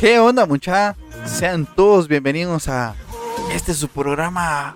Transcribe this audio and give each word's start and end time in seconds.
¿Qué 0.00 0.18
onda, 0.18 0.46
mucha? 0.46 0.96
Sean 1.26 1.66
todos 1.76 2.08
bienvenidos 2.08 2.68
a 2.68 2.94
este 3.52 3.74
su 3.74 3.86
programa 3.86 4.74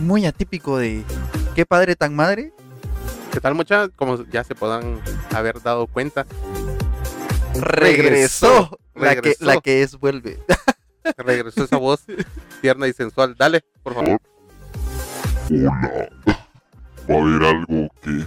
muy 0.00 0.26
atípico 0.26 0.76
de 0.76 1.04
¿Qué 1.54 1.64
padre 1.64 1.94
tan 1.94 2.16
madre? 2.16 2.52
¿Qué 3.32 3.40
tal, 3.40 3.54
mucha? 3.54 3.88
Como 3.90 4.24
ya 4.24 4.42
se 4.42 4.56
puedan 4.56 5.00
haber 5.32 5.62
dado 5.62 5.86
cuenta, 5.86 6.26
Regresó, 7.54 8.76
La, 8.96 9.10
que, 9.10 9.14
Regresó. 9.20 9.44
la 9.44 9.60
que 9.60 9.82
es 9.82 9.96
vuelve. 9.96 10.40
regresó 11.16 11.62
esa 11.62 11.76
voz 11.76 12.04
tierna 12.60 12.88
y 12.88 12.92
sensual. 12.92 13.36
Dale, 13.38 13.60
por 13.84 13.94
favor. 13.94 14.20
Hola. 15.48 16.10
Va 17.08 17.14
a 17.14 17.20
haber 17.20 17.42
algo 17.44 17.88
que. 18.02 18.26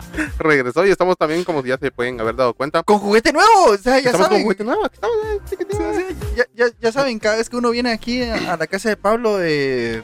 Regresó 0.38 0.86
y 0.86 0.90
estamos 0.90 1.16
también, 1.16 1.44
como 1.44 1.64
ya 1.64 1.78
se 1.78 1.90
pueden 1.90 2.20
haber 2.20 2.36
dado 2.36 2.54
cuenta, 2.54 2.82
Con 2.82 2.98
juguete 2.98 3.32
nuevo, 3.32 3.64
o 3.70 3.76
sea, 3.78 3.94
ya 4.00 4.10
estamos 4.10 4.26
con 4.28 4.36
saben. 4.36 4.42
juguete 4.44 4.64
nuevo. 4.64 4.86
Estamos, 4.86 5.16
eh. 5.26 5.40
Sí, 5.48 5.56
sí, 5.70 6.16
ya, 6.36 6.44
ya- 6.54 6.72
ya 6.80 6.92
saben, 6.92 7.18
cada 7.18 7.36
vez 7.36 7.48
que 7.50 7.56
uno 7.56 7.70
viene 7.70 7.90
aquí 7.92 8.22
a, 8.22 8.52
a 8.52 8.56
la 8.56 8.66
casa 8.66 8.88
de 8.88 8.96
Pablo, 8.96 9.38
eh, 9.40 10.02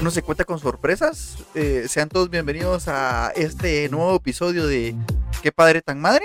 uno 0.00 0.10
se 0.10 0.22
cuenta 0.22 0.44
con 0.44 0.58
sorpresas. 0.58 1.36
Eh, 1.54 1.86
sean 1.88 2.08
todos 2.08 2.30
bienvenidos 2.30 2.88
a 2.88 3.32
este 3.36 3.88
nuevo 3.88 4.16
episodio 4.16 4.66
de 4.66 4.94
¿Qué 5.42 5.52
padre 5.52 5.80
tan 5.82 6.00
madre? 6.00 6.24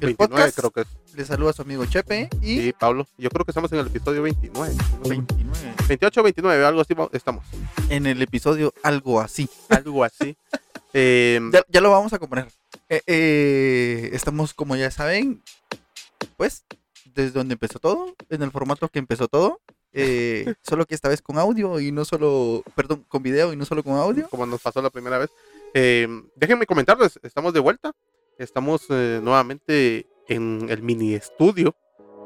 El 0.00 0.14
29 0.14 0.16
podcast. 0.28 0.58
creo 0.58 0.70
que 0.70 0.80
es. 0.82 0.86
Le 1.14 1.24
saluda 1.24 1.50
a 1.50 1.52
su 1.54 1.62
amigo 1.62 1.86
Chepe 1.86 2.28
y 2.42 2.60
Sí, 2.60 2.74
Pablo. 2.78 3.06
Yo 3.16 3.30
creo 3.30 3.44
que 3.46 3.50
estamos 3.50 3.72
en 3.72 3.78
el 3.78 3.86
episodio 3.86 4.20
29. 4.22 4.74
29. 5.08 5.74
28 5.88 6.22
29, 6.22 6.64
algo 6.66 6.80
así 6.82 6.94
estamos. 7.12 7.44
En 7.88 8.04
el 8.06 8.20
episodio 8.20 8.74
algo 8.82 9.18
así. 9.20 9.48
Algo 9.70 10.04
así. 10.04 10.36
Eh, 10.98 11.40
Ya, 11.52 11.62
ya 11.68 11.80
lo 11.82 11.90
vamos 11.90 12.12
a 12.14 12.18
componer. 12.18 12.48
Eh, 12.88 13.02
eh, 13.06 14.10
estamos, 14.12 14.54
como 14.54 14.76
ya 14.76 14.90
saben, 14.90 15.42
pues, 16.38 16.64
desde 17.14 17.32
donde 17.32 17.52
empezó 17.54 17.78
todo, 17.78 18.14
en 18.30 18.42
el 18.42 18.50
formato 18.50 18.88
que 18.88 18.98
empezó 18.98 19.28
todo. 19.28 19.60
eh, 19.92 20.54
solo 20.62 20.86
que 20.86 20.94
esta 20.94 21.08
vez 21.10 21.20
con 21.20 21.38
audio 21.38 21.80
y 21.80 21.92
no 21.92 22.04
solo, 22.06 22.62
perdón, 22.74 23.04
con 23.08 23.22
video 23.22 23.52
y 23.52 23.56
no 23.56 23.64
solo 23.66 23.82
con 23.82 23.94
audio. 23.94 24.26
como 24.30 24.46
nos 24.46 24.62
pasó 24.62 24.80
la 24.80 24.90
primera 24.90 25.18
vez. 25.18 25.30
Eh, 25.74 26.08
déjenme 26.34 26.64
comentarles, 26.66 27.18
estamos 27.22 27.52
de 27.52 27.60
vuelta. 27.60 27.92
Estamos 28.38 28.88
nuevamente 28.90 30.06
en 30.28 30.66
el 30.68 30.82
mini 30.82 31.14
estudio, 31.14 31.74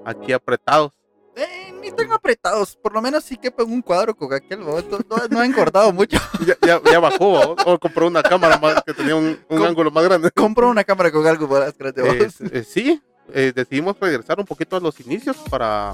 aquí 0.04 0.32
apretados. 0.32 0.92
Eh, 1.36 1.72
ni 1.80 1.88
están 1.88 2.10
apretados, 2.12 2.76
por 2.76 2.92
lo 2.92 3.00
menos 3.00 3.24
sí 3.24 3.36
que 3.36 3.48
en 3.56 3.72
un 3.72 3.80
cuadro 3.82 4.14
con 4.14 4.32
aquel 4.32 4.58
momento. 4.60 4.98
No, 5.08 5.16
no 5.28 5.40
ha 5.40 5.46
engordado 5.46 5.92
mucho. 5.92 6.18
Ya, 6.46 6.56
ya, 6.66 6.80
ya 6.90 6.98
bajó, 7.00 7.40
o, 7.40 7.56
o 7.74 7.78
compró 7.78 8.06
una 8.06 8.22
cámara 8.22 8.58
más 8.58 8.82
que 8.84 8.94
tenía 8.94 9.14
un, 9.14 9.38
un 9.48 9.58
Com- 9.58 9.62
ángulo 9.66 9.90
más 9.90 10.04
grande. 10.04 10.30
Compro 10.32 10.68
una 10.70 10.84
cámara 10.84 11.10
con 11.12 11.26
algo 11.26 11.46
más 11.46 11.76
grande. 11.76 12.02
Eh, 12.24 12.28
eh, 12.52 12.64
sí, 12.64 13.00
eh, 13.32 13.52
decidimos 13.54 13.98
regresar 14.00 14.40
un 14.40 14.46
poquito 14.46 14.76
a 14.76 14.80
los 14.80 14.98
inicios 15.00 15.36
para 15.50 15.92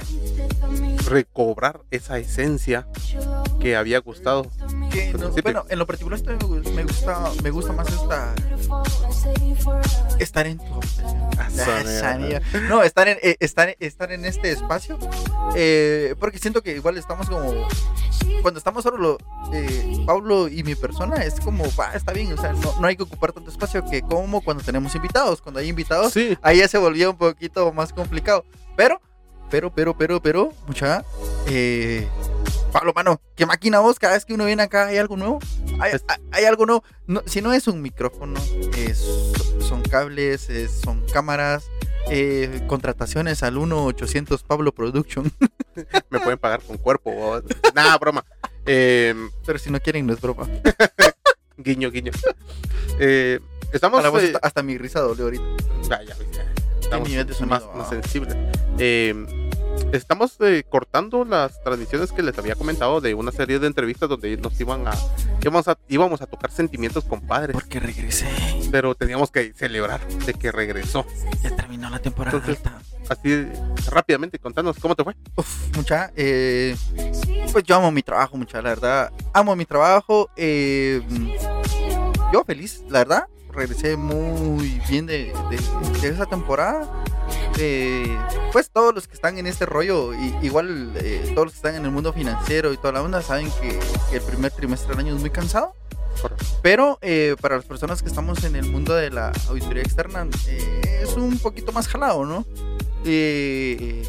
recobrar 1.07 1.81
esa 1.91 2.19
esencia 2.19 2.87
que 3.61 3.77
había 3.77 3.99
gustado. 4.01 4.51
Que 4.93 5.13
no- 5.15 5.31
bueno, 5.43 5.65
en 5.69 5.79
lo 5.79 5.87
particular 5.87 6.19
esto 6.19 6.31
me, 6.31 6.71
me 6.73 6.83
gusta, 6.85 7.31
me 7.43 7.51
gusta 7.51 7.73
más 7.73 7.89
esta 7.89 8.35
estar 10.19 10.47
en 10.47 10.59
tu 10.59 10.81
Esa 11.83 12.15
mierda. 12.19 12.41
No, 12.69 12.83
estar 12.83 13.09
en, 13.09 13.19
eh, 13.23 13.37
estar, 13.41 13.75
estar 13.79 14.13
en 14.13 14.25
este 14.25 14.51
espacio. 14.53 14.99
eh, 15.55 16.15
porque 16.19 16.39
siento 16.39 16.63
que 16.63 16.77
igual 16.77 16.97
estamos 16.97 17.29
como. 17.29 17.53
Cuando 18.43 18.59
estamos 18.59 18.83
solo 18.83 18.97
lo- 18.99 19.19
eh, 19.53 20.03
Pablo 20.07 20.49
y 20.49 20.63
mi 20.63 20.75
persona, 20.75 21.17
es 21.25 21.41
como, 21.41 21.65
va, 21.79 21.93
está 21.95 22.13
bien. 22.13 22.33
O 22.33 22.41
sea, 22.41 22.53
no, 22.53 22.81
no 22.81 22.87
hay 22.87 22.97
que 22.97 23.03
ocupar 23.03 23.33
tanto 23.33 23.51
espacio 23.51 23.85
que 23.85 24.03
como 24.03 24.41
cuando 24.43 24.63
tenemos 24.63 24.95
invitados. 24.95 25.41
Cuando 25.43 25.61
hay 25.61 25.69
invitados, 25.69 26.13
Sí, 26.13 26.37
ahí 26.43 26.59
ya 26.59 26.69
se 26.69 26.79
volvía 26.79 27.11
un 27.11 27.17
poquito 27.17 27.73
más 27.73 27.93
complicado. 27.93 28.45
Pero, 28.77 29.01
pero, 29.51 29.73
pero, 29.75 29.97
pero, 29.97 30.21
pero, 30.21 30.53
mucha. 30.67 31.05
Eh, 31.47 32.07
Pablo, 32.73 32.93
mano, 32.95 33.21
qué 33.35 33.47
máquina 33.47 33.81
vos, 33.81 33.99
cada 33.99 34.15
vez 34.15 34.25
que 34.25 34.35
uno 34.35 34.45
viene 34.45 34.63
acá 34.63 34.87
hay 34.89 34.99
algo 34.99 35.17
nuevo. 35.17 35.39
Hay, 35.81 35.93
Es- 35.95 36.05
hay- 36.09 36.19
hay 36.33 36.45
algo 36.45 36.67
nuevo. 36.67 36.85
No, 37.07 37.23
si 37.27 37.41
no 37.41 37.53
es 37.53 37.67
un 37.69 37.81
micrófono, 37.81 38.39
es- 38.77 39.33
son 39.61 39.83
cables, 39.83 40.51
es- 40.51 40.81
son 40.85 41.03
cámaras, 41.13 41.65
eh, 42.11 42.63
contrataciones 42.67 43.43
al 43.43 43.57
1-800 43.57 44.43
Pablo 44.43 44.73
Production. 44.73 45.33
me 46.11 46.21
pueden 46.21 46.39
pagar 46.39 46.61
con 46.63 46.77
cuerpo. 46.77 47.41
Nada, 47.75 47.97
broma. 47.99 48.25
Eh, 48.67 49.15
Pero 49.47 49.59
si 49.59 49.71
no 49.71 49.81
quieren, 49.81 50.07
no 50.07 50.13
es 50.13 50.21
broma. 50.21 50.47
guiño, 51.57 51.91
guiño. 51.91 52.13
Eh, 52.99 53.41
estamos. 53.73 54.05
Eh, 54.05 54.33
hasta, 54.35 54.39
hasta 54.47 54.63
mi 54.63 54.77
risa 54.77 55.01
dolió 55.01 55.25
ahorita. 55.25 55.45
Ya, 55.89 56.03
ya, 56.03 56.15
ya. 56.33 56.53
Estamos 56.87 57.09
nivel 57.09 57.27
de 57.27 57.35
sonido, 57.35 57.57
más, 57.57 57.65
ah. 57.65 57.77
más 57.79 57.89
sensibles. 57.89 58.37
Eh, 58.79 59.13
estamos 59.93 60.37
eh, 60.41 60.63
cortando 60.69 61.25
las 61.25 61.61
transmisiones 61.65 62.13
que 62.13 62.23
les 62.23 62.39
había 62.39 62.55
comentado 62.55 63.01
de 63.01 63.13
una 63.15 63.33
serie 63.33 63.59
de 63.59 63.67
entrevistas 63.67 64.09
donde 64.09 64.37
nos 64.37 64.59
iban 64.61 64.87
a 64.87 64.93
íbamos 65.43 65.67
a, 65.67 65.77
íbamos 65.89 66.23
a 66.23 66.27
tocar 66.27 66.53
sentimientos 66.53 67.03
compadres, 67.05 67.55
Porque 67.55 67.81
regresé. 67.81 68.27
pero 68.71 68.95
teníamos 68.95 69.33
que 69.33 69.53
celebrar 69.55 70.07
de 70.07 70.33
que 70.35 70.53
regresó. 70.53 71.05
Ya 71.43 71.55
terminó 71.57 71.91
la 71.91 71.99
temporada 71.99 72.37
Entonces, 72.37 72.65
alta. 72.65 72.81
Así 73.09 73.47
rápidamente, 73.91 74.39
contanos 74.39 74.77
cómo 74.79 74.95
te 74.95 75.03
fue. 75.03 75.17
Uf, 75.35 75.77
mucha, 75.77 76.13
eh, 76.15 76.77
pues 77.51 77.65
yo 77.65 77.75
amo 77.75 77.91
mi 77.91 78.03
trabajo, 78.05 78.37
mucha, 78.37 78.63
la 78.63 78.69
verdad. 78.71 79.13
Amo 79.33 79.57
mi 79.57 79.65
trabajo. 79.65 80.31
eh, 80.37 81.03
yo 82.33 82.45
feliz, 82.45 82.83
la 82.89 83.01
verdad. 83.01 83.27
Regresé 83.57 83.97
muy 83.97 84.81
bien 84.89 85.07
de, 85.07 85.33
de- 85.51 86.01
de 86.01 86.09
esa 86.09 86.27
temporada. 86.27 86.89
Eh, 87.59 88.17
pues 88.53 88.71
todos 88.71 88.95
los 88.95 89.09
que 89.09 89.15
están 89.15 89.39
en 89.39 89.47
este 89.47 89.65
rollo, 89.65 90.13
y, 90.15 90.35
igual 90.43 90.93
eh, 90.97 91.23
todos 91.35 91.47
los 91.47 91.53
que 91.55 91.57
están 91.59 91.75
en 91.75 91.85
el 91.87 91.91
mundo 91.91 92.13
financiero 92.13 92.73
y 92.73 92.77
toda 92.77 92.93
la 92.93 93.03
onda, 93.03 93.23
saben 93.23 93.51
que, 93.61 93.79
que 94.11 94.17
el 94.19 94.23
primer 94.23 94.53
trimestre 94.53 94.91
del 94.91 95.07
año 95.07 95.15
es 95.15 95.21
muy 95.21 95.31
cansado. 95.31 95.73
Pero 96.63 96.99
eh, 97.03 97.35
para 97.41 97.57
las 97.57 97.65
personas 97.65 98.03
que 98.03 98.09
estamos 98.09 98.45
en 98.45 98.57
el 98.57 98.71
mundo 98.71 98.95
de 98.95 99.11
la 99.11 99.33
auditoría 99.49 99.83
externa, 99.83 100.27
eh, 100.49 101.01
es 101.03 101.15
un 101.17 101.39
poquito 101.39 101.73
más 101.73 101.89
jalado, 101.89 102.25
¿no? 102.25 102.45
Eh, 103.05 104.03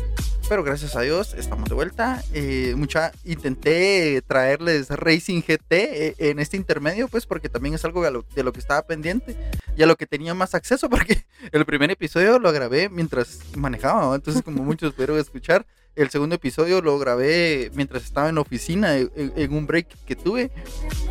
pero 0.48 0.64
gracias 0.64 0.96
a 0.96 1.02
Dios 1.02 1.34
estamos 1.34 1.68
de 1.68 1.76
vuelta. 1.76 2.24
Eh, 2.34 2.74
mucha 2.78 3.12
intenté 3.26 4.22
traerles 4.26 4.90
Racing 4.90 5.42
GT 5.42 5.72
eh, 5.72 6.16
en 6.18 6.40
este 6.40 6.58
intermedio, 6.58 7.08
pues 7.08 7.26
porque 7.26 7.50
también 7.50 7.76
es 7.76 7.84
algo 7.84 8.04
de 8.04 8.12
lo, 8.12 8.26
de 8.36 8.44
lo 8.44 8.54
que 8.54 8.60
estaba 8.60 8.82
pendiente 8.84 9.36
y 9.76 9.84
a 9.84 9.86
lo 9.86 9.96
que 9.96 10.06
tenía 10.06 10.34
más 10.34 10.56
acceso, 10.56 10.90
porque 10.90 11.26
el 11.52 11.66
primer 11.66 11.92
episodio 11.92 12.40
lo 12.40 12.52
grabé 12.52 12.90
mientras 12.90 13.40
manejaba, 13.56 14.02
¿no? 14.02 14.16
entonces 14.16 14.42
como 14.42 14.64
muchos 14.64 14.94
pudieron 14.94 15.20
escuchar, 15.20 15.66
el 15.98 16.10
segundo 16.10 16.36
episodio 16.36 16.82
lo 16.82 16.98
grabé 17.00 17.72
mientras 17.74 18.04
estaba 18.04 18.30
en 18.30 18.36
la 18.36 18.42
oficina, 18.42 18.96
en, 18.98 19.12
en 19.16 19.54
un 19.54 19.68
break 19.68 19.88
que 20.06 20.16
tuve. 20.16 20.52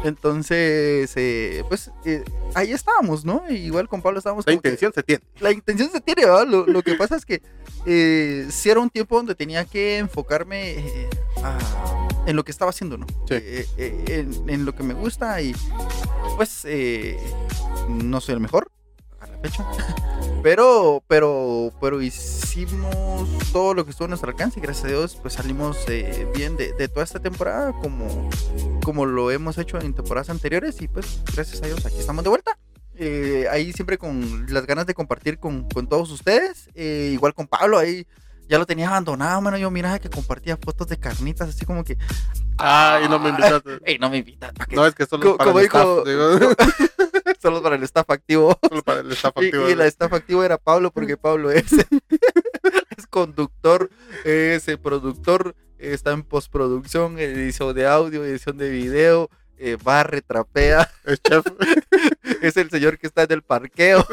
Entonces, 0.04 1.12
eh, 1.16 1.64
pues 1.68 1.90
eh, 2.04 2.24
ahí 2.54 2.72
estábamos, 2.72 3.24
¿no? 3.24 3.42
Igual 3.50 3.88
con 3.88 4.00
Pablo 4.02 4.18
estábamos 4.18 4.46
La 4.46 4.52
que- 4.52 4.56
intención 4.56 4.92
se 4.94 5.02
tiene. 5.02 5.22
la 5.40 5.50
intención 5.52 5.90
se 5.90 6.00
tiene, 6.00 6.24
¿verdad? 6.24 6.46
Lo, 6.46 6.66
lo 6.66 6.82
que 6.82 6.94
pasa 6.94 7.16
es 7.16 7.26
que 7.26 7.42
eh, 7.84 8.46
sí 8.50 8.70
era 8.70 8.80
un 8.80 8.90
tiempo 8.90 9.16
donde 9.16 9.34
tenía 9.34 9.64
que 9.64 9.98
enfocarme 9.98 10.78
eh, 10.78 11.10
a- 11.42 12.08
en 12.26 12.36
lo 12.36 12.44
que 12.44 12.50
estaba 12.52 12.70
haciendo, 12.70 12.96
¿no? 12.96 13.06
Sí. 13.28 13.34
En, 13.76 14.48
en 14.48 14.64
lo 14.64 14.74
que 14.74 14.82
me 14.82 14.94
gusta 14.94 15.40
y 15.42 15.54
pues 16.36 16.62
eh, 16.64 17.18
no 17.88 18.20
soy 18.20 18.34
el 18.34 18.40
mejor 18.40 18.70
a 19.26 19.32
la 19.32 19.38
fecha. 19.38 19.64
Pero, 20.42 21.02
pero, 21.08 21.72
pero 21.80 22.00
hicimos 22.02 23.28
todo 23.52 23.74
lo 23.74 23.84
que 23.84 23.90
estuvo 23.90 24.06
a 24.06 24.08
nuestro 24.08 24.30
alcance 24.30 24.58
y 24.58 24.62
gracias 24.62 24.84
a 24.84 24.88
Dios 24.88 25.18
pues 25.20 25.34
salimos 25.34 25.76
eh, 25.88 26.26
bien 26.34 26.56
de, 26.56 26.72
de 26.72 26.88
toda 26.88 27.04
esta 27.04 27.20
temporada 27.20 27.72
como, 27.82 28.30
como 28.84 29.06
lo 29.06 29.30
hemos 29.30 29.58
hecho 29.58 29.80
en 29.80 29.92
temporadas 29.94 30.30
anteriores 30.30 30.80
y 30.80 30.88
pues 30.88 31.20
gracias 31.34 31.62
a 31.62 31.66
Dios 31.66 31.84
aquí 31.84 31.98
estamos 31.98 32.22
de 32.24 32.30
vuelta. 32.30 32.58
Eh, 32.98 33.46
ahí 33.50 33.72
siempre 33.72 33.98
con 33.98 34.46
las 34.48 34.66
ganas 34.66 34.86
de 34.86 34.94
compartir 34.94 35.38
con, 35.38 35.68
con 35.68 35.86
todos 35.88 36.10
ustedes. 36.10 36.70
Eh, 36.74 37.10
igual 37.12 37.34
con 37.34 37.46
Pablo, 37.46 37.78
ahí 37.78 38.06
ya 38.48 38.58
lo 38.58 38.64
tenía 38.64 38.88
abandonado, 38.88 39.40
mano. 39.42 39.58
Yo 39.58 39.70
miraba 39.70 39.98
que 39.98 40.08
compartía 40.08 40.56
fotos 40.56 40.86
de 40.88 40.96
carnitas, 40.98 41.48
así 41.50 41.66
como 41.66 41.84
que. 41.84 41.98
Ay, 42.56 43.06
no 43.08 43.18
me 43.18 43.28
invitaste. 43.30 43.80
Ey, 43.84 43.98
no 43.98 44.08
me 44.08 44.18
invitas. 44.18 44.52
¿para 44.54 44.64
qué? 44.66 44.76
No, 44.76 44.86
es 44.86 44.94
que 44.94 45.04
solo 45.04 45.36
para 45.36 45.48
como 45.50 45.60
el 45.60 45.66
staff. 45.66 45.82
dijo- 45.84 46.04
digo, 46.38 46.54
Solo 47.42 47.62
para 47.62 47.76
el 47.76 47.82
staff 47.84 48.08
activo. 48.10 48.58
solo 48.68 48.82
para 48.82 49.00
el 49.00 49.12
staff 49.12 49.34
Y, 49.40 49.46
activo. 49.46 49.68
y 49.68 49.72
el 49.72 49.80
staff 49.82 50.12
activo 50.12 50.42
era 50.44 50.58
Pablo, 50.58 50.90
porque 50.90 51.16
Pablo 51.16 51.50
es, 51.50 51.72
es 52.96 53.06
conductor, 53.08 53.90
es 54.24 54.64
productor, 54.82 55.54
está 55.78 56.12
en 56.12 56.22
postproducción, 56.22 57.18
edición 57.18 57.74
de 57.74 57.86
audio, 57.86 58.24
edición 58.24 58.56
de 58.58 58.70
video, 58.70 59.30
eh, 59.58 59.76
barre, 59.82 60.22
trapea. 60.22 60.90
Es 61.04 61.20
chef. 61.22 61.44
Es 62.42 62.56
el 62.56 62.68
señor 62.70 62.98
que 62.98 63.06
está 63.06 63.22
en 63.22 63.32
el 63.32 63.42
parqueo. 63.42 64.06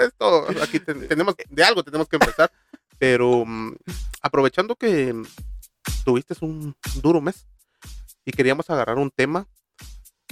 Esto, 0.00 0.46
aquí 0.62 0.78
ten- 0.80 1.08
tenemos, 1.08 1.34
de 1.48 1.64
algo 1.64 1.82
tenemos 1.82 2.08
que 2.08 2.16
empezar. 2.16 2.50
Pero 2.98 3.44
mm, 3.44 3.74
aprovechando 4.20 4.76
que 4.76 5.14
tuviste 6.04 6.34
un 6.42 6.76
duro 7.02 7.20
mes 7.20 7.46
y 8.24 8.30
queríamos 8.30 8.68
agarrar 8.70 8.98
un 8.98 9.10
tema, 9.10 9.48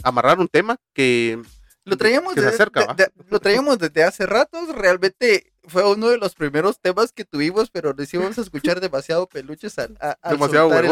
amarrar 0.03 0.39
un 0.39 0.49
tema 0.49 0.77
que 0.95 1.41
Lo 1.85 1.97
traíamos, 1.97 2.35
que 2.35 2.41
desde, 2.41 2.55
acerca, 2.55 2.87
de- 2.95 3.05
de- 3.05 3.13
lo 3.29 3.41
traíamos 3.41 3.79
desde 3.79 4.05
hace 4.05 4.27
ratos. 4.27 4.69
Realmente 4.75 5.53
fue 5.65 5.85
uno 5.91 6.09
de 6.09 6.19
los 6.19 6.35
primeros 6.35 6.79
temas 6.81 7.13
que 7.13 7.25
tuvimos, 7.25 7.71
pero 7.71 7.93
nos 7.95 8.13
íbamos 8.13 8.39
a 8.39 8.43
escuchar 8.43 8.81
demasiado 8.81 9.27
peluches 9.29 9.79
al, 9.79 9.97
a- 10.01 10.17
al 10.23 10.33
Demasiado 10.33 10.69
soltar 10.71 10.85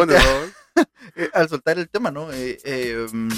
eh, 1.16 1.30
al 1.34 1.48
soltar 1.48 1.78
el 1.78 1.88
tema, 1.88 2.10
¿no? 2.10 2.32
Eh, 2.32 2.58
eh, 2.64 3.06
mm, 3.12 3.28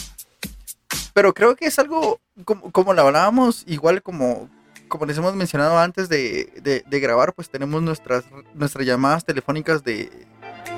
pero 1.14 1.34
creo 1.34 1.56
que 1.56 1.66
es 1.66 1.78
algo 1.78 2.20
como, 2.44 2.70
como 2.72 2.94
lo 2.94 3.02
hablábamos, 3.02 3.64
igual 3.66 4.02
como, 4.02 4.48
como 4.88 5.06
les 5.06 5.16
hemos 5.18 5.34
mencionado 5.34 5.78
antes 5.78 6.08
de, 6.08 6.52
de- 6.62 6.84
de 6.86 7.00
grabar, 7.00 7.32
pues 7.34 7.50
tenemos 7.50 7.82
nuestras, 7.82 8.24
nuestras 8.54 8.86
llamadas 8.86 9.24
telefónicas 9.24 9.82
de, 9.84 10.10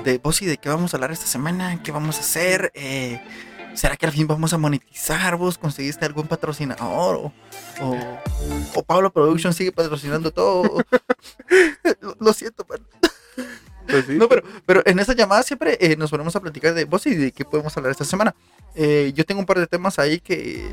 de 0.03 0.17
vos 0.17 0.41
y 0.41 0.45
de 0.45 0.57
qué 0.57 0.69
vamos 0.69 0.93
a 0.93 0.97
hablar 0.97 1.11
esta 1.11 1.25
semana, 1.27 1.81
qué 1.83 1.91
vamos 1.91 2.17
a 2.17 2.21
hacer, 2.21 2.71
eh, 2.75 3.21
¿será 3.73 3.95
que 3.97 4.05
al 4.05 4.11
fin 4.11 4.27
vamos 4.27 4.53
a 4.53 4.57
monetizar? 4.57 5.35
¿Vos 5.37 5.57
conseguiste 5.57 6.05
algún 6.05 6.27
patrocinador? 6.27 7.15
¿O, 7.15 7.33
o, 7.81 7.97
o 8.75 8.83
Pablo 8.83 9.11
Production 9.11 9.53
sigue 9.53 9.71
patrocinando 9.71 10.31
todo? 10.31 10.63
lo, 12.01 12.15
lo 12.19 12.33
siento, 12.33 12.65
pero 12.65 12.83
Pues 13.87 14.05
sí. 14.05 14.13
no, 14.13 14.27
pero, 14.29 14.43
pero 14.65 14.81
en 14.85 14.99
esa 14.99 15.13
llamada 15.13 15.43
siempre 15.43 15.77
eh, 15.81 15.95
nos 15.97 16.09
ponemos 16.11 16.35
a 16.35 16.39
platicar 16.39 16.73
de 16.73 16.85
vos 16.85 17.05
y 17.05 17.15
de 17.15 17.31
qué 17.31 17.45
podemos 17.45 17.75
hablar 17.75 17.91
esta 17.91 18.05
semana. 18.05 18.33
Eh, 18.75 19.13
yo 19.15 19.23
tengo 19.25 19.39
un 19.39 19.45
par 19.45 19.59
de 19.59 19.67
temas 19.67 19.99
ahí 19.99 20.19
que, 20.19 20.67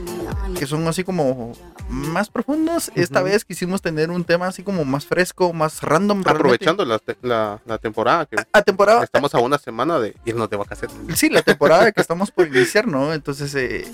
que 0.58 0.66
son 0.66 0.86
así 0.88 1.04
como 1.04 1.52
más 1.88 2.30
profundos. 2.30 2.90
Esta 2.94 3.20
vez 3.22 3.44
quisimos 3.44 3.82
tener 3.82 4.10
un 4.10 4.24
tema 4.24 4.46
así 4.46 4.62
como 4.62 4.84
más 4.84 5.04
fresco, 5.04 5.52
más 5.52 5.82
random. 5.82 6.22
Aprovechando 6.26 6.84
la, 6.84 6.98
te- 6.98 7.16
la, 7.22 7.60
la 7.66 7.78
temporada 7.78 8.24
que 8.26 8.36
A 8.52 8.62
temporada, 8.62 9.04
estamos 9.04 9.34
a 9.34 9.38
una 9.38 9.58
semana 9.58 9.98
de 9.98 10.14
irnos 10.24 10.48
de 10.48 10.56
vacaciones. 10.56 10.96
sí, 11.18 11.28
la 11.28 11.42
temporada 11.42 11.92
que 11.92 12.00
estamos 12.00 12.30
por 12.30 12.46
iniciar, 12.46 12.86
¿no? 12.86 13.12
Entonces, 13.12 13.54
eh, 13.54 13.86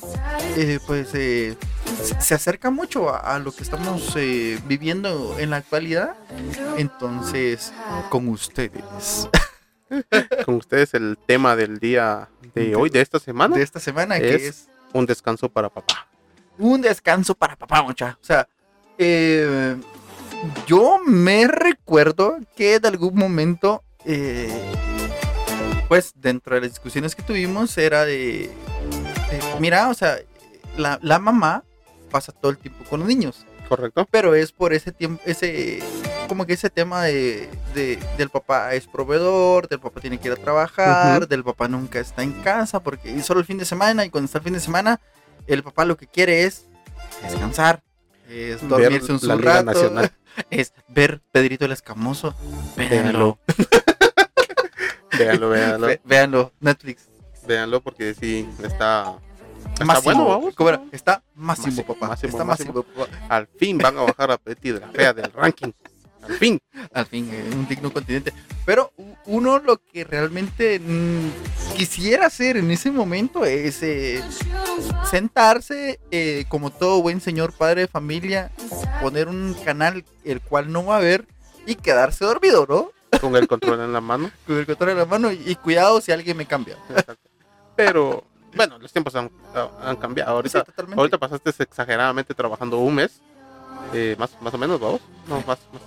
eh, 0.57 0.79
pues 0.87 1.09
eh, 1.15 1.57
se- 2.03 2.21
se 2.21 2.35
acerca 2.35 2.71
mucho 2.71 3.09
a, 3.11 3.35
a 3.35 3.39
lo 3.41 3.51
que 3.53 3.63
estamos 3.65 4.13
eh, 4.17 4.59
viviendo 4.69 5.37
en 5.39 5.51
la 5.51 5.57
actualidad. 5.57 6.15
Entonces, 6.77 7.73
con 8.11 8.29
ustedes, 8.29 9.29
Con 10.45 10.57
ustedes 10.57 10.95
el 10.95 11.17
tema 11.27 11.55
del 11.57 11.79
día 11.79 12.29
de 12.55 12.75
hoy, 12.75 12.91
de 12.91 13.01
esta 13.01 13.19
semana, 13.19 13.57
de 13.57 13.63
esta 13.63 13.81
semana, 13.81 14.19
que 14.19 14.35
Es- 14.35 14.43
es 14.43 14.69
un 14.93 15.07
descanso 15.07 15.49
para 15.49 15.69
papá. 15.69 16.07
un 16.59 16.81
descanso 16.81 17.35
para 17.35 17.55
papá, 17.57 17.83
mucha. 17.83 18.19
O 18.21 18.25
sea, 18.25 18.49
eh, 18.99 19.77
yo 20.67 20.99
me 21.05 21.47
recuerdo 21.47 22.39
que 22.57 22.81
de 22.81 22.89
algún 22.89 23.15
momento, 23.15 23.83
eh, 24.05 24.49
pues 25.89 26.13
dentro 26.17 26.55
de 26.55 26.63
las 26.63 26.71
discusiones 26.71 27.15
que 27.15 27.23
tuvimos, 27.23 27.77
era 27.79 28.05
de, 28.05 28.51
de, 29.31 29.41
mira, 29.61 29.89
o 29.89 29.95
sea, 29.95 30.17
la, 30.77 30.99
la 31.03 31.19
mamá 31.19 31.63
pasa 32.11 32.33
todo 32.33 32.51
el 32.51 32.59
tiempo 32.59 32.85
con 32.89 33.01
los 33.01 33.09
niños, 33.09 33.47
¿Correcto? 33.69 34.07
pero 34.11 34.35
es 34.35 34.53
por 34.53 34.73
ese 34.73 34.93
tiempo, 34.93 35.21
ese, 35.27 35.81
como 36.29 36.47
que 36.47 36.53
ese 36.53 36.71
tema 36.71 37.03
de, 37.05 37.49
de- 37.75 37.99
del 38.17 38.31
papá 38.31 38.75
es 38.75 38.87
proveedor, 38.87 39.69
del 39.69 39.81
papá 39.81 40.01
tiene 40.01 40.19
que 40.19 40.29
ir 40.29 40.35
a 40.35 40.37
trabajar, 40.37 41.27
del 41.27 41.43
papá 41.43 41.67
nunca 41.67 41.99
está 41.99 42.23
en 42.23 42.33
casa 42.43 42.81
porque 42.81 43.21
solo 43.23 43.41
el 43.41 43.47
fin 43.47 43.59
de 43.59 43.65
semana 43.65 44.05
y 44.05 44.11
cuando 44.11 44.27
está 44.27 44.39
el 44.39 44.45
fin 44.45 44.53
de 44.53 44.61
semana, 44.61 45.01
el 45.49 45.63
papá 45.65 45.85
lo 45.85 45.97
que 45.97 46.07
quiere 46.07 46.45
es 46.45 46.67
descansar, 47.23 47.83
es 48.29 48.61
Ver 48.63 48.69
dormirse 48.69 49.13
un 49.13 49.21
la 49.23 49.37
rato, 49.37 49.65
Nacional. 49.65 50.13
es 50.51 50.73
ver 50.89 51.21
Pedrito 51.33 51.65
el 51.65 51.73
Escamoso, 51.73 52.35
véanlo, 52.77 53.39
Véanlo, 55.19 55.49
véanlo. 55.51 55.89
Véanlo, 56.05 56.53
Netflix. 56.61 57.09
Véanlo 57.47 57.81
porque 57.81 58.15
sí, 58.15 58.49
está, 58.63 59.15
está 59.81 60.01
bueno, 60.01 60.27
vamos. 60.27 60.55
Está 60.93 61.23
máximo, 61.35 61.85
papá. 61.85 62.09
máximo, 62.09 62.31
está 62.31 62.45
máximo. 62.45 62.85
Al 63.29 63.47
fin 63.47 63.79
van 63.79 63.99
a 63.99 64.03
bajar 64.03 64.31
a 64.31 64.41
Betty 64.43 64.73
de 64.73 64.81
la 64.81 64.89
fea 64.89 65.13
del 65.13 65.33
ranking. 65.33 65.73
Al 66.23 66.35
fin. 66.35 66.61
Al 66.93 67.07
fin, 67.07 67.29
eh, 67.33 67.51
un 67.53 67.69
digno 67.69 67.93
continente. 67.93 68.33
Pero 68.65 68.93
uno 69.27 69.59
lo 69.59 69.79
que 69.79 70.05
realmente 70.05 70.81
mm, 70.81 71.77
quisiera 71.77 72.27
hacer 72.27 72.57
en 72.57 72.71
ese 72.71 72.91
momento 72.91 73.45
es 73.45 73.83
eh, 73.83 74.23
sentarse 75.09 76.01
eh, 76.11 76.45
como 76.49 76.71
todo 76.71 77.03
buen 77.03 77.21
señor 77.21 77.53
padre 77.53 77.83
de 77.83 77.89
familia, 77.89 78.51
poner 79.01 79.29
un 79.29 79.55
canal 79.65 80.05
el 80.25 80.41
cual 80.41 80.73
no 80.73 80.85
va 80.85 80.97
a 80.97 81.01
ver 81.01 81.27
y 81.67 81.77
quedarse 81.77 82.25
dormido, 82.25 82.67
¿no? 82.69 82.91
Con 83.21 83.37
el 83.37 83.47
control 83.47 83.81
en 83.81 83.93
la 83.93 84.01
mano. 84.01 84.31
Con 84.47 84.59
el 84.59 84.67
control 84.67 84.91
en 84.91 84.99
la 84.99 85.07
mano 85.07 85.33
y, 85.33 85.41
y 85.47 85.55
cuidado 85.55 86.01
si 86.01 86.13
alguien 86.13 86.37
me 86.37 86.47
cambia. 86.47 86.77
Exacto. 86.91 87.31
Pero, 87.77 88.25
bueno, 88.57 88.79
los 88.79 88.93
tiempos 88.93 89.15
han, 89.15 89.31
han 89.83 89.97
cambiado. 89.97 90.33
Ahorita, 90.33 90.65
Sí, 90.65 90.85
ahorita 90.97 91.19
pasaste 91.19 91.51
exageradamente 91.63 92.35
trabajando 92.35 92.79
un 92.79 92.95
mes. 92.95 93.21
eh, 93.93 94.17
más, 94.19 94.31
más 94.41 94.53
o 94.55 94.59
menos, 94.59 94.81
vamos. 94.81 95.01
No, 95.29 95.37
más, 95.47 95.59
más. 95.73 95.83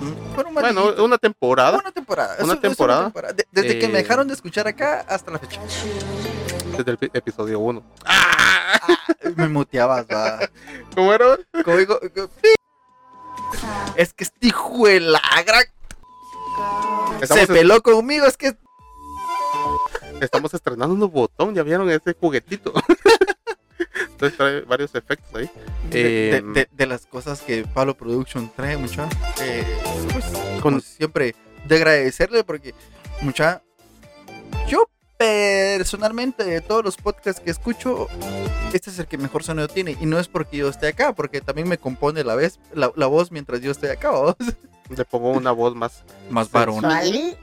Mm, 0.00 0.52
Bueno, 0.54 0.92
una 1.04 1.18
temporada. 1.18 1.78
Una 1.78 1.90
temporada. 1.90 2.36
Una 2.44 2.60
temporada. 2.60 3.02
temporada. 3.04 3.32
De- 3.34 3.46
desde 3.50 3.78
que 3.80 3.88
me 3.88 3.94
Eh, 3.98 4.02
dejaron 4.02 4.28
de 4.28 4.34
escuchar 4.34 4.68
acá 4.68 5.04
hasta 5.08 5.30
la 5.32 5.38
fecha. 5.38 5.60
Desde 6.76 6.90
el 6.92 6.98
pi- 6.98 7.10
episodio 7.12 7.58
1. 7.58 7.82
Me 9.36 9.48
muteabas, 9.48 10.06
va. 10.06 10.38
¿Cómo 10.94 11.12
era? 11.12 11.36
Como 11.64 11.76
digo, 11.76 11.98
Es 13.96 14.14
que 14.14 14.24
este 14.24 14.46
hijo 14.46 14.86
de 14.86 15.00
la 15.00 15.20
gran 15.46 15.64
se 17.26 17.46
peló 17.46 17.82
conmigo, 17.82 18.26
es 18.26 18.36
que 18.36 18.56
estamos 20.24 20.52
estrenando 20.54 20.94
un 20.94 21.12
botón. 21.12 21.54
¿Ya 21.54 21.62
vieron 21.62 21.88
ese 21.90 22.14
juguetito? 22.14 22.72
Entonces 24.10 24.36
trae 24.38 24.60
varios 24.62 24.94
efectos 24.94 25.34
ahí. 25.34 25.50
de, 25.90 26.02
de- 26.02 26.36
Em. 26.36 26.52
de- 26.52 26.68
de 26.70 26.86
las 26.86 27.06
cosas 27.06 27.40
que 27.40 27.64
Pablo 27.64 27.94
Production 27.96 28.50
trae, 28.54 28.76
mucha. 28.76 29.08
eh, 29.40 29.64
pues, 30.12 30.24
Con- 30.26 30.60
como 30.60 30.80
siempre, 30.80 31.34
de 31.66 31.76
agradecerle 31.76 32.44
porque, 32.44 32.74
mucha. 33.20 33.62
Yo 34.68 34.88
personalmente, 35.18 36.44
de 36.44 36.60
todos 36.60 36.84
los 36.84 36.96
podcasts 36.96 37.40
que 37.40 37.50
escucho, 37.50 38.06
este 38.72 38.90
es 38.90 38.98
el 38.98 39.06
que 39.06 39.18
mejor 39.18 39.42
sonido 39.42 39.66
tiene. 39.68 39.96
Y 40.00 40.06
no 40.06 40.18
es 40.18 40.28
porque 40.28 40.56
yo 40.58 40.68
esté 40.68 40.88
acá, 40.88 41.12
porque 41.14 41.40
también 41.40 41.68
me 41.68 41.78
compone 41.78 42.22
la, 42.24 42.34
vez, 42.36 42.58
la, 42.74 42.92
la 42.96 43.06
voz 43.06 43.30
mientras 43.32 43.60
yo 43.60 43.70
estoy 43.72 43.90
acá, 43.90 44.10
¿vos? 44.10 44.36
Le 44.88 45.04
pongo 45.04 45.30
una 45.30 45.52
voz 45.52 45.74
más. 45.74 46.04
Más 46.30 46.46
Sí, 46.46 46.52
varón. 46.52 46.80
¿Cuál? 46.80 47.36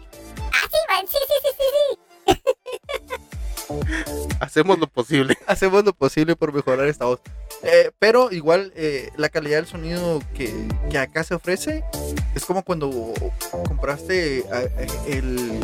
Hacemos 4.39 4.80
lo 4.80 4.88
posible. 4.88 5.38
hacemos 5.48 5.83
lo 5.83 5.94
posible 5.94 6.36
por 6.36 6.53
mejorar 6.53 6.88
esta 6.88 7.05
voz. 7.05 7.20
Eh, 7.63 7.91
pero 8.00 8.32
igual 8.32 8.72
eh, 8.75 9.10
la 9.17 9.29
calidad 9.29 9.58
del 9.58 9.65
sonido 9.67 10.22
que, 10.34 10.53
que 10.89 10.98
acá 10.98 11.24
se 11.24 11.34
ofrece 11.36 11.84
es 12.36 12.46
como 12.46 12.63
cuando 12.63 13.13
compraste 13.67 14.46
el, 15.08 15.60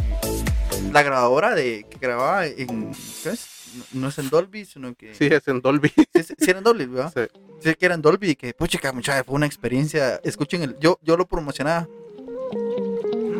la 0.92 1.04
grabadora 1.04 1.56
de 1.56 1.86
que 1.90 1.98
grababa 2.00 2.46
en 2.48 2.92
¿qué 3.24 3.30
es? 3.30 3.48
No, 3.94 4.08
es 4.10 4.18
en 4.20 4.30
Dolby, 4.30 4.66
sino 4.66 4.94
que 4.96 5.14
Sí, 5.16 5.26
es 5.26 5.48
en 5.48 5.62
Dolby. 5.62 5.90
sí, 6.14 6.24
sí, 6.24 6.50
era 6.50 6.60
en 6.60 6.64
Dolby, 6.64 6.86
¿verdad? 6.86 7.14
Sí. 7.14 7.40
Sí 7.62 7.76
que 7.76 7.86
era 7.86 7.96
en 7.96 8.02
Dolby 8.02 8.32
y 8.32 8.36
que 8.36 8.54
puchica, 8.54 8.92
muchacha, 8.92 9.24
fue 9.24 9.36
una 9.36 9.46
experiencia. 9.46 10.20
Escuchen 10.24 10.64
el 10.64 10.78
yo 10.80 11.00
yo 11.02 11.16
lo 11.18 11.26
promocionaba. 11.26 11.88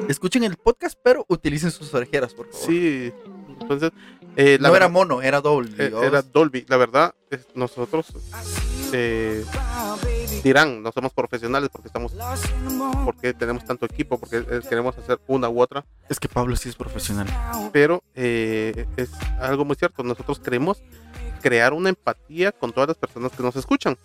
Escuchen 0.08 0.44
el 0.44 0.56
podcast, 0.56 0.98
pero 1.04 1.26
utilicen 1.28 1.72
sus 1.72 1.94
orejeras, 1.94 2.34
por 2.34 2.48
favor. 2.52 2.68
Sí. 2.68 3.12
Entonces, 3.60 3.92
eh, 4.36 4.58
la 4.60 4.70
no 4.70 4.76
era 4.76 4.88
mono, 4.90 5.22
era 5.22 5.42
Dolby. 5.42 5.76
Eh, 5.78 5.92
era 6.04 6.22
Dolby. 6.22 6.66
La 6.68 6.78
verdad, 6.78 7.14
es- 7.30 7.48
nosotros 7.56 8.08
eh, 8.94 9.44
dirán, 10.44 10.82
no 10.84 10.92
somos 10.92 11.12
profesionales 11.14 11.70
porque 11.72 11.88
estamos, 11.88 12.14
porque 13.04 13.34
tenemos 13.34 13.66
tanto 13.66 13.86
equipo, 13.86 14.18
porque 14.20 14.44
queremos 14.70 14.98
hacer 14.98 15.20
una 15.28 15.50
u 15.50 15.60
otra, 15.62 15.86
Es 16.10 16.20
que 16.20 16.28
Pablo 16.30 16.56
sí 16.56 16.70
es 16.70 16.76
profesional. 16.76 17.28
pero 17.74 18.04
eh, 18.14 18.86
es 18.98 19.10
algo 19.40 19.66
muy 19.66 19.76
cierto. 19.76 20.04
Nosotros 20.04 20.40
queremos 20.40 20.82
crear 21.42 21.74
una 21.74 21.90
empatía 21.90 22.52
con 22.52 22.72
todas 22.74 22.88
las 22.90 22.98
personas 22.98 23.32
que 23.32 23.44
nos 23.44 23.56
escuchan. 23.56 23.98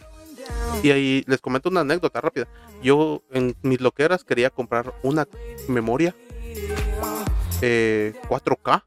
Y 0.82 0.90
ahí 0.90 1.24
les 1.26 1.40
comento 1.40 1.68
una 1.68 1.80
anécdota 1.80 2.20
rápida. 2.20 2.46
Yo 2.82 3.22
en 3.30 3.54
mis 3.62 3.80
loqueras 3.80 4.24
quería 4.24 4.50
comprar 4.50 4.94
una 5.02 5.28
memoria 5.68 6.14
eh, 7.62 8.14
4K 8.28 8.82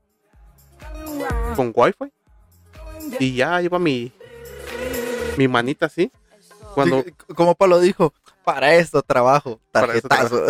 con 1.56 1.72
Wi-Fi. 1.74 2.12
Y 3.20 3.36
ya 3.36 3.62
iba 3.62 3.80
mi, 3.80 4.12
mi 5.38 5.48
manita 5.48 5.88
así. 5.88 6.12
Cuando, 6.74 7.04
Sí, 7.04 7.12
Como 7.36 7.56
Pablo 7.56 7.80
dijo, 7.80 8.14
para 8.44 8.76
esto 8.76 9.02
trabajo, 9.02 9.60
Para 9.72 9.94
eso 9.94 10.08
tarjetazo. 10.08 10.46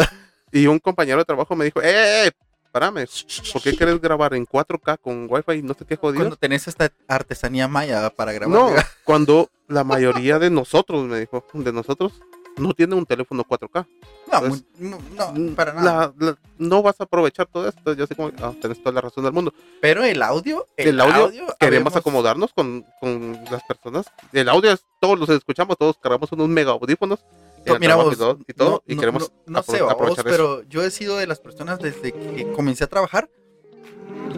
y 0.52 0.68
un 0.68 0.80
compañero 0.80 1.20
de 1.20 1.26
trabajo 1.26 1.56
me 1.56 1.66
dijo, 1.66 1.82
¡eh, 1.82 1.90
eh, 1.90 2.28
eh! 2.28 2.32
Párame, 2.72 3.06
¿por 3.52 3.62
qué 3.62 3.76
quieres 3.78 4.02
grabar 4.02 4.34
en 4.34 4.48
4K 4.48 4.98
con 5.00 5.28
Wi-Fi? 5.30 5.62
No 5.62 5.76
sé 5.76 5.86
qué 5.86 5.96
jodido. 5.96 6.22
Cuando 6.22 6.38
tenés 6.38 6.68
esta 6.68 6.92
artesanía 7.08 7.68
maya 7.68 8.10
para 8.10 8.32
grabar. 8.32 8.58
No, 8.58 8.72
cuando 9.04 9.52
la 9.68 9.84
mayoría 9.84 10.40
de 10.40 10.50
nosotros, 10.50 11.06
me 11.06 11.20
dijo, 11.20 11.46
de 11.54 11.72
nosotros, 11.72 12.14
no 12.58 12.74
tiene 12.74 12.96
un 12.96 13.06
teléfono 13.06 13.44
4K. 13.44 13.88
No, 14.32 14.40
Pues, 14.40 14.64
mu- 14.80 14.98
no, 15.16 15.56
para 15.56 15.74
nada. 15.74 16.14
La- 16.18 16.26
la- 16.28 16.38
no 16.58 16.82
vas 16.82 17.00
a 17.00 17.04
aprovechar 17.06 17.48
todo 17.48 17.68
esto. 17.68 17.94
Yo 17.94 18.06
sé 18.08 18.16
como, 18.16 18.32
ah, 18.42 18.54
tenés 18.62 18.80
toda 18.82 18.92
la 18.94 19.02
razón 19.02 19.24
del 19.24 19.34
mundo. 19.34 19.54
Pero 19.82 20.04
el 20.04 20.22
audio, 20.22 20.68
El, 20.78 21.00
audio, 21.00 21.30
queremos 21.32 21.56
habemos- 21.60 21.96
acomodarnos 21.96 22.54
con, 22.54 22.86
con 23.00 23.40
las 23.52 23.64
personas. 23.64 24.06
El 24.32 24.50
audio 24.50 24.72
es, 24.72 24.86
todos 25.00 25.20
los 25.20 25.30
escuchamos, 25.30 25.78
todos 25.78 25.98
cargamos 25.98 26.32
unos 26.32 26.48
mega 26.50 26.72
audífonos. 26.72 27.20
No, 27.66 27.76
el 27.76 27.80
mira, 27.80 27.96
vos, 27.96 28.14
y 28.14 28.18
todo, 28.18 28.40
y, 28.48 28.54
todo, 28.54 28.84
queremos 28.86 29.32
no, 29.46 29.64
sé, 29.64 29.82
vos, 29.82 30.18
pero 30.24 30.64
yo 30.64 30.84
he 30.84 30.92
sido 30.92 31.16
de 31.18 31.28
las 31.28 31.40
personas 31.40 31.80
desde 31.80 32.12
que 32.12 32.52
comencé 32.52 32.84
a 32.84 32.88
trabajar 32.88 33.30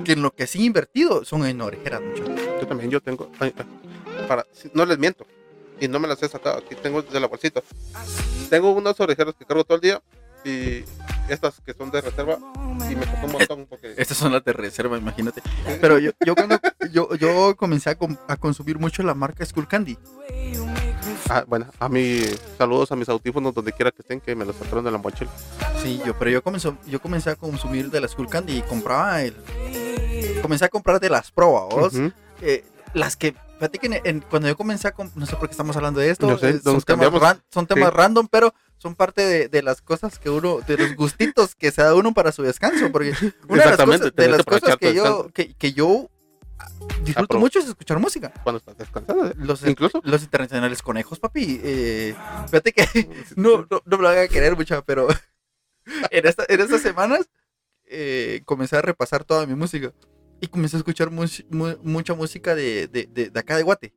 que 0.04 0.12
en 0.12 0.22
lo 0.22 0.30
que 0.32 0.46
sí 0.46 0.60
he 0.62 0.66
invertido 0.66 1.26
son 1.26 1.44
en 1.46 1.60
orejeras, 1.62 2.02
muchachos. 2.02 2.40
Yo 2.62 2.68
también, 2.68 2.92
yo 2.92 3.02
tengo. 3.02 3.32
para, 4.28 4.46
no 4.74 4.86
les 4.86 5.00
miento. 5.00 5.26
Y 5.80 5.88
no 5.88 6.00
me 6.00 6.08
las 6.08 6.22
he 6.24 6.28
sacado. 6.30 6.58
Aquí 6.60 6.76
tengo 6.76 7.02
de 7.02 7.20
la 7.20 7.28
bolsita. 7.28 7.62
Tengo 8.50 8.72
unas 8.72 9.00
orejeras 9.00 9.34
que 9.38 9.46
cargo 9.46 9.64
todo 9.64 9.76
el 9.76 9.82
día. 9.82 10.02
Y 10.44 10.84
estas 11.28 11.60
que 11.66 11.74
son 11.74 11.90
de 11.90 12.02
reserva. 12.02 12.38
Y 12.90 12.96
me 12.96 13.06
costó 13.08 13.26
un 13.26 13.32
montón. 13.32 13.66
Porque 13.68 13.94
Estas 13.98 14.18
son 14.18 14.32
las 14.32 14.44
de 14.46 14.54
reserva, 14.54 14.98
imagínate. 14.98 15.42
Pero 15.82 15.98
yo, 16.00 16.12
yo 16.26 16.36
cuando 16.36 16.60
yo, 16.92 17.14
yo 17.16 17.56
comencé 17.58 17.90
a, 17.90 17.96
com- 17.96 18.18
a 18.28 18.38
consumir 18.38 18.78
mucho 18.80 19.02
la 19.04 19.16
marca 19.16 19.44
Skull 19.46 19.68
Candy. 19.68 19.98
Ah, 21.30 21.44
bueno, 21.48 21.66
a 21.80 21.90
mí, 21.90 22.22
saludos 22.58 22.92
a 22.92 22.96
mis 22.96 23.10
audífonos 23.10 23.54
donde 23.54 23.72
quiera 23.74 23.92
que 23.92 24.02
estén, 24.04 24.22
que 24.22 24.36
me 24.36 24.46
los 24.46 24.56
sacaron 24.56 24.86
de 24.86 24.92
la 24.92 24.98
mochila. 25.00 25.32
Sí, 25.82 26.00
yo, 26.06 26.18
pero 26.18 26.30
yo 26.30 26.44
comencé, 26.44 26.72
yo 26.88 27.02
comencé 27.02 27.32
a 27.32 27.36
consumir 27.36 27.90
de 27.90 28.00
la 28.02 28.08
Skull 28.08 28.28
Candy 28.30 28.58
y 28.58 28.62
compraba 28.62 29.24
el. 29.24 29.36
Comencé 30.42 30.66
a 30.66 30.70
comprar 30.70 31.00
de 31.00 31.10
las 31.10 31.32
probas, 31.32 31.94
Ujú. 31.94 32.12
Las 32.96 33.16
que. 33.16 33.36
Fíjate 33.60 33.78
que 33.80 33.88
en- 33.88 34.02
en- 34.04 34.20
cuando 34.22 34.48
yo 34.48 34.58
comencé 34.58 34.88
a. 34.88 34.94
No 35.16 35.26
sé 35.28 35.36
por 35.36 35.48
qué 35.48 35.52
estamos 35.52 35.76
hablando 35.76 36.00
de 36.00 36.10
esto. 36.10 36.38
Sé, 36.40 36.50
eh, 36.50 36.54
son, 36.54 36.62
temas 36.64 36.86
cambiamos. 36.86 37.22
ran- 37.22 37.42
son 37.54 37.68
temas 37.68 37.90
Sí. 37.92 37.96
random, 37.96 38.28
pero 38.30 38.54
son 38.78 38.96
parte 38.96 39.22
de, 39.22 39.48
de 39.48 39.62
las 39.62 39.82
cosas 39.82 40.18
que 40.18 40.30
uno. 40.30 40.60
De 40.66 40.78
los 40.78 40.96
gustitos 40.96 41.54
que 41.56 41.72
se 41.72 41.84
da 41.84 41.94
uno 41.94 42.14
para 42.14 42.32
su 42.32 42.42
descanso. 42.42 42.92
Porque 42.92 43.12
una 43.48 43.64
de 43.64 43.70
las 43.70 43.78
cosas, 43.86 44.02
de 44.02 44.12
que 44.12 44.28
las 44.28 44.44
cosas 44.44 44.64
aprovechar 44.64 44.74
tu 44.74 44.80
que 44.80 44.94
yo, 44.96 45.30
que, 45.34 45.54
que 45.54 45.74
yo 45.74 46.10
disfruto 47.04 47.36
Apro- 47.36 47.40
mucho 47.40 47.60
es 47.60 47.66
escuchar 47.68 48.00
música. 48.00 48.34
Cuando 48.44 48.58
estás 48.58 48.78
descansando. 48.78 49.28
¿eh? 49.28 49.34
Los, 49.38 49.64
Incluso. 49.66 50.02
los 50.04 50.24
internacionales 50.24 50.82
conejos, 50.82 51.20
papi. 51.20 51.60
eh, 51.64 52.16
fíjate 52.48 52.72
que 52.74 52.86
no, 53.36 53.68
no, 53.70 53.82
no 53.86 53.98
me 53.98 54.04
lo 54.04 54.10
haga 54.10 54.28
querer 54.28 54.56
mucho, 54.56 54.82
pero 54.86 55.08
en, 56.12 56.26
esta- 56.28 56.46
en 56.50 56.60
estas 56.62 56.82
semanas 56.82 57.30
eh, 57.86 58.42
comencé 58.46 58.76
a 58.78 58.82
repasar 58.82 59.24
toda 59.24 59.46
mi 59.46 59.54
música 59.56 59.92
y 60.42 60.48
comencé 60.48 60.76
a 60.78 60.80
escuchar 60.80 61.10
mu- 61.12 61.26
mucha 61.84 62.14
música 62.14 62.56
de, 62.56 62.88
de, 62.88 63.08
de- 63.12 63.30
de 63.30 63.40
acá 63.40 63.56
de 63.58 63.64
Guate. 63.64 63.94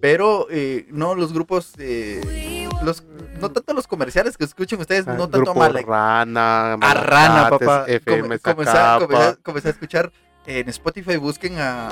Pero 0.00 0.46
eh, 0.50 0.86
no 0.90 1.14
los 1.14 1.32
grupos, 1.32 1.72
eh, 1.78 2.68
los, 2.82 3.04
no 3.40 3.50
tanto 3.50 3.72
los 3.72 3.86
comerciales 3.86 4.36
que 4.36 4.44
escuchen 4.44 4.78
ustedes, 4.80 5.06
no 5.06 5.28
tanto 5.30 5.50
a 5.50 5.66
Ah, 5.66 5.68
Rana, 5.82 6.72
a 6.74 6.94
Rana, 6.94 7.48
papá. 7.50 7.84
FM, 7.88 8.38
Come- 8.38 8.38
comencé, 8.38 8.70
a, 8.72 8.74
Zacapa. 8.74 9.06
comencé 9.06 9.28
a- 9.30 9.36
comencé 9.36 9.68
a 9.68 9.70
escuchar 9.70 10.12
en 10.46 10.68
Spotify, 10.68 11.16
busquen 11.16 11.56
a, 11.58 11.88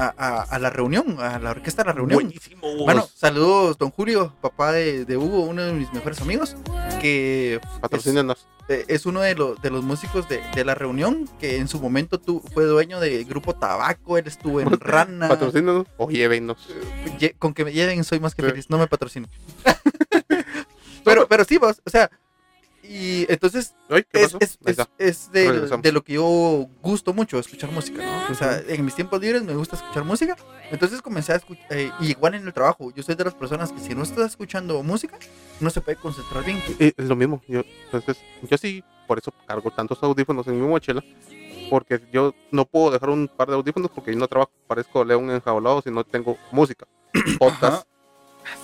a, 0.00 0.14
a- 0.18 0.42
a 0.42 0.58
la 0.58 0.70
reunión, 0.70 1.16
a 1.20 1.38
la 1.38 1.50
orquesta 1.52 1.84
de 1.84 1.86
la 1.86 1.92
reunión. 1.92 2.16
Buenísimo. 2.24 2.60
Bueno, 2.84 3.06
saludos, 3.14 3.78
don 3.78 3.90
Julio, 3.92 4.34
papá 4.40 4.72
de, 4.72 5.04
de 5.04 5.16
Hugo, 5.16 5.42
uno 5.44 5.62
de 5.62 5.72
mis 5.74 5.92
mejores 5.92 6.20
amigos, 6.20 6.56
que 7.00 7.60
patrocínenos. 7.80 8.48
Eh, 8.68 8.84
es 8.88 9.04
uno 9.06 9.20
de, 9.20 9.34
los 9.34 9.60
de 9.60 9.70
los 9.70 9.82
músicos 9.84 10.28
de, 10.28 10.40
de 10.54 10.64
la 10.64 10.74
reunión, 10.74 11.28
que 11.38 11.56
en 11.58 11.68
su 11.68 11.78
momento 11.80 12.18
tu, 12.18 12.40
fue 12.40 12.64
dueño 12.64 12.98
del 13.00 13.24
grupo 13.24 13.54
Tabaco, 13.54 14.16
él 14.18 14.26
estuvo 14.26 14.60
en 14.60 14.70
Rana. 14.80 15.28
Patrocínenos 15.28 15.86
o 15.96 16.08
llévenos. 16.10 16.56
Lle- 17.18 17.36
Con 17.38 17.52
que 17.54 17.64
me 17.64 17.72
lleven 17.72 18.04
soy 18.04 18.20
más 18.20 18.34
que 18.34 18.42
Sí. 18.42 18.48
feliz, 18.48 18.70
no 18.70 18.78
me 18.78 18.86
patrocino. 18.86 19.28
pero, 21.04 21.26
pero 21.28 21.44
sí, 21.44 21.58
vos, 21.58 21.80
o 21.84 21.90
sea, 21.90 22.10
y 22.82 23.24
entonces 23.32 23.74
Ay, 23.88 24.04
¿qué 24.10 24.22
es, 24.24 24.36
es, 24.40 24.58
es, 24.98 25.32
de, 25.32 25.68
de 25.82 25.92
lo 25.92 26.04
que 26.04 26.14
yo 26.14 26.68
gusto 26.82 27.14
mucho, 27.14 27.38
escuchar 27.38 27.70
música, 27.70 28.02
¿no? 28.04 28.30
O 28.32 28.34
sea, 28.34 28.60
en 28.68 28.84
mis 28.84 28.94
tiempos 28.94 29.20
libres 29.22 29.42
me 29.42 29.54
gusta 29.54 29.76
escuchar 29.76 30.04
música, 30.04 30.36
entonces 30.70 31.00
comencé 31.00 31.32
a 31.32 31.36
escuchar, 31.36 31.66
y 32.00 32.10
igual 32.10 32.34
en 32.34 32.46
el 32.46 32.52
trabajo, 32.52 32.92
yo 32.94 33.02
soy 33.02 33.14
de 33.14 33.24
las 33.24 33.34
personas 33.34 33.72
que 33.72 33.80
si 33.80 33.94
no 33.94 34.02
estás 34.02 34.32
escuchando 34.32 34.82
música, 34.82 35.16
no 35.60 35.70
se 35.70 35.80
puede 35.80 35.96
concentrar 35.96 36.44
bien. 36.44 36.62
Es 36.78 36.94
lo 36.98 37.16
mismo. 37.16 37.42
Yo, 37.48 37.62
entonces, 37.84 38.18
yo 38.42 38.56
sí, 38.58 38.82
por 39.06 39.18
eso 39.18 39.32
cargo 39.46 39.70
tantos 39.70 40.02
audífonos 40.02 40.46
en 40.46 40.60
mi 40.60 40.66
mochila. 40.66 41.02
Porque 41.70 42.00
yo 42.12 42.34
no 42.50 42.66
puedo 42.66 42.90
dejar 42.90 43.08
un 43.10 43.28
par 43.28 43.48
de 43.48 43.54
audífonos 43.54 43.90
porque 43.90 44.12
yo 44.12 44.18
no 44.18 44.28
trabajo, 44.28 44.52
parezco 44.66 45.04
león 45.04 45.30
enjaulado 45.30 45.80
si 45.82 45.90
no 45.90 46.04
tengo 46.04 46.36
música. 46.52 46.86
Podcast. 47.38 47.86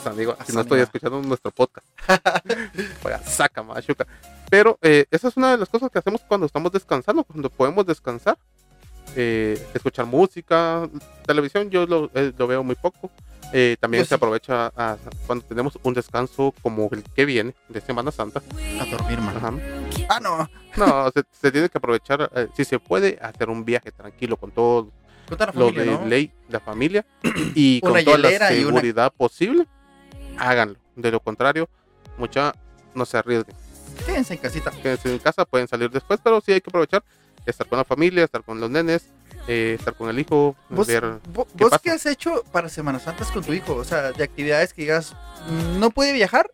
Amigo, 0.05 0.37
si 0.47 0.53
no 0.53 0.61
estoy 0.61 0.81
escuchando 0.81 1.23
nuestro 1.23 1.51
podcast. 1.51 1.87
Vaya, 3.03 3.19
saca, 3.23 3.63
machuca. 3.63 4.07
Pero 4.51 4.79
eh, 4.83 5.07
esa 5.11 5.29
es 5.29 5.37
una 5.39 5.53
de 5.53 5.59
las 5.59 5.69
cosas 5.69 5.91
que 5.91 5.99
hacemos 5.99 6.21
cuando 6.29 6.47
estamos 6.47 6.71
descansando, 6.71 7.25
cuando 7.25 7.49
podemos 7.49 7.87
descansar. 7.87 8.37
Eh, 9.17 9.61
escuchar 9.75 10.07
música, 10.07 10.89
televisión, 11.27 11.71
yo 11.71 11.87
lo, 11.87 12.11
eh, 12.15 12.33
lo 12.37 12.47
veo 12.47 12.63
muy 12.63 12.77
poco. 12.77 13.11
Eh, 13.53 13.77
también 13.81 14.05
se 14.05 14.09
sí. 14.11 14.15
aprovecha 14.15 14.73
a- 14.77 14.97
cuando 15.27 15.45
tenemos 15.45 15.79
un 15.83 15.93
descanso 15.95 16.55
como 16.63 16.89
el 16.93 17.03
que 17.03 17.25
viene 17.25 17.55
de 17.69 17.81
Semana 17.81 18.11
Santa. 18.13 18.41
A 18.81 18.85
dormir. 18.85 19.19
Ajá. 19.19 19.53
Ah, 20.09 20.21
no. 20.21 20.49
No, 20.77 21.11
se, 21.11 21.23
se 21.33 21.51
tiene 21.51 21.69
que 21.69 21.79
aprovechar, 21.79 22.31
eh, 22.35 22.47
si 22.57 22.65
se 22.65 22.79
puede, 22.79 23.19
hacer 23.21 23.49
un 23.51 23.65
viaje 23.65 23.91
tranquilo 23.91 24.37
con 24.37 24.53
todo 24.53 24.91
Con 25.29 25.37
toda 25.37 25.47
la 25.47 25.59
lo 25.59 25.67
familia, 25.67 25.85
de 25.93 25.99
¿no? 25.99 26.07
ley, 26.07 26.33
la 26.49 26.61
familia, 26.61 27.05
y 27.55 27.81
con 27.83 28.05
toda 28.05 28.19
la 28.19 28.31
y 28.33 28.37
una- 28.37 28.49
seguridad 28.49 29.13
posible, 29.13 29.67
háganlo. 30.39 30.77
De 30.95 31.11
lo 31.11 31.19
contrario, 31.21 31.69
mucha 32.19 32.53
no 32.95 33.05
se 33.05 33.17
arriesguen. 33.19 33.57
Quédense 34.07 34.35
en 34.35 34.39
casita. 34.41 34.71
Quédense 34.71 35.11
en 35.13 35.19
casa, 35.19 35.45
pueden 35.45 35.67
salir 35.67 35.91
después, 35.91 36.21
pero 36.23 36.41
sí 36.41 36.53
hay 36.53 36.61
que 36.61 36.71
aprovechar, 36.71 37.03
estar 37.47 37.67
con 37.67 37.79
la 37.79 37.85
familia, 37.85 38.25
estar 38.25 38.43
con 38.45 38.61
los 38.61 38.71
nenes, 38.71 39.05
eh, 39.49 39.77
estar 39.79 39.95
con 39.95 40.09
el 40.11 40.19
hijo, 40.19 40.57
¿Vos, 40.69 40.87
ver... 40.87 41.21
qué 41.23 41.65
vos 41.65 41.79
qué 41.83 41.91
has 41.91 42.07
hecho 42.07 42.45
para 42.53 42.69
Semanas 42.69 43.03
Santas 43.03 43.31
con 43.31 43.43
tu 43.45 43.53
hijo? 43.53 43.75
O 43.75 43.85
sea, 43.85 44.13
de 44.13 44.25
actividades 44.25 44.73
que 44.73 44.83
digas, 44.83 45.15
"Mm, 45.49 45.79
no 45.81 45.91
pude 45.91 46.13
viajar, 46.13 46.51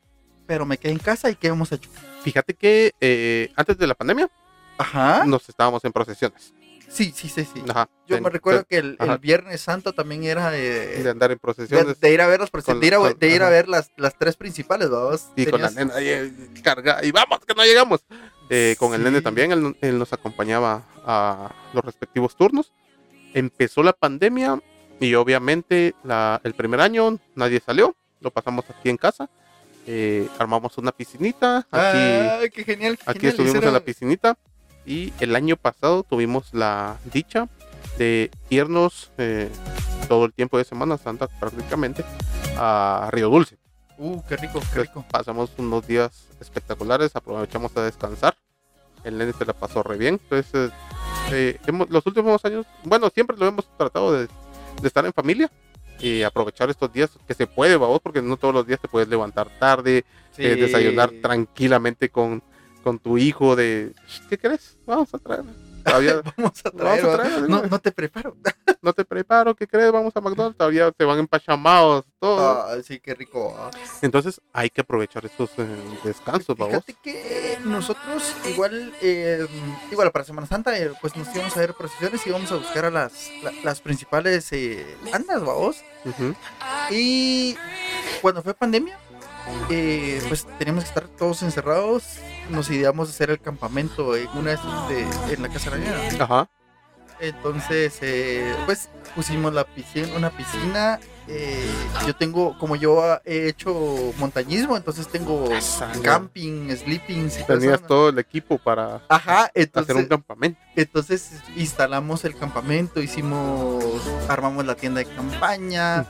pero 0.47 0.65
me 0.67 0.79
quedé 0.79 0.93
en 0.93 0.99
casa 0.99 1.31
y 1.31 1.35
qué 1.37 1.49
hemos 1.49 1.73
hecho. 1.73 1.91
Fíjate 2.23 2.55
que 2.55 2.93
eh, 3.01 3.53
antes 3.57 3.77
de 3.79 3.87
la 3.87 3.95
pandemia 3.95 4.31
Ajá. 4.79 5.25
nos 5.27 5.49
estábamos 5.49 5.85
en 5.85 5.93
procesiones. 5.93 6.55
Sí, 6.89 7.13
sí, 7.15 7.29
sí, 7.29 7.45
sí. 7.45 7.63
Ajá, 7.69 7.89
Yo 8.07 8.21
me 8.21 8.31
recuerdo 8.31 8.65
que 8.65 8.79
el, 8.79 8.97
el. 9.01 9.19
Viernes 9.19 9.61
Santo 9.61 9.93
también 9.93 10.25
era 10.25 10.51
de, 10.51 11.03
de 11.03 11.11
andar 11.11 11.31
en 11.31 11.37
de, 11.37 11.41
procesiones. 11.41 12.01
de 12.01 12.13
ir 12.13 12.21
a 12.21 12.27
ver 12.27 12.41
las 12.41 12.51
con- 12.51 12.81
de 12.81 12.87
ir 12.87 12.95
a, 12.95 12.99
con- 12.99 13.19
de 13.19 13.29
ir 13.29 13.43
a 13.43 13.51
ver 13.51 13.69
las, 13.69 13.91
las 13.97 14.17
tres 14.19 14.37
principales, 14.37 14.89
vamos. 14.89 15.27
Y 15.37 15.47
con 15.47 15.61
la 15.61 15.71
nena 15.71 15.95
eh, 15.99 16.33
carga 16.63 17.05
y 17.05 17.11
vamos 17.11 17.41
que 17.47 17.55
no 17.55 17.65
llegamos. 17.65 18.05
Eh, 18.49 18.77
con 18.79 18.95
el 18.95 19.03
nene 19.03 19.21
también, 19.21 19.51
él, 19.53 19.77
él 19.81 19.99
nos 19.99 20.13
acompañaba 20.13 20.85
a 21.05 21.53
los 21.73 21.85
respectivos 21.85 22.37
turnos. 22.37 22.73
Empezó 23.35 23.83
la 23.83 23.93
pandemia 23.93 24.61
y 25.01 25.15
obviamente 25.15 25.95
la, 26.05 26.41
el 26.45 26.55
primer 26.55 26.81
año 26.81 27.19
nadie 27.35 27.61
salió, 27.65 27.95
lo 28.21 28.31
pasamos 28.31 28.65
aquí 28.71 28.89
en 28.89 28.97
casa. 28.97 29.29
Eh, 29.89 30.29
armamos 30.39 30.79
una 30.79 30.91
piscinita, 30.93 31.59
aquí, 31.59 31.69
Ah, 31.73 32.41
qué 32.53 32.65
genial. 32.65 32.97
qué 32.97 33.05
aquí 33.11 33.21
genial, 33.21 33.31
estuvimos 33.33 33.65
en 33.65 33.73
la 33.73 33.81
piscinita 33.81 34.39
y 34.87 35.13
el 35.21 35.35
año 35.37 35.57
pasado 35.57 36.03
tuvimos 36.03 36.55
la 36.55 36.97
dicha 37.13 37.49
de 37.99 38.31
irnos 38.51 39.11
eh, 39.19 39.51
todo 40.09 40.27
el 40.27 40.33
tiempo 40.33 40.59
de 40.59 40.65
Semana 40.65 40.97
Santa 40.99 41.27
prácticamente 41.27 42.05
a 42.57 43.09
Río 43.13 43.29
Dulce. 43.29 43.57
Uh, 43.99 44.23
qué 44.29 44.37
rico, 44.37 44.61
qué 44.61 44.67
Entonces, 44.67 44.83
rico. 44.89 45.05
pasamos 45.11 45.51
unos 45.59 45.87
días 45.87 46.29
espectaculares, 46.41 47.17
aprovechamos 47.17 47.75
a 47.77 47.83
descansar. 47.83 48.37
El 49.05 49.17
nene 49.19 49.33
se 49.33 49.45
la 49.47 49.53
pasó 49.55 49.83
re 49.83 49.97
bien. 49.97 50.21
Entonces, 50.23 50.71
eh, 51.33 51.59
hemos- 51.67 51.89
los 51.91 52.05
últimos 52.07 52.45
años, 52.45 52.67
bueno, 52.85 53.09
siempre 53.13 53.37
lo 53.37 53.47
hemos 53.47 53.67
tratado 53.79 54.13
de, 54.13 54.27
de 54.83 54.89
estar 54.89 55.05
en 55.07 55.13
familia 55.13 55.51
y 55.99 56.23
aprovechar 56.23 56.69
estos 56.69 56.93
días 56.93 57.11
que 57.27 57.33
se 57.33 57.47
puede, 57.47 57.77
vamos, 57.77 58.01
porque 58.03 58.21
no 58.21 58.37
todos 58.37 58.53
los 58.53 58.67
días 58.67 58.79
te 58.81 58.89
puedes 58.89 59.09
levantar 59.09 59.49
tarde, 59.59 59.99
eh, 59.99 60.55
Sí. 60.55 60.61
desayunar 60.61 61.11
tranquilamente 61.23 62.11
con, 62.11 62.43
con 62.87 63.01
tu 63.01 63.19
hijo 63.19 63.57
de, 63.57 63.93
¿qué 64.31 64.39
crees? 64.39 64.79
Vamos 64.87 65.13
a 65.13 65.19
traer. 65.19 65.43
Todavía 65.85 66.23
Vamos 66.37 66.53
a 66.65 66.71
traer. 66.71 67.03
Vamos 67.03 67.05
a 67.05 67.07
va. 67.09 67.17
traer, 67.17 67.49
no, 67.49 67.63
¿no? 67.65 67.79
te 67.81 67.91
preparo. 67.91 68.37
no 68.83 68.93
te 68.93 69.05
preparo, 69.05 69.57
¿qué 69.57 69.67
crees? 69.67 69.91
Vamos 69.91 70.13
a 70.15 70.21
McDonald's, 70.21 70.57
todavía 70.57 70.93
se 70.97 71.05
van 71.05 71.19
empachamados, 71.19 72.05
todo. 72.21 72.39
Ah, 72.49 72.77
sí, 72.85 73.01
qué 73.01 73.13
rico. 73.17 73.57
ah. 73.59 73.73
Entonces 74.03 74.41
hay 74.53 74.71
que 74.71 74.83
aprovechar 74.83 75.27
estos 75.27 75.51
eh, 75.59 75.67
descansos, 76.05 76.57
vamos. 76.57 76.85
Fíjate 76.85 76.95
que 77.03 77.59
nosotros 77.65 78.33
igual, 78.49 78.95
eh, 79.03 79.45
igual 79.91 80.13
para 80.13 80.25
Semana 80.25 80.47
Santa, 80.47 80.79
eh, 80.79 80.93
pues 81.01 81.17
nos 81.17 81.27
íbamos 81.35 81.57
a 81.57 81.61
ver 81.61 81.75
procesiones 81.75 82.25
y 82.25 82.29
íbamos 82.29 82.53
a 82.53 82.57
buscar 82.57 82.85
a 82.85 82.91
las, 82.93 83.29
la- 83.43 83.53
las 83.65 83.81
principales 83.81 84.47
eh, 84.53 84.87
andas, 85.13 85.45
vamos. 85.45 85.83
Ujú. 86.05 86.37
Y 86.91 87.57
cuando 88.23 88.45
fue 88.45 88.55
pandemia, 88.55 88.97
eh, 89.71 90.23
pues 90.29 90.47
teníamos 90.59 90.85
que 90.85 90.89
estar 90.89 91.09
todos 91.09 91.43
encerrados. 91.43 92.05
Nos 92.51 92.71
ideamos 92.71 93.11
hacer 93.11 93.31
el 93.31 93.41
campamento 93.41 94.17
en 94.17 94.29
una 94.35 94.51
de, 94.89 95.35
en 95.35 95.43
la 95.43 95.49
casa 95.49 95.71
de. 95.71 96.21
Ajá. 96.21 96.49
Entonces, 97.21 97.99
eh, 98.03 98.55
pues 98.67 98.89
pusimos 99.15 99.53
la 99.53 99.65
piscina, 99.65 100.09
una 100.17 100.31
piscina. 100.31 101.01
Eh, 101.29 101.69
yo 102.07 102.15
tengo, 102.15 102.57
como 102.59 102.77
yo 102.77 103.03
ah, 103.03 103.21
he 103.25 103.49
hecho 103.49 104.13
montañismo, 104.19 104.77
entonces 104.77 105.09
tengo 105.09 105.49
camping, 106.03 106.71
todo 106.71 107.59
Tenías 107.59 107.81
todo 107.89 108.09
el 108.11 108.19
equipo 108.19 108.59
para 108.59 109.03
Ajá, 109.09 109.51
hacer 109.81 109.97
un 109.97 110.07
campamento. 110.07 110.61
entonces 110.77 111.31
instalamos 111.57 112.25
el 112.25 112.37
campamento, 112.37 113.01
hicimos, 113.03 113.85
armamos 114.29 114.65
la 114.67 114.75
tienda 114.75 114.99
de 115.01 115.07
campaña, 115.07 116.07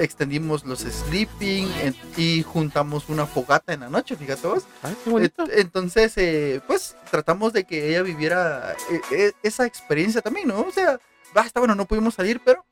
extendimos 0.00 0.64
los 0.64 0.80
sleeping 0.80 1.68
en- 1.82 1.96
y 2.16 2.42
juntamos 2.42 3.08
una 3.08 3.26
fogata 3.26 3.72
en 3.72 3.80
la 3.80 3.88
noche, 3.88 4.16
fíjate 4.16 4.46
vos. 4.46 4.64
Ay, 4.82 4.96
qué 5.04 5.10
bonito. 5.10 5.44
Et- 5.44 5.58
Entonces, 5.58 6.12
eh, 6.16 6.60
pues 6.66 6.96
tratamos 7.10 7.52
de 7.52 7.64
que 7.64 7.88
ella 7.90 8.02
viviera 8.02 8.74
eh, 8.90 9.00
eh, 9.12 9.32
esa 9.42 9.66
experiencia 9.66 10.20
también, 10.20 10.48
¿no? 10.48 10.60
O 10.60 10.70
sea, 10.72 10.98
basta, 11.34 11.60
bueno, 11.60 11.74
no 11.74 11.86
pudimos 11.86 12.14
salir, 12.14 12.40
pero 12.44 12.64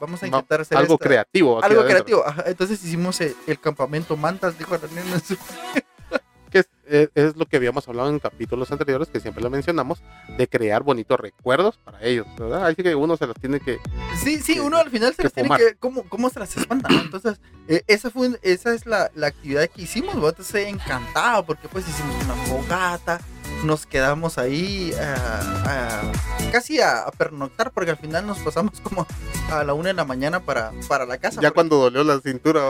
vamos 0.00 0.22
a 0.22 0.26
intentar 0.26 0.60
hacer 0.60 0.76
Algo 0.78 0.98
creativo. 0.98 1.62
Algo 1.62 1.84
creativo. 1.84 2.26
ajá. 2.26 2.44
Entonces 2.46 2.82
hicimos 2.84 3.20
eh, 3.20 3.34
el 3.46 3.58
campamento 3.60 4.16
Mantas, 4.16 4.58
dijo 4.58 4.76
su- 5.24 5.36
que 6.50 6.58
es, 6.58 6.68
es- 6.86 7.10
es 7.14 7.36
lo 7.36 7.46
que 7.46 7.56
habíamos 7.56 7.86
hablado 7.86 8.08
en 8.08 8.18
capítulos 8.18 8.72
anteriores, 8.72 9.08
que 9.08 9.20
siempre 9.20 9.42
lo 9.42 9.50
mencionamos, 9.50 10.02
de 10.36 10.48
crear 10.48 10.82
bonitos 10.82 11.18
recuerdos 11.20 11.78
para 11.78 12.02
ellos, 12.02 12.26
¿verdad? 12.36 12.66
Así 12.66 12.82
que 12.82 12.94
uno 12.96 13.16
se 13.16 13.26
los 13.28 13.36
tiene 13.36 13.60
que... 13.60 13.78
Sí, 14.22 14.40
sí, 14.40 14.54
que- 14.54 14.60
uno 14.60 14.76
al 14.78 14.90
final 14.90 15.14
se 15.14 15.22
las 15.22 15.32
tiene 15.32 15.48
que. 15.56 15.76
¿Cómo, 15.78 16.02
cómo 16.08 16.28
se 16.30 16.40
las 16.40 16.56
espanta, 16.56 16.88
no? 16.88 17.00
Entonces, 17.00 17.40
eh, 17.68 17.82
esa, 17.86 18.10
fue, 18.10 18.38
esa 18.42 18.74
es 18.74 18.84
la, 18.84 19.10
la 19.14 19.28
actividad 19.28 19.68
que 19.68 19.82
hicimos. 19.82 20.14
¿no? 20.16 20.28
Entonces, 20.28 20.66
encantado 20.66 21.46
porque 21.46 21.68
pues 21.68 21.88
hicimos 21.88 22.16
una 22.24 22.34
fogata. 22.34 23.20
Nos 23.64 23.86
quedamos 23.86 24.38
ahí 24.38 24.92
ah, 24.98 25.62
ah, 25.66 26.12
casi 26.50 26.80
a, 26.80 27.02
a 27.02 27.10
pernoctar 27.10 27.72
porque 27.72 27.90
al 27.90 27.98
final 27.98 28.26
nos 28.26 28.38
pasamos 28.38 28.80
como 28.82 29.06
a 29.50 29.64
la 29.64 29.74
una 29.74 29.88
de 29.88 29.94
la 29.94 30.04
mañana 30.04 30.40
para, 30.40 30.72
para 30.88 31.04
la 31.06 31.18
casa. 31.18 31.40
Ya 31.40 31.50
cuando 31.50 31.76
dolió 31.76 32.02
la 32.04 32.20
cintura... 32.20 32.60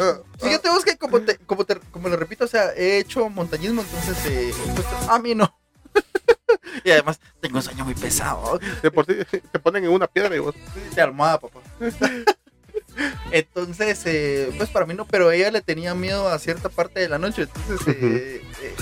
ah, 0.00 0.18
Fíjate 0.40 0.68
vos 0.68 0.84
que 0.84 0.96
como 0.96 1.20
te, 1.20 1.38
como 1.38 1.64
te, 1.64 1.78
como 1.90 2.08
lo 2.08 2.16
repito, 2.16 2.44
o 2.44 2.48
sea, 2.48 2.72
he 2.74 2.98
hecho 2.98 3.28
montañismo, 3.28 3.82
entonces 3.82 4.16
eh, 4.26 4.52
pues, 4.74 4.86
a 5.08 5.18
mí 5.18 5.34
no. 5.34 5.56
y 6.84 6.90
además 6.90 7.20
tengo 7.40 7.58
un 7.58 7.62
sueño 7.62 7.84
muy 7.84 7.94
pesado. 7.94 8.58
de 8.82 8.90
por 8.90 9.06
sí 9.06 9.14
te 9.52 9.58
ponen 9.58 9.84
en 9.84 9.90
una 9.90 10.06
piedra 10.06 10.34
y 10.34 10.40
vos... 10.40 10.54
De 10.94 11.02
almohada, 11.02 11.38
papá. 11.38 11.60
Entonces, 13.30 14.02
eh, 14.04 14.52
pues 14.56 14.68
para 14.70 14.86
mí 14.86 14.94
no, 14.94 15.06
pero 15.06 15.30
ella 15.30 15.50
le 15.50 15.62
tenía 15.62 15.94
miedo 15.94 16.28
a 16.28 16.38
cierta 16.38 16.68
parte 16.68 17.00
de 17.00 17.08
la 17.08 17.18
noche. 17.18 17.42
Entonces, 17.42 17.88
eh, 17.88 18.42
eh, 18.62 18.74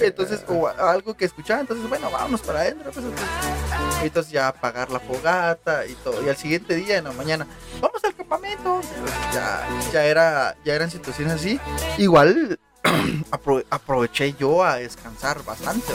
entonces 0.00 0.44
o 0.48 0.66
algo 0.68 1.14
que 1.16 1.24
escuchaba, 1.24 1.60
entonces, 1.60 1.88
bueno, 1.88 2.10
vámonos 2.10 2.40
para 2.42 2.60
adentro. 2.60 2.90
Pues, 2.92 3.04
entonces, 3.04 3.28
entonces 4.02 4.32
ya 4.32 4.48
apagar 4.48 4.90
la 4.90 5.00
fogata 5.00 5.86
y 5.86 5.94
todo. 5.94 6.24
Y 6.24 6.28
al 6.28 6.36
siguiente 6.36 6.74
día, 6.76 6.98
en 6.98 7.04
la 7.04 7.12
mañana, 7.12 7.46
vamos 7.80 8.02
al 8.04 8.14
campamento. 8.14 8.80
Ya, 9.32 9.66
ya, 9.92 10.04
era, 10.04 10.56
ya 10.64 10.74
eran 10.74 10.90
situaciones 10.90 11.34
así. 11.34 11.60
Igual 11.98 12.58
apro- 13.30 13.64
aproveché 13.70 14.32
yo 14.34 14.64
a 14.64 14.76
descansar 14.76 15.44
bastante. 15.44 15.92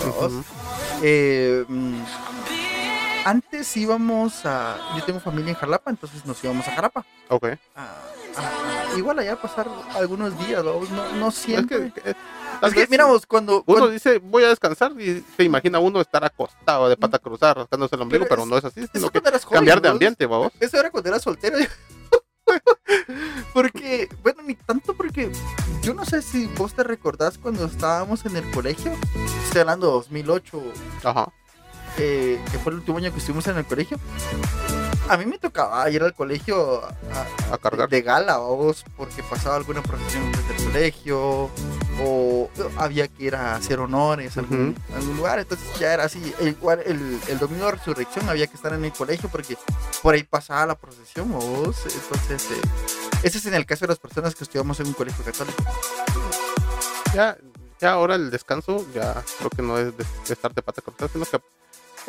Eh, 1.02 1.66
mm, 1.68 2.02
antes 3.26 3.76
íbamos 3.78 4.46
a. 4.46 4.78
Yo 4.96 5.04
tengo 5.04 5.20
familia 5.20 5.50
en 5.52 5.56
Jalapa, 5.56 5.92
entonces 5.92 6.26
nos 6.26 6.42
íbamos 6.44 6.68
a 6.68 6.72
Jalapa. 6.72 7.06
Ok. 7.30 7.46
a- 7.46 7.82
a- 7.82 7.84
a- 7.84 8.17
igual 8.96 9.20
allá 9.20 9.36
pasar 9.40 9.68
algunos 9.96 10.38
días, 10.46 10.64
¿no? 10.64 10.82
No, 10.82 11.12
no 11.14 11.32
siempre. 11.32 11.92
que, 11.94 12.02
que- 12.02 12.10
Es 12.12 12.16
tal 12.62 12.74
que, 12.74 12.80
vez 12.82 12.90
miramos, 12.90 13.26
cuando. 13.26 13.64
Uno 13.68 13.88
dice, 13.88 14.18
voy 14.20 14.44
a 14.44 14.50
descansar 14.50 14.92
y 15.00 15.24
se 15.36 15.44
imagina 15.44 15.80
uno 15.80 16.02
estar 16.02 16.24
acostado 16.26 16.90
de 16.90 16.98
pata 16.98 17.20
cruzada, 17.20 17.54
rascándose 17.56 17.96
el 17.96 18.02
ombligo, 18.02 18.26
Pero 18.28 18.46
no 18.46 18.58
es 18.58 18.66
así, 18.66 18.86
sino 18.94 19.10
que 19.10 19.20
joven, 19.20 19.40
cambiar 19.52 19.82
de 19.82 19.90
ambiente, 19.90 20.26
vamos. 20.26 20.52
Eso 20.60 20.80
era 20.80 20.90
cuando 20.90 21.10
era 21.10 21.20
soltero. 21.20 21.58
porque, 23.54 24.10
bueno, 24.24 24.42
ni 24.44 24.56
tanto 24.56 24.94
porque 24.96 25.32
yo 25.82 25.94
no 25.94 26.06
sé 26.06 26.22
si 26.22 26.48
vos 26.58 26.74
te 26.74 26.84
recordás 26.84 27.38
cuando 27.38 27.66
estábamos 27.66 28.26
en 28.26 28.38
el 28.38 28.50
colegio. 28.52 28.92
Estoy 29.46 29.62
hablando 29.62 29.88
de 29.88 29.94
2008, 29.94 30.62
Ajá. 31.04 31.32
eh, 31.98 32.40
que 32.52 32.58
fue 32.60 32.72
el 32.72 32.80
último 32.80 32.98
año 32.98 33.12
que 33.12 33.20
estuvimos 33.20 33.46
en 33.48 33.58
el 33.58 33.66
colegio. 33.66 34.00
A 35.10 35.16
mí 35.18 35.26
me 35.26 35.38
tocaba 35.38 35.90
ir 35.90 36.04
al 36.04 36.14
colegio 36.14 36.84
a, 36.84 37.54
a- 37.54 37.58
cargar. 37.58 37.88
de 37.90 38.02
gala, 38.02 38.38
vos, 38.38 38.84
porque 38.98 39.24
pasaba 39.24 39.56
alguna 39.56 39.82
procesión 39.82 40.32
desde 40.34 40.56
el 40.58 40.64
colegio, 40.72 41.50
o 42.04 42.50
había 42.78 43.08
que 43.08 43.24
ir 43.24 43.36
a 43.36 43.56
hacer 43.56 43.80
honores 43.80 44.36
a 44.38 44.42
algún, 44.42 44.76
a 44.94 44.98
algún 44.98 45.18
lugar, 45.18 45.40
entonces 45.40 45.66
ya 45.80 45.94
era 45.94 46.04
así. 46.04 46.34
El, 46.40 46.50
igual 46.50 46.82
el, 46.86 47.20
el 47.30 47.40
domingo 47.40 47.66
de 47.66 47.72
resurrección 47.72 48.28
había 48.30 48.48
que 48.48 48.56
estar 48.56 48.74
en 48.74 48.84
el 48.84 48.92
colegio 48.92 49.30
porque 49.30 49.58
por 50.02 50.14
ahí 50.14 50.24
pasaba 50.24 50.66
la 50.66 50.76
procesión, 50.76 51.32
vos. 51.32 51.78
Entonces, 51.86 52.52
eh, 52.52 52.62
ese 53.24 53.38
es 53.38 53.46
en 53.46 53.54
el 53.54 53.66
caso 53.66 53.86
de 53.86 53.90
las 53.90 54.00
personas 54.00 54.36
que 54.36 54.44
estudiamos 54.44 54.80
en 54.82 54.88
un 54.88 54.94
colegio 54.94 55.24
católico. 55.24 55.64
Ya, 57.14 57.38
ya 57.80 57.92
ahora 57.94 58.16
el 58.16 58.30
descanso, 58.30 58.86
ya 58.94 59.24
creo 59.38 59.50
que 59.50 59.62
no 59.62 59.78
es 59.78 59.86
de, 59.98 60.04
de 60.28 60.34
estar 60.34 60.54
de 60.54 60.62
pata 60.62 60.82
cruzada, 60.82 61.10
sino 61.12 61.26
que 61.26 61.40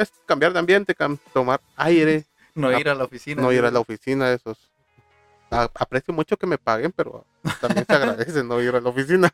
es 0.02 0.12
cambiar 0.26 0.52
de 0.52 0.58
ambiente, 0.58 0.94
tomar 1.32 1.60
aire, 1.76 2.24
No 2.58 2.68
Ah, 2.68 2.80
ir 2.80 2.88
a 2.88 2.94
la 2.94 3.04
oficina. 3.04 3.40
no 3.42 3.52
ir 3.52 3.64
a 3.64 3.70
la 3.70 3.80
oficina, 3.80 4.30
esos. 4.32 4.58
Aprecio 5.50 6.12
mucho 6.12 6.36
que 6.36 6.46
me 6.46 6.58
paguen, 6.58 6.92
pero 6.94 7.24
también 7.60 7.86
se 7.86 7.92
agradece 7.94 8.44
no 8.44 8.60
ir 8.60 8.74
a 8.74 8.80
la 8.80 8.90
oficina. 8.90 9.32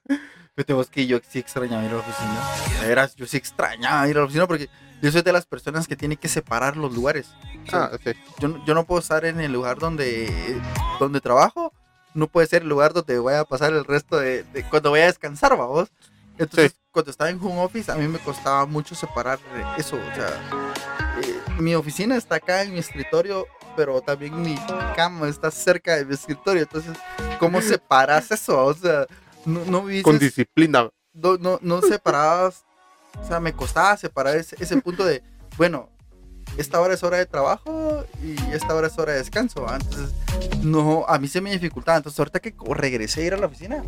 Vos 0.68 0.88
que 0.88 1.06
yo 1.08 1.18
sí 1.28 1.40
extrañaba 1.40 1.82
ir 1.84 1.90
a 1.90 1.94
la 1.94 1.98
oficina. 2.00 2.80
De 2.80 2.86
veras, 2.88 3.16
yo 3.16 3.26
sí 3.26 3.36
extrañaba 3.36 4.06
ir 4.08 4.16
a 4.16 4.20
la 4.20 4.24
oficina 4.26 4.46
porque 4.46 4.68
yo 5.02 5.10
soy 5.10 5.22
de 5.22 5.32
las 5.32 5.46
personas 5.46 5.88
que 5.88 5.96
tienen 5.96 6.16
que 6.16 6.28
separar 6.28 6.76
los 6.76 6.94
lugares. 6.94 7.26
O 7.66 7.70
sea, 7.70 7.84
Ah, 7.92 7.98
sí. 8.02 8.12
yo, 8.38 8.48
no- 8.48 8.64
yo 8.64 8.74
no 8.74 8.84
puedo 8.84 9.00
estar 9.00 9.24
en 9.24 9.40
el 9.40 9.52
lugar 9.52 9.78
donde, 9.78 10.32
donde 11.00 11.20
trabajo, 11.20 11.72
no 12.14 12.28
puede 12.28 12.46
ser 12.46 12.62
el 12.62 12.68
lugar 12.68 12.92
donde 12.92 13.18
voy 13.18 13.34
a 13.34 13.44
pasar 13.44 13.72
el 13.72 13.84
resto 13.84 14.16
de, 14.18 14.44
de- 14.44 14.62
cuando 14.68 14.90
voy 14.90 15.00
a 15.00 15.06
descansar, 15.06 15.56
vamos. 15.56 15.90
Entonces, 16.38 16.72
Sí. 16.72 16.78
cuando 16.92 17.10
estaba 17.10 17.30
en 17.30 17.40
home 17.40 17.60
office, 17.62 17.90
a 17.90 17.96
mí 17.96 18.06
me 18.06 18.18
costaba 18.20 18.64
mucho 18.66 18.94
separar 18.94 19.40
eso. 19.76 19.96
O 19.96 20.14
sea, 20.14 20.73
mi 21.58 21.74
oficina 21.74 22.16
está 22.16 22.36
acá 22.36 22.62
en 22.62 22.72
mi 22.72 22.78
escritorio, 22.78 23.46
pero 23.76 24.00
también 24.00 24.40
mi 24.40 24.56
cama 24.96 25.28
está 25.28 25.50
cerca 25.50 25.96
de 25.96 26.04
mi 26.04 26.14
escritorio. 26.14 26.62
Entonces, 26.62 26.96
¿cómo 27.38 27.60
separas 27.60 28.30
eso? 28.30 28.64
O 28.64 28.74
sea, 28.74 29.06
no, 29.44 29.64
no 29.66 29.80
Con 30.02 30.18
dices, 30.18 30.20
disciplina. 30.20 30.90
no, 31.12 31.36
no, 31.38 31.58
no 31.62 31.80
separabas, 31.82 32.64
o 33.22 33.26
sea, 33.26 33.40
me 33.40 33.52
costaba 33.52 33.96
separar 33.96 34.36
ese, 34.36 34.56
ese 34.58 34.76
punto 34.80 35.04
de, 35.04 35.22
bueno, 35.56 35.90
esta 36.56 36.80
hora 36.80 36.94
es 36.94 37.02
hora 37.02 37.18
de 37.18 37.26
trabajo 37.26 38.04
y 38.22 38.34
esta 38.52 38.74
hora 38.74 38.86
es 38.88 38.98
hora 38.98 39.12
de 39.12 39.18
descanso. 39.18 39.62
¿va? 39.62 39.76
Entonces, 39.76 40.14
no, 40.62 41.04
a 41.08 41.18
mí 41.18 41.28
se 41.28 41.40
me 41.40 41.50
dificultaba. 41.50 41.96
Entonces, 41.98 42.18
ahorita 42.18 42.40
que 42.40 42.54
regresé 42.70 43.22
a 43.22 43.26
ir 43.26 43.34
a 43.34 43.36
la 43.38 43.46
oficina, 43.46 43.82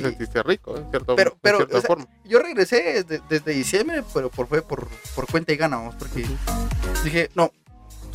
Sentiste 0.00 0.42
rico, 0.42 0.76
en, 0.76 0.90
cierto, 0.90 1.14
Pero- 1.14 1.30
en 1.32 1.38
pero, 1.40 1.56
cierta 1.58 1.76
o 1.78 1.80
sea, 1.80 1.86
forma. 1.88 2.06
yo 2.24 2.38
regresé 2.40 3.04
desde, 3.04 3.22
desde 3.28 3.52
diciembre, 3.52 4.02
pero 4.12 4.30
por, 4.30 4.48
fue 4.48 4.62
por, 4.62 4.88
por 5.14 5.26
cuenta 5.28 5.52
y 5.52 5.56
gana, 5.56 5.76
vamos, 5.76 5.94
porque 5.96 6.26
dije, 7.04 7.30
no, 7.36 7.52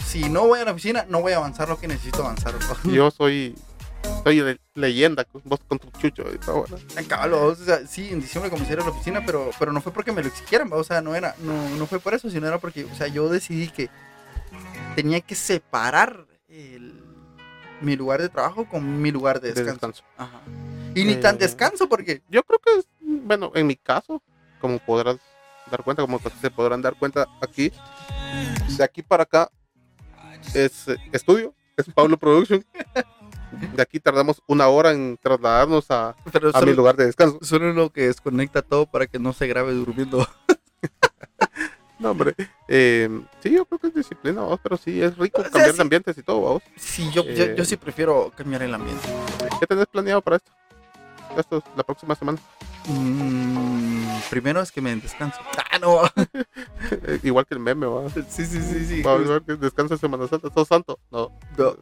si 0.05 0.27
no 0.29 0.47
voy 0.47 0.59
a 0.59 0.65
la 0.65 0.71
oficina, 0.71 1.05
no 1.07 1.21
voy 1.21 1.31
a 1.33 1.37
avanzar 1.37 1.69
lo 1.69 1.79
que 1.79 1.87
necesito 1.87 2.23
avanzar. 2.23 2.55
¿va? 2.55 2.91
Yo 2.91 3.09
soy, 3.09 3.55
soy 4.27 4.39
de 4.41 4.59
leyenda, 4.75 5.25
vos 5.43 5.59
con 5.67 5.79
tu 5.79 5.89
chucho. 5.99 6.23
y 6.31 6.35
está 6.35 6.51
bueno. 6.51 6.77
Tan 6.93 7.05
cabal, 7.05 7.33
o 7.33 7.55
sea, 7.55 7.85
sí, 7.87 8.09
en 8.11 8.19
diciembre 8.21 8.49
comencé 8.49 8.71
a 8.71 8.75
ir 8.75 8.79
a 8.81 8.83
la 8.83 8.89
oficina, 8.91 9.23
pero, 9.25 9.51
pero 9.57 9.71
no 9.71 9.81
fue 9.81 9.91
porque 9.93 10.11
me 10.11 10.21
lo 10.21 10.27
exigieran, 10.27 10.69
¿va? 10.71 10.77
o 10.77 10.83
sea, 10.83 11.01
no 11.01 11.15
era, 11.15 11.35
no, 11.39 11.69
no 11.77 11.85
fue 11.87 11.99
por 11.99 12.13
eso, 12.13 12.29
sino 12.29 12.47
era 12.47 12.57
porque, 12.59 12.85
o 12.85 12.95
sea, 12.95 13.07
yo 13.07 13.29
decidí 13.29 13.69
que 13.69 13.89
tenía 14.95 15.21
que 15.21 15.35
separar 15.35 16.25
el- 16.47 17.01
mi 17.81 17.95
lugar 17.95 18.21
de 18.21 18.29
trabajo 18.29 18.67
con 18.67 19.01
mi 19.01 19.11
lugar 19.11 19.39
de 19.39 19.53
de 19.53 19.63
descanso. 19.63 19.87
descanso. 19.87 20.03
Ajá. 20.17 20.41
Y 20.95 21.03
ni 21.05 21.15
tan 21.17 21.35
Eh, 21.35 21.39
descanso 21.39 21.87
porque, 21.87 22.21
Yo 22.29 22.41
creo 22.43 22.59
que, 22.59 22.79
es, 22.79 22.87
bueno, 22.99 23.51
en 23.53 23.67
mi 23.67 23.75
caso, 23.75 24.21
como 24.59 24.79
podrás 24.79 25.17
dar 25.69 25.83
cuenta, 25.83 26.01
como 26.01 26.19
se 26.41 26.49
podrán 26.49 26.81
dar 26.81 26.95
cuenta 26.95 27.27
aquí, 27.41 27.71
de 28.77 28.83
aquí 28.83 29.03
para 29.03 29.23
acá 29.23 29.49
es 30.55 30.87
eh, 30.87 30.97
estudio, 31.11 31.53
es 31.75 31.85
Pablo 31.93 32.17
Production. 32.17 32.65
De 33.75 33.81
aquí 33.81 33.99
tardamos 33.99 34.41
una 34.47 34.67
hora 34.67 34.91
en 34.91 35.17
trasladarnos 35.21 35.89
a, 35.89 36.15
pero 36.31 36.49
a 36.49 36.51
mi 36.53 36.59
solo, 36.59 36.73
lugar 36.73 36.95
de 36.97 37.05
descanso. 37.05 37.39
solo 37.41 37.71
lo 37.73 37.89
que 37.91 38.07
desconecta 38.07 38.61
todo 38.61 38.85
para 38.85 39.07
que 39.07 39.19
no 39.19 39.31
se 39.33 39.47
grabe 39.47 39.73
durmiendo. 39.73 40.27
No, 41.99 42.11
hombre. 42.11 42.35
eh, 42.67 43.09
sí, 43.41 43.49
yo 43.49 43.65
creo 43.65 43.79
que 43.79 43.87
es 43.87 43.93
disciplina, 43.95 44.41
vamos, 44.41 44.59
pero 44.61 44.77
sí, 44.77 45.01
es 45.01 45.17
rico 45.17 45.39
O 45.39 45.41
sea, 45.41 45.49
cambiar 45.51 45.71
sí. 45.71 45.77
de 45.77 45.81
ambientes 45.81 46.15
y 46.19 46.21
todo, 46.21 46.41
vamos. 46.41 46.61
Sí, 46.75 47.09
yo, 47.11 47.23
yo, 47.23 47.43
Eh. 47.45 47.55
yo 47.57 47.65
sí 47.65 47.75
prefiero 47.75 48.31
cambiar 48.37 48.61
el 48.61 48.71
ambiente. 48.75 49.07
¿Qué 49.59 49.65
tenés 49.65 49.87
planeado 49.87 50.21
para 50.21 50.35
esto? 50.35 50.51
Esto 51.35 51.57
es 51.57 51.63
la 51.75 51.81
próxima 51.83 52.13
semana. 52.13 52.37
Mm, 52.87 54.21
primero 54.29 54.61
es 54.61 54.71
que 54.71 54.81
me 54.81 54.95
descanso. 54.95 55.39
Ah, 55.69 55.79
no. 55.79 56.01
Eh, 56.89 57.19
igual 57.23 57.45
que 57.45 57.53
el 57.53 57.59
meme, 57.59 57.85
va. 57.85 58.09
sí, 58.09 58.23
sí, 58.29 58.45
sí, 58.47 58.85
sí. 58.85 59.01
Va 59.03 59.13
a 59.13 59.17
ver 59.17 59.41
que 59.43 59.55
descansa 59.57 59.93
en 59.95 59.99
Semana 59.99 60.27
Santa, 60.27 60.49
sos 60.51 60.67
santo. 60.67 60.97
No, 61.11 61.29
No, 61.57 61.75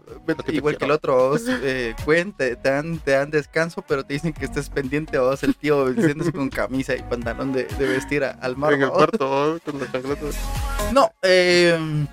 que 0.44 0.56
igual 0.56 0.76
que 0.78 0.84
el 0.86 0.92
otro, 0.92 1.30
vos, 1.30 1.44
eh, 1.48 1.96
cuente, 2.04 2.56
te 2.58 2.70
dan, 2.72 2.98
te 3.00 3.12
dan 3.12 3.30
descanso, 3.32 3.84
pero 3.88 4.04
te 4.04 4.14
dicen 4.16 4.34
que 4.34 4.46
estés 4.46 4.70
pendiente, 4.70 5.18
vos, 5.20 5.44
el 5.44 5.56
tío 5.56 5.90
diciéndose 5.92 6.34
con 6.34 6.50
camisa 6.50 6.94
y 6.96 7.04
pantalón 7.04 7.54
de, 7.54 7.66
de 7.66 7.86
vestir 7.86 8.24
a- 8.26 8.32
al 8.32 8.58
mar. 8.58 8.74
en 8.74 8.82
el 8.82 8.90
cuarto, 8.90 9.60
con 9.64 9.80
chancleta. 9.80 10.26
No, 10.92 11.10
eh, 11.22 12.08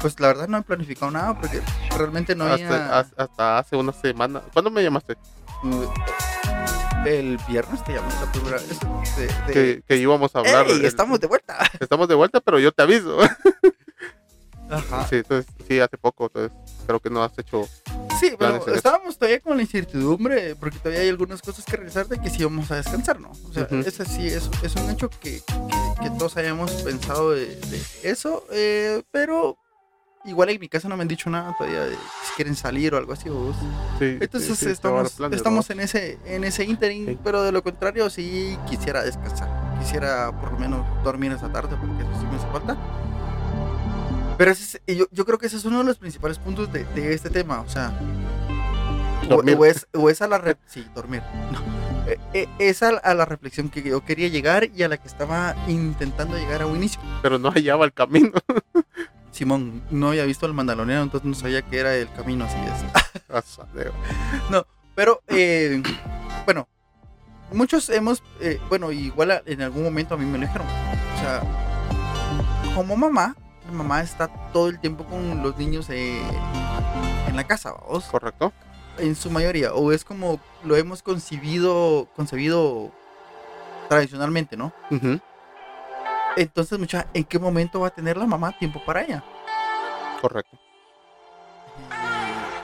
Pues 0.00 0.20
la 0.20 0.28
verdad 0.28 0.46
no 0.48 0.58
he 0.58 0.62
planificado 0.62 1.10
nada 1.10 1.36
porque 1.40 1.60
realmente 1.96 2.36
no 2.36 2.44
había... 2.44 2.68
hasta, 2.68 2.98
hasta- 3.00 3.22
hasta 3.24 3.58
hace 3.58 3.74
una 3.76 3.92
semana. 3.92 4.42
¿Cuándo 4.52 4.70
me 4.70 4.82
llamaste? 4.82 5.16
El 7.06 7.38
viernes 7.48 7.82
te 7.84 7.92
llamé 7.94 8.12
la 8.14 8.32
primera 8.32 8.56
vez. 8.56 8.78
De, 9.16 9.26
de- 9.26 9.52
Que, 9.52 9.82
que 9.86 9.96
íbamos 9.96 10.34
a 10.34 10.40
hablar. 10.40 10.66
¡Ey! 10.66 10.72
el- 10.72 10.84
estamos 10.84 11.20
de 11.20 11.26
vuelta. 11.26 11.58
estamos 11.80 12.08
de 12.08 12.14
vuelta, 12.14 12.40
pero 12.40 12.58
yo 12.58 12.72
te 12.72 12.82
aviso. 12.82 13.18
Ajá. 14.68 15.06
Sí, 15.08 15.16
entonces, 15.16 15.46
sí, 15.68 15.78
hace 15.78 15.96
poco. 15.96 16.26
Entonces, 16.26 16.50
creo 16.86 16.98
que 17.00 17.08
no 17.10 17.22
has 17.22 17.38
hecho. 17.38 17.68
Sí, 18.18 18.32
pero 18.38 18.56
eso. 18.56 18.74
estábamos 18.74 19.16
todavía 19.16 19.40
con 19.40 19.56
la 19.56 19.62
incertidumbre 19.62 20.56
porque 20.56 20.78
todavía 20.78 21.02
hay 21.02 21.08
algunas 21.08 21.40
cosas 21.42 21.64
que 21.64 21.76
realizar 21.76 22.08
de 22.08 22.18
que 22.18 22.30
sí 22.30 22.42
vamos 22.42 22.68
a 22.72 22.76
descansar, 22.76 23.20
¿no? 23.20 23.30
O 23.30 23.52
sea, 23.52 23.64
Ujú. 23.64 23.76
ese 23.76 24.04
sí 24.06 24.26
es, 24.26 24.50
es 24.62 24.74
un 24.74 24.90
hecho 24.90 25.08
que, 25.10 25.40
que- 25.40 26.02
que 26.02 26.10
todos 26.18 26.36
hayamos 26.36 26.72
pensado 26.82 27.30
de, 27.32 27.46
de 27.54 27.80
eso, 28.02 28.44
eh, 28.50 29.02
pero 29.12 29.56
igual 30.26 30.50
en 30.50 30.60
mi 30.60 30.68
casa 30.68 30.88
no 30.88 30.96
me 30.96 31.02
han 31.02 31.08
dicho 31.08 31.28
nada 31.30 31.54
todavía 31.56 31.80
de 31.84 31.94
si 31.94 32.32
quieren 32.36 32.54
salir 32.56 32.94
o 32.94 32.98
algo 32.98 33.12
así. 33.12 33.28
¿o? 33.28 33.52
Sí, 33.98 34.18
Entonces 34.20 34.58
sí, 34.58 34.66
sí, 34.66 34.70
estamos, 34.72 35.18
estamos 35.32 35.70
en 35.70 35.80
ese 35.80 36.18
en 36.24 36.44
ese 36.44 36.64
interim, 36.64 37.16
pero 37.24 37.42
de 37.42 37.52
lo 37.52 37.62
contrario 37.62 38.08
sí 38.10 38.56
quisiera 38.68 39.02
descansar. 39.02 39.48
Quisiera 39.80 40.32
por 40.40 40.52
lo 40.52 40.58
menos 40.58 40.84
dormir 41.04 41.32
esa 41.32 41.50
tarde 41.52 41.76
porque 41.80 42.02
eso 42.02 42.20
sí 42.20 42.26
me 42.30 42.36
hace 42.36 42.46
falta. 42.48 42.76
Pero 44.38 44.50
ese 44.50 44.78
es- 44.86 44.96
yo, 44.96 45.06
yo 45.10 45.24
creo 45.24 45.38
que 45.38 45.46
ese 45.46 45.56
es 45.56 45.64
uno 45.64 45.78
de 45.78 45.84
los 45.84 45.98
principales 45.98 46.38
puntos 46.38 46.70
de, 46.72 46.84
de 46.84 47.14
este 47.14 47.30
tema, 47.30 47.60
o 47.60 47.68
sea, 47.68 47.92
o, 49.24 49.28
Dormir. 49.28 49.56
o 49.58 49.64
es, 49.64 49.86
o 49.94 50.10
es 50.10 50.20
a 50.22 50.28
la 50.28 50.38
re- 50.38 50.56
sí, 50.66 50.86
dormir. 50.94 51.22
No. 51.52 51.86
Eh, 52.08 52.18
eh, 52.34 52.48
es 52.60 52.84
a, 52.84 52.90
a 52.90 53.14
la 53.14 53.24
reflexión 53.24 53.68
que 53.68 53.82
yo 53.82 54.04
quería 54.04 54.28
llegar 54.28 54.68
y 54.72 54.84
a 54.84 54.88
la 54.88 54.96
que 54.96 55.08
estaba 55.08 55.56
intentando 55.66 56.36
llegar 56.38 56.62
a 56.62 56.66
un 56.66 56.76
inicio. 56.76 57.00
Pero 57.20 57.36
no 57.40 57.50
hallaba 57.50 57.84
el 57.84 57.92
camino. 57.92 58.30
Simón 59.36 59.82
no 59.90 60.08
había 60.08 60.24
visto 60.24 60.46
el 60.46 60.54
Mandaloriano, 60.54 61.02
entonces 61.02 61.28
no 61.28 61.34
sabía 61.34 61.60
que 61.62 61.78
era 61.78 61.94
el 61.94 62.10
camino, 62.12 62.44
así 62.46 62.56
es. 62.56 63.22
Asadeo. 63.34 63.92
Pero, 64.94 65.20
eh, 65.28 65.82
bueno, 66.46 66.66
muchos 67.52 67.90
hemos, 67.90 68.22
eh, 68.40 68.58
bueno, 68.70 68.90
igual 68.92 69.30
a- 69.30 69.42
en 69.44 69.60
algún 69.60 69.84
momento 69.84 70.14
a 70.14 70.16
mí 70.16 70.24
me 70.24 70.38
lo 70.38 70.46
dijeron. 70.46 70.66
O 70.66 71.20
sea, 71.20 71.42
como 72.74 72.96
mamá, 72.96 73.36
la 73.66 73.72
mamá 73.72 74.00
está 74.00 74.28
todo 74.52 74.68
el 74.68 74.80
tiempo 74.80 75.04
con 75.04 75.42
los 75.42 75.56
niños 75.58 75.88
eh, 75.90 76.18
en 77.28 77.36
la 77.36 77.44
casa, 77.46 77.72
vamos, 77.72 78.04
¿Correcto? 78.04 78.52
en 78.98 79.14
su 79.14 79.30
mayoría. 79.30 79.74
O 79.74 79.92
es 79.92 80.02
como 80.04 80.40
lo 80.64 80.76
hemos 80.76 81.02
concebido, 81.02 82.08
concebido 82.16 82.90
tradicionalmente, 83.90 84.56
¿no? 84.56 84.72
Entonces, 86.36 86.78
mucha, 86.78 87.06
¿en 87.14 87.24
qué 87.24 87.38
momento 87.38 87.80
va 87.80 87.88
a 87.88 87.94
tener 87.94 88.16
la 88.16 88.26
mamá 88.26 88.56
tiempo 88.58 88.82
para 88.84 89.02
ella? 89.02 89.24
Correcto. 90.20 90.58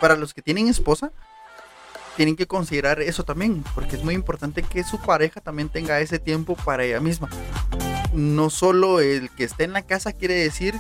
para 0.01 0.17
los 0.17 0.35
que 0.35 0.43
tienen 0.43 0.67
esposa, 0.67 1.13
tienen 2.17 2.35
que 2.35 2.47
considerar 2.47 3.01
eso 3.01 3.25
también, 3.25 3.65
porque 3.75 3.97
es 3.97 4.03
muy 4.03 4.15
importante 4.15 4.63
que 4.63 4.83
su 4.83 4.99
pareja 4.99 5.41
también 5.41 5.69
tenga 5.69 6.01
ese 6.01 6.19
tiempo 6.19 6.57
para 6.57 6.85
ella 6.85 7.01
misma. 7.01 7.29
No 8.13 8.51
solo 8.51 9.01
el 9.01 9.31
que 9.31 9.45
esté 9.45 9.65
en 9.65 9.73
la 9.73 9.83
casa 9.83 10.13
quiere 10.13 10.35
decir 10.35 10.75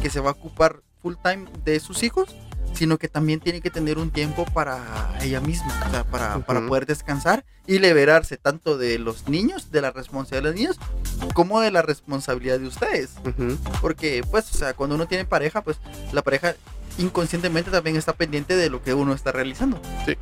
que 0.00 0.08
se 0.08 0.20
va 0.20 0.30
a 0.30 0.32
ocupar 0.32 0.80
full 1.02 1.14
time 1.22 1.46
de 1.64 1.78
sus 1.78 2.02
hijos, 2.02 2.34
sino 2.74 2.98
que 2.98 3.08
también 3.08 3.40
tiene 3.40 3.60
que 3.60 3.70
tener 3.70 3.98
un 3.98 4.10
tiempo 4.10 4.44
para 4.46 5.16
ella 5.20 5.40
misma, 5.40 5.72
o 5.86 5.90
sea, 5.90 6.04
para, 6.04 6.38
para 6.40 6.58
Ujú. 6.60 6.68
poder 6.68 6.86
descansar 6.86 7.44
y 7.66 7.78
liberarse 7.78 8.36
tanto 8.36 8.76
de 8.76 8.98
los 8.98 9.28
niños, 9.28 9.70
de 9.70 9.80
la 9.80 9.90
responsabilidad 9.90 10.42
de 10.42 10.50
los 10.50 10.78
niños, 10.78 11.32
como 11.34 11.60
de 11.60 11.70
la 11.70 11.82
responsabilidad 11.82 12.58
de 12.58 12.66
ustedes. 12.66 13.10
Ujú, 13.24 13.56
Porque, 13.80 14.22
pues, 14.30 14.52
o 14.54 14.58
sea, 14.58 14.74
cuando 14.74 14.96
uno 14.96 15.06
tiene 15.06 15.24
pareja, 15.24 15.62
pues 15.62 15.78
la 16.12 16.22
pareja 16.22 16.54
inconscientemente 16.98 17.70
también 17.70 17.96
está 17.96 18.12
pendiente 18.12 18.54
de 18.56 18.70
lo 18.70 18.82
que 18.82 18.94
uno 18.94 19.12
está 19.14 19.32
realizando. 19.32 19.80
Sí. 20.06 20.16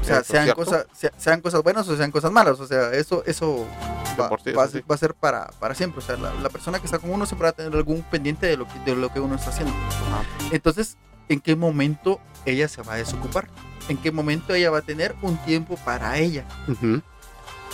O 0.00 0.04
sea, 0.04 0.16
Eso 0.16 0.20
es 0.20 0.26
sean 0.26 0.50
cosas, 0.52 0.86
sea- 0.92 1.12
sean 1.16 1.40
cosas 1.40 1.62
buenas 1.62 1.88
o 1.88 1.96
sean 1.96 2.10
cosas 2.10 2.30
malas. 2.32 2.60
O 2.60 2.66
sea, 2.66 2.92
eso, 2.92 3.22
eso 3.26 3.66
va, 4.18 4.28
sí, 4.42 4.52
va 4.52 4.62
a 4.62 4.64
eso 4.66 4.72
ser- 4.72 4.82
sí. 4.82 4.86
va 4.90 4.94
a 4.94 4.98
ser 4.98 5.14
para, 5.14 5.46
para 5.58 5.74
siempre. 5.74 5.98
O 6.00 6.02
sea, 6.02 6.16
la, 6.16 6.32
la 6.34 6.48
persona 6.50 6.78
que 6.78 6.84
está 6.86 6.98
con 6.98 7.10
uno 7.10 7.24
siempre 7.26 7.44
va 7.44 7.50
a 7.50 7.52
tener 7.52 7.72
algún 7.74 8.02
pendiente 8.02 8.46
de 8.46 8.56
lo 8.56 8.66
que, 8.68 8.78
de 8.80 8.94
lo 8.96 9.12
que 9.12 9.20
uno 9.20 9.36
está 9.36 9.50
haciendo. 9.50 9.72
ajá. 9.74 10.22
Entonces, 10.52 10.96
¿en 11.28 11.40
qué 11.40 11.56
momento 11.56 12.20
ella 12.44 12.68
se 12.68 12.82
va 12.82 12.94
a 12.94 12.96
desocupar? 12.96 13.48
¿En 13.88 13.96
qué 13.96 14.12
momento 14.12 14.54
ella 14.54 14.70
va 14.70 14.78
a 14.78 14.82
tener 14.82 15.14
un 15.22 15.36
tiempo 15.44 15.76
para 15.84 16.18
ella? 16.18 16.44
Ujú, 16.66 17.02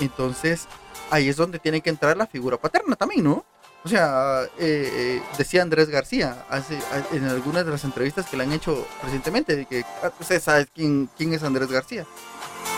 Entonces, 0.00 0.66
ahí 1.10 1.28
es 1.28 1.36
donde 1.36 1.58
tiene 1.58 1.80
que 1.80 1.90
entrar 1.90 2.16
la 2.16 2.26
figura 2.26 2.56
paterna 2.56 2.96
también, 2.96 3.24
¿no? 3.24 3.44
O 3.84 3.88
sea, 3.88 4.44
eh, 4.58 4.90
eh, 5.18 5.22
decía 5.36 5.60
Andrés 5.60 5.90
García 5.90 6.46
hace, 6.48 6.78
en 7.12 7.24
algunas 7.24 7.66
de 7.66 7.70
las 7.70 7.84
entrevistas 7.84 8.26
que 8.26 8.36
le 8.36 8.44
han 8.44 8.52
hecho 8.52 8.86
recientemente, 9.02 9.66
que 9.66 9.84
ah, 10.02 10.10
usted 10.18 10.40
sabe 10.40 10.66
quién, 10.74 11.10
quién 11.18 11.34
es 11.34 11.42
Andrés 11.42 11.68
García. 11.68 12.06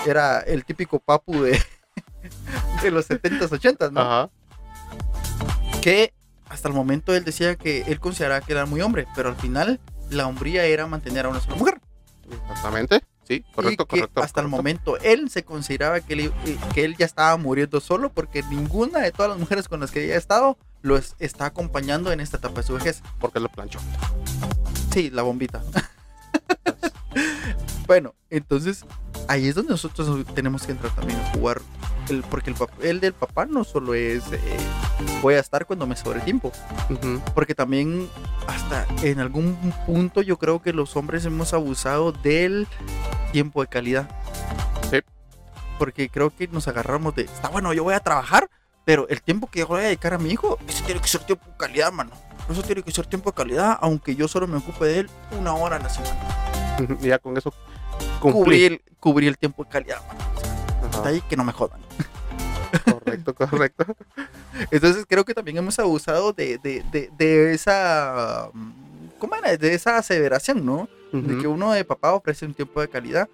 Era 0.05 0.41
el 0.41 0.65
típico 0.65 0.99
papu 0.99 1.43
de, 1.43 1.53
de 2.83 2.91
los 2.91 3.09
70s, 3.09 3.49
80s, 3.49 3.93
¿no? 3.93 4.01
Ajá. 4.01 4.31
Que 5.81 6.13
hasta 6.49 6.67
el 6.69 6.75
momento 6.75 7.15
él 7.15 7.25
decía 7.25 7.55
que 7.55 7.83
él 7.83 8.01
consideraba 8.01 8.41
que 8.41 8.53
era 8.53 8.67
muy 8.67 8.81
hombre, 8.81 9.07
pero 9.15 9.29
al 9.29 9.37
final 9.37 9.79
la 10.11 10.27
hombría 10.27 10.65
era 10.65 10.87
mantener 10.87 11.27
a 11.27 11.29
una 11.29 11.41
sola 11.41 11.57
mujer. 11.57 11.81
Exactamente. 12.31 13.01
Sí, 13.27 13.45
correcto, 13.55 13.83
y 13.83 13.87
que 13.87 13.99
correcto. 14.01 14.23
hasta 14.23 14.41
el 14.41 14.47
momento 14.47 14.99
él 14.99 15.31
se 15.31 15.45
consideraba 15.45 16.01
que 16.01 16.13
él, 16.15 16.33
eh, 16.45 16.57
que 16.75 16.85
él 16.85 16.97
ya 16.97 17.07
estaba 17.07 17.37
muriendo 17.37 17.81
solo 17.81 18.13
porque 18.13 18.45
ninguna 18.45 19.01
de 19.01 19.11
todas 19.11 19.31
las 19.31 19.39
mujeres 19.39 19.69
con 19.69 19.81
las 19.81 19.91
que 19.91 20.01
había 20.03 20.17
estado 20.17 20.57
lo 20.83 20.97
es- 20.97 21.17
está 21.19 21.47
acompañando 21.47 22.13
en 22.13 22.21
esta 22.21 22.37
etapa 22.37 22.61
de 22.61 22.67
su 22.69 22.75
vejez. 22.75 23.03
Porque 23.19 23.41
lo 23.41 23.49
planchó. 23.49 23.81
Sí, 24.93 25.11
la 25.11 25.23
bombita. 25.23 25.65
bueno, 27.87 28.15
entonces 28.31 28.85
ahí 29.29 29.49
es 29.49 29.55
donde 29.55 29.71
nosotros 29.71 30.25
tenemos 30.35 30.65
que 30.65 30.73
entrar 30.73 30.95
también 30.95 31.19
a 31.21 31.33
jugar. 31.33 31.61
El, 32.09 32.23
porque 32.23 32.51
el 32.51 32.57
papel 32.57 33.01
del 33.01 33.15
papá 33.15 33.47
no 33.47 33.65
solo 33.65 33.93
es 33.95 34.23
eh, 34.33 34.41
voy 35.23 35.35
a 35.35 35.41
estar 35.41 35.67
cuando 35.67 35.87
me 35.87 35.97
sobre 35.97 36.21
tiempo. 36.21 36.53
Ujú, 36.89 37.21
Porque 37.35 37.55
también 37.55 38.09
hasta 38.47 38.87
en 39.03 39.19
algún 39.19 39.57
punto 39.87 40.23
yo 40.23 40.39
creo 40.39 40.63
que 40.63 40.73
los 40.73 40.97
hombres 40.97 41.25
hemos 41.25 41.53
abusado 41.53 42.13
del 42.13 42.69
tiempo 43.33 43.61
de 43.61 43.67
calidad. 43.69 44.09
Sí. 44.91 45.01
Porque 45.79 46.09
creo 46.09 46.35
que 46.35 46.47
nos 46.49 46.69
agarramos 46.69 47.15
de, 47.17 47.23
está 47.23 47.49
bueno, 47.49 47.73
yo 47.73 47.83
voy 47.85 47.95
a 47.95 48.01
trabajar, 48.01 48.49
pero 48.85 49.09
el 49.09 49.21
tiempo 49.21 49.49
que 49.49 49.61
yo 49.61 49.67
voy 49.67 49.81
a 49.81 49.85
dedicar 49.85 50.15
a 50.15 50.19
mi 50.19 50.31
hijo, 50.31 50.59
eso 50.69 50.85
tiene 50.85 51.01
que 51.01 51.09
ser 51.09 51.23
tiempo 51.25 51.45
de 51.45 51.57
calidad, 51.57 51.93
mano. 51.93 52.13
Eso 52.49 52.63
tiene 52.63 52.83
que 52.83 52.93
ser 52.93 53.07
tiempo 53.07 53.31
de 53.31 53.35
calidad, 53.35 53.77
aunque 53.81 54.15
yo 54.15 54.29
solo 54.29 54.47
me 54.47 54.59
ocupe 54.59 54.85
de 54.85 55.01
él 55.01 55.11
una 55.33 55.55
hora 55.55 55.77
a 55.77 55.79
la 55.81 55.89
semana. 55.89 56.15
ya 57.01 57.19
con 57.19 57.37
eso 57.37 57.53
cumplí. 58.19 58.65
Cubrir, 58.65 58.83
cubrir 59.01 59.29
el 59.31 59.39
tiempo 59.39 59.65
de 59.65 59.71
calidad, 59.71 60.03
Hasta 60.91 61.09
ahí 61.11 61.21
que 61.23 61.37
no 61.37 61.45
me 61.45 61.53
jodan. 61.53 61.81
Correcto, 62.85 63.35
correcto. 63.35 63.85
Entonces 64.71 65.05
creo 65.09 65.25
que 65.25 65.35
también 65.35 65.57
hemos 65.59 65.79
abusado 65.79 66.33
de, 66.33 66.59
de, 66.59 66.83
de, 66.93 67.11
de 67.17 67.55
esa... 67.55 68.51
mm, 68.53 69.09
¿Cómo 69.19 69.35
era? 69.37 69.57
De 69.57 69.75
esa 69.75 69.99
aseveración, 69.99 70.65
¿no? 70.65 70.89
de 71.23 71.37
Ujú, 71.37 71.37
que 71.37 71.47
uno 71.47 71.73
de 71.73 71.85
papá 71.85 72.13
ofrece 72.15 72.45
un 72.47 72.55
tiempo 72.55 72.81
de 72.81 72.89
calidad, 72.89 73.29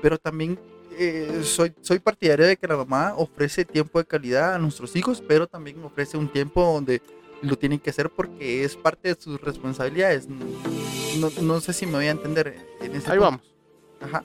pero 0.00 0.18
también 0.18 0.58
eh, 0.98 1.40
soy, 1.44 1.74
soy 1.82 1.98
partidario 1.98 2.46
de 2.46 2.56
que 2.56 2.66
la 2.66 2.76
mamá 2.76 3.14
ofrece 3.16 3.64
tiempo 3.64 3.98
de 3.98 4.06
calidad 4.06 4.54
a 4.54 4.58
nuestros 4.58 4.96
hijos, 4.96 5.22
pero 5.26 5.46
también 5.46 5.82
ofrece 5.84 6.16
un 6.16 6.28
tiempo 6.32 6.64
donde 6.64 7.02
lo 7.42 7.56
tienen 7.56 7.78
que 7.78 7.90
hacer 7.90 8.10
porque 8.10 8.64
es 8.64 8.76
parte 8.76 9.14
de 9.14 9.20
sus 9.20 9.40
responsabilidades. 9.40 10.26
No, 10.28 11.30
no 11.42 11.60
sé 11.60 11.72
si 11.72 11.86
me 11.86 11.92
voy 11.94 12.06
a 12.06 12.10
entender 12.12 12.56
en 12.80 12.96
ese 12.96 13.10
Ahí 13.10 13.18
punto. 13.18 13.24
vamos. 13.24 13.55
Ajá. 14.00 14.24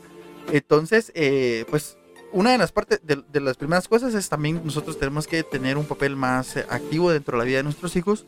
Entonces, 0.51 1.11
eh, 1.15 1.65
pues 1.69 1.97
una 2.31 2.51
de 2.51 2.57
las 2.57 2.71
partes, 2.71 3.01
de, 3.03 3.23
de 3.31 3.41
las 3.41 3.57
primeras 3.57 3.87
cosas 3.87 4.13
es 4.13 4.29
también 4.29 4.61
nosotros 4.63 4.97
tenemos 4.97 5.27
que 5.27 5.43
tener 5.43 5.77
un 5.77 5.85
papel 5.85 6.15
más 6.15 6.57
eh, 6.57 6.65
activo 6.69 7.11
dentro 7.11 7.37
de 7.37 7.39
la 7.39 7.45
vida 7.45 7.57
de 7.57 7.63
nuestros 7.63 7.95
hijos 7.95 8.25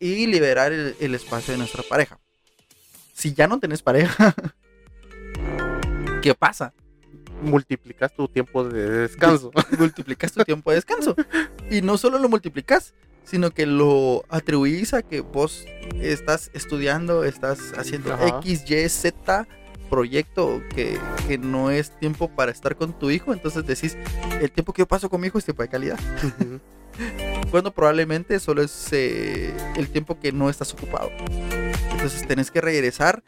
y, 0.00 0.26
liberar 0.26 0.72
el, 0.72 0.96
el 1.00 1.14
espacio 1.14 1.52
de 1.52 1.58
nuestra 1.58 1.82
pareja. 1.82 2.18
Si 3.12 3.32
ya 3.34 3.46
no 3.46 3.58
tenés 3.58 3.82
pareja, 3.82 4.34
¿qué 6.22 6.34
pasa? 6.34 6.72
Multiplicas 7.42 8.14
tu 8.14 8.28
tiempo 8.28 8.64
de 8.64 8.88
descanso. 8.88 9.50
Multiplicas 9.78 10.32
tu 10.32 10.44
tiempo 10.44 10.70
de 10.70 10.76
descanso. 10.76 11.14
Y 11.70 11.82
no 11.82 11.98
solo 11.98 12.18
lo 12.18 12.28
multiplicas, 12.28 12.94
sino 13.24 13.50
que 13.50 13.66
lo 13.66 14.24
atribuís 14.28 14.94
a 14.94 15.02
que 15.02 15.20
vos 15.20 15.66
estás 16.00 16.50
estudiando, 16.54 17.24
estás 17.24 17.72
haciendo 17.76 18.14
Ajá. 18.14 18.38
X, 18.38 18.64
Y, 18.70 18.88
Z 18.88 19.46
proyecto 19.88 20.62
que, 20.74 20.98
que 21.26 21.38
no 21.38 21.70
es 21.70 21.90
tiempo 21.98 22.28
para 22.28 22.52
estar 22.52 22.76
con 22.76 22.98
tu 22.98 23.10
hijo. 23.10 23.32
Entonces 23.32 23.66
decís, 23.66 23.96
el 24.40 24.50
tiempo 24.50 24.72
que 24.72 24.82
yo 24.82 24.86
paso 24.86 25.08
con 25.08 25.20
mi 25.20 25.28
hijo 25.28 25.38
es 25.38 25.44
tiempo 25.44 25.62
de 25.62 25.68
calidad. 25.68 25.98
Cuando 27.50 27.72
probablemente 27.72 28.40
solo 28.40 28.62
es 28.62 28.88
eh, 28.92 29.54
el 29.76 29.88
tiempo 29.88 30.18
que 30.18 30.32
no 30.32 30.50
estás 30.50 30.72
ocupado. 30.72 31.10
Entonces 31.92 32.26
tenés 32.26 32.50
que 32.50 32.60
regresar 32.60 33.22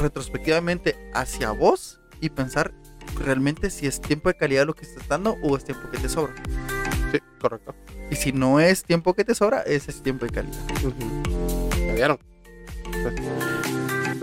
retrospectivamente 0.00 0.96
hacia 1.14 1.50
vos 1.50 2.00
y 2.20 2.30
pensar 2.30 2.72
realmente 3.18 3.70
si 3.70 3.86
es 3.86 4.00
tiempo 4.00 4.28
de 4.28 4.34
calidad 4.34 4.66
lo 4.66 4.74
que 4.74 4.84
estás 4.84 5.06
dando 5.08 5.36
o 5.42 5.56
es 5.56 5.64
tiempo 5.64 5.90
que 5.90 5.98
te 5.98 6.08
sobra. 6.08 6.34
Sí, 7.12 7.18
correcto. 7.40 7.74
Y 8.10 8.16
si 8.16 8.32
no 8.32 8.60
es 8.60 8.82
tiempo 8.82 9.14
que 9.14 9.24
te 9.24 9.34
sobra, 9.34 9.62
ese 9.62 9.90
es 9.90 10.02
tiempo 10.02 10.26
de 10.26 10.32
calidad. 10.32 10.58
¿Ya 11.86 11.94
vieron? 11.94 12.18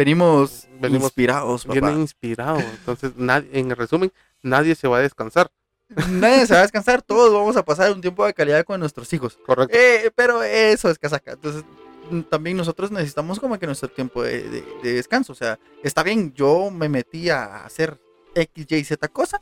Venimos, 0.04 0.68
Venimos 0.80 1.04
inspirados, 1.06 1.64
papá. 1.66 1.80
Viene 1.80 2.00
inspirado. 2.02 2.60
Entonces, 2.60 3.12
nadie, 3.18 3.50
en 3.54 3.70
resumen, 3.76 4.12
nadie 4.42 4.74
se 4.76 4.88
va 4.88 4.98
a 4.98 5.02
descansar. 5.02 5.52
Nadie 6.10 6.48
se 6.48 6.54
va 6.54 6.60
a 6.60 6.62
descansar, 6.64 7.02
todos 7.02 7.34
vamos 7.34 7.58
a 7.58 7.66
pasar 7.66 7.92
un 7.92 8.00
tiempo 8.00 8.26
de 8.26 8.34
calidad 8.34 8.64
con 8.64 8.80
nuestros 8.80 9.12
hijos. 9.12 9.38
Correcto. 9.46 9.76
Eh, 9.78 10.10
pero 10.16 10.42
eso 10.42 10.90
es 10.90 10.98
casaca. 10.98 11.34
Entonces, 11.34 11.66
mm, 12.10 12.22
también 12.22 12.56
nosotros 12.56 12.92
necesitamos 12.92 13.42
como 13.42 13.60
que 13.60 13.66
nuestro 13.66 13.90
tiempo 13.90 14.24
de, 14.24 14.42
de- 14.50 14.66
de 14.82 14.94
descanso. 14.94 15.34
O 15.34 15.36
sea, 15.36 15.60
está 15.84 16.02
bien, 16.02 16.34
yo 16.34 16.72
me 16.72 16.88
metí 16.88 17.30
a 17.30 17.66
hacer 17.66 18.00
X, 18.34 18.66
Y, 18.72 18.84
Z 18.86 19.06
cosa, 19.10 19.42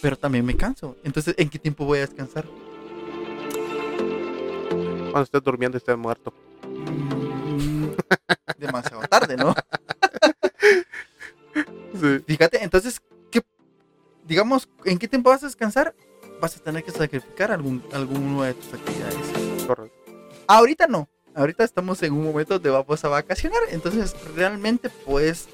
pero 0.00 0.16
también 0.16 0.44
me 0.46 0.56
canso. 0.56 0.96
Entonces, 1.04 1.34
¿en 1.36 1.50
qué 1.50 1.58
tiempo 1.58 1.84
voy 1.84 1.98
a 1.98 2.06
descansar? 2.06 2.46
Cuando 5.10 5.22
estés 5.22 5.42
durmiendo, 5.42 5.76
estés 5.76 5.98
muerto. 5.98 6.32
Demasiado 8.58 9.02
tarde, 9.02 9.36
¿no? 9.36 9.54
Sí. 12.00 12.20
Fíjate, 12.26 12.62
entonces, 12.62 13.02
¿qué, 13.30 13.42
digamos, 14.24 14.68
¿en 14.84 14.98
qué 14.98 15.08
tiempo 15.08 15.30
vas 15.30 15.42
a 15.42 15.46
descansar? 15.46 15.94
Vas 16.40 16.56
a 16.56 16.60
tener 16.60 16.84
que 16.84 16.92
sacrificar 16.92 17.50
algún, 17.50 17.84
alguna 17.92 18.46
de 18.46 18.54
tus 18.54 18.72
actividades. 18.72 19.66
Correcto. 19.66 19.98
Ahorita 20.46 20.86
no. 20.86 21.08
Ahorita 21.34 21.62
estamos 21.62 22.02
en 22.02 22.12
un 22.12 22.24
momento 22.24 22.54
donde 22.54 22.70
vamos 22.70 23.04
a 23.04 23.08
vacacionar. 23.08 23.60
Entonces, 23.70 24.16
realmente 24.34 24.88
puedes 24.88 25.48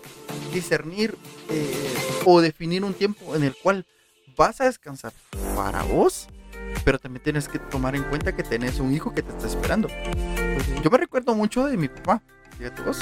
discernir 0.52 1.16
eh, 1.50 1.94
o 2.24 2.40
definir 2.40 2.84
un 2.84 2.94
tiempo 2.94 3.34
en 3.34 3.44
el 3.44 3.54
cual 3.56 3.84
vas 4.36 4.60
a 4.60 4.64
descansar 4.64 5.12
para 5.54 5.82
vos. 5.82 6.28
Pero 6.84 6.98
también 6.98 7.22
tienes 7.22 7.48
que 7.48 7.58
tomar 7.58 7.96
en 7.96 8.04
cuenta 8.04 8.34
que 8.34 8.42
tenés 8.42 8.78
un 8.78 8.92
hijo 8.92 9.12
que 9.12 9.22
te 9.22 9.30
está 9.32 9.46
esperando. 9.46 9.88
Yo 10.82 10.90
me 10.90 10.98
recuerdo 10.98 11.34
mucho 11.34 11.66
de 11.66 11.76
mi 11.76 11.88
papá. 11.88 12.22
Fíjate 12.58 12.82
vos. 12.82 12.98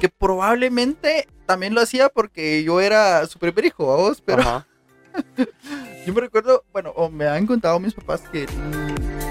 Que 0.00 0.08
probablemente 0.08 1.28
también 1.46 1.74
lo 1.74 1.80
hacía 1.80 2.08
porque 2.08 2.62
yo 2.62 2.80
era 2.80 3.26
su 3.26 3.38
primer 3.38 3.64
hijo, 3.64 3.92
¿a 3.92 3.96
vos? 3.96 4.22
Pero 4.24 4.42
Ajá. 4.42 4.66
yo 6.06 6.12
me 6.12 6.20
recuerdo, 6.20 6.64
bueno, 6.72 6.90
o 6.96 7.08
me 7.08 7.26
han 7.26 7.46
contado 7.46 7.80
mis 7.80 7.94
papás 7.94 8.22
que 8.30 8.46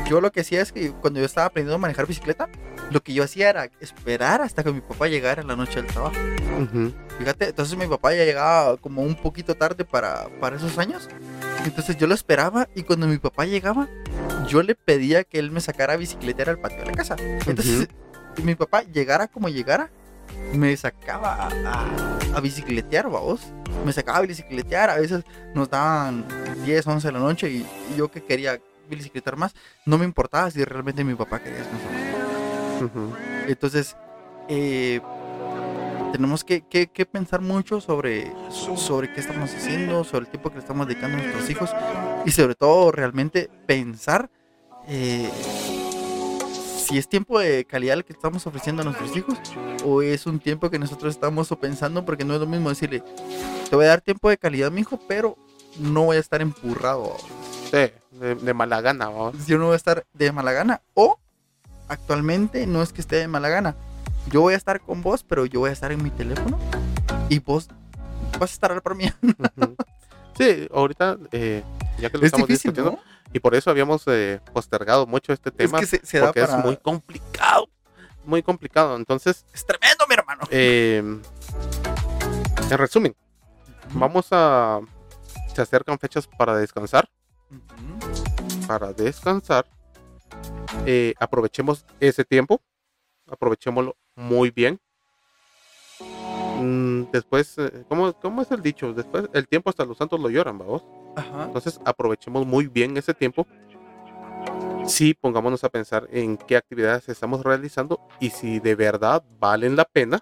yo 0.09 0.21
lo 0.21 0.31
que 0.31 0.41
hacía 0.41 0.61
es 0.61 0.71
que 0.71 0.91
cuando 0.91 1.19
yo 1.19 1.25
estaba 1.25 1.47
aprendiendo 1.47 1.75
a 1.75 1.79
manejar 1.79 2.05
bicicleta, 2.05 2.47
lo 2.91 3.01
que 3.01 3.13
yo 3.13 3.23
hacía 3.23 3.49
era 3.49 3.69
esperar 3.79 4.41
hasta 4.41 4.63
que 4.63 4.71
mi 4.71 4.81
papá 4.81 5.07
llegara 5.07 5.41
en 5.41 5.47
la 5.47 5.55
noche 5.55 5.81
del 5.81 5.87
trabajo. 5.87 6.15
Ujú. 6.61 6.93
Fíjate, 7.17 7.49
entonces 7.49 7.77
mi 7.77 7.87
papá 7.87 8.13
ya 8.13 8.23
llegaba 8.23 8.77
como 8.77 9.01
un 9.01 9.15
poquito 9.15 9.55
tarde 9.55 9.83
para, 9.83 10.27
para 10.39 10.57
esos 10.57 10.77
años. 10.77 11.09
Entonces 11.65 11.97
yo 11.97 12.05
lo 12.05 12.13
esperaba 12.13 12.69
y 12.75 12.83
cuando 12.83 13.07
mi 13.07 13.17
papá 13.17 13.45
llegaba, 13.45 13.87
yo 14.47 14.61
le 14.61 14.75
pedía 14.75 15.23
que 15.23 15.39
él 15.39 15.49
me 15.49 15.59
sacara 15.59 15.93
a 15.93 15.97
bicicletear 15.97 16.49
al 16.49 16.59
patio 16.59 16.79
de 16.79 16.85
la 16.85 16.93
casa. 16.93 17.15
Entonces, 17.19 17.89
mi 18.43 18.55
papá 18.55 18.83
llegara 18.83 19.27
como 19.27 19.49
llegara, 19.49 19.89
me 20.53 20.75
sacaba 20.77 21.35
a, 21.47 22.35
a- 22.35 22.39
bicicletear, 22.41 23.09
vamos. 23.09 23.41
Me 23.85 23.91
sacaba 23.93 24.19
a 24.19 24.21
bicicletear, 24.21 24.89
a 24.89 24.95
veces 24.97 25.23
nos 25.53 25.69
daban 25.69 26.25
10, 26.65 26.85
11 26.87 27.07
de 27.07 27.11
la 27.13 27.19
noche 27.19 27.49
y, 27.49 27.57
y 27.93 27.97
yo 27.97 28.09
que 28.09 28.23
quería 28.23 28.59
bicicletar 28.89 29.35
más, 29.35 29.53
no 29.85 29.97
me 29.97 30.05
importaba 30.05 30.49
si 30.51 30.63
realmente 30.63 31.03
mi 31.03 31.15
papá 31.15 31.39
quería 31.39 31.59
descansar. 31.59 32.83
Ujú. 32.83 33.13
Entonces, 33.47 33.95
eh, 34.47 34.99
tenemos 36.11 36.43
que, 36.43 36.61
que- 36.61 36.87
que 36.87 37.05
pensar 37.05 37.41
mucho 37.41 37.81
sobre, 37.81 38.31
so- 38.49 38.77
sobre 38.77 39.11
qué 39.13 39.19
estamos 39.21 39.53
haciendo, 39.53 40.03
sobre 40.03 40.25
el 40.25 40.31
tiempo 40.31 40.49
que 40.49 40.55
le 40.55 40.61
estamos 40.61 40.87
dedicando 40.87 41.17
a 41.17 41.21
nuestros 41.21 41.49
hijos 41.49 41.71
y 42.25 42.31
sobre 42.31 42.55
todo 42.55 42.91
realmente 42.91 43.49
pensar 43.65 44.29
eh, 44.87 45.29
si 46.85 46.97
es 46.97 47.07
tiempo 47.07 47.39
de 47.39 47.65
calidad 47.65 47.95
el 47.97 48.05
que 48.05 48.13
estamos 48.13 48.45
ofreciendo 48.47 48.81
a 48.81 48.85
nuestros 48.85 49.15
hijos 49.15 49.37
o 49.83 50.01
es 50.01 50.25
un 50.25 50.39
tiempo 50.39 50.69
que 50.69 50.79
nosotros 50.79 51.13
estamos 51.15 51.49
pensando 51.59 52.05
porque 52.05 52.23
no 52.25 52.33
es 52.35 52.39
lo 52.39 52.45
mismo 52.47 52.69
decirle, 52.69 53.03
te 53.69 53.75
voy 53.75 53.85
a 53.85 53.89
dar 53.89 54.01
tiempo 54.01 54.29
de 54.29 54.37
calidad, 54.37 54.71
mi 54.71 54.81
hijo, 54.81 54.99
pero 55.07 55.37
no 55.79 56.03
voy 56.03 56.17
a 56.17 56.19
estar 56.19 56.41
empurrado 56.41 57.15
Sí, 57.71 57.91
de, 58.19 58.35
de 58.35 58.53
mala 58.53 58.81
gana, 58.81 59.07
vamos. 59.09 59.45
yo 59.47 59.57
no 59.57 59.65
voy 59.65 59.73
a 59.73 59.77
estar 59.77 60.05
de 60.13 60.31
mala 60.31 60.51
gana. 60.51 60.81
O 60.93 61.17
actualmente 61.87 62.67
no 62.67 62.81
es 62.81 62.93
que 62.93 63.01
esté 63.01 63.15
de 63.17 63.27
mala 63.27 63.49
gana. 63.49 63.75
Yo 64.31 64.41
voy 64.41 64.53
a 64.53 64.57
estar 64.57 64.79
con 64.81 65.01
vos, 65.01 65.23
pero 65.23 65.45
yo 65.45 65.59
voy 65.61 65.71
a 65.71 65.73
estar 65.73 65.91
en 65.91 66.01
mi 66.03 66.09
teléfono 66.11 66.57
y 67.29 67.39
vos 67.39 67.67
vas 68.39 68.51
a 68.51 68.53
estar 68.53 68.81
por 68.81 68.95
mí. 68.95 69.05
Sí, 70.37 70.67
ahorita, 70.73 71.17
eh, 71.31 71.63
ya 71.99 72.09
que 72.09 72.17
lo 72.17 72.23
Es 72.23 72.27
estamos 72.27 72.47
difícil, 72.47 72.71
discutiendo, 72.71 73.01
¿no? 73.03 73.14
Y 73.35 73.39
por 73.41 73.53
eso 73.53 73.69
habíamos 73.69 74.01
eh, 74.07 74.39
postergado 74.53 75.05
mucho 75.05 75.33
este 75.33 75.49
Es 75.49 75.55
tema, 75.57 75.77
que 75.77 75.85
se, 75.85 75.99
se 76.05 76.19
da 76.19 76.27
porque 76.27 76.45
para... 76.45 76.57
es 76.57 76.63
muy 76.63 76.77
complicado, 76.77 77.67
muy 78.23 78.41
complicado. 78.41 78.95
Entonces, 78.95 79.45
Es 79.53 79.65
tremendo, 79.65 80.05
mi 80.07 80.13
hermano. 80.15 80.43
eh, 80.51 80.99
en 82.71 82.77
resumen, 82.77 83.13
vamos 83.91 84.27
a... 84.31 84.79
Se 85.53 85.61
acercan 85.61 85.99
fechas 85.99 86.27
para 86.27 86.55
descansar, 86.55 87.09
para 88.67 88.93
descansar. 88.93 89.65
Eh, 90.85 91.13
aprovechemos 91.19 91.85
ese 91.99 92.23
tiempo, 92.23 92.61
aprovechémoslo 93.29 93.97
muy 94.15 94.49
bien. 94.49 94.79
Mm, 96.57 97.11
después, 97.11 97.57
eh, 97.57 97.83
¿cómo, 97.89 98.13
¿cómo 98.13 98.41
es 98.41 98.51
el 98.51 98.61
dicho? 98.61 98.93
Después, 98.93 99.25
el 99.33 99.45
tiempo 99.45 99.69
hasta 99.69 99.83
los 99.83 99.97
santos 99.97 100.21
lo 100.21 100.29
lloran, 100.29 100.57
vamos. 100.57 100.83
Ajá. 101.15 101.43
Entonces 101.45 101.79
aprovechemos 101.85 102.45
muy 102.45 102.67
bien 102.67 102.97
ese 102.97 103.13
tiempo. 103.13 103.47
Sí, 104.85 105.13
pongámonos 105.19 105.63
a 105.63 105.69
pensar 105.69 106.07
en 106.11 106.37
qué 106.37 106.57
actividades 106.57 107.09
estamos 107.09 107.43
realizando 107.43 107.99
y 108.19 108.29
si 108.29 108.59
de 108.59 108.75
verdad 108.75 109.23
valen 109.39 109.75
la 109.75 109.85
pena, 109.85 110.19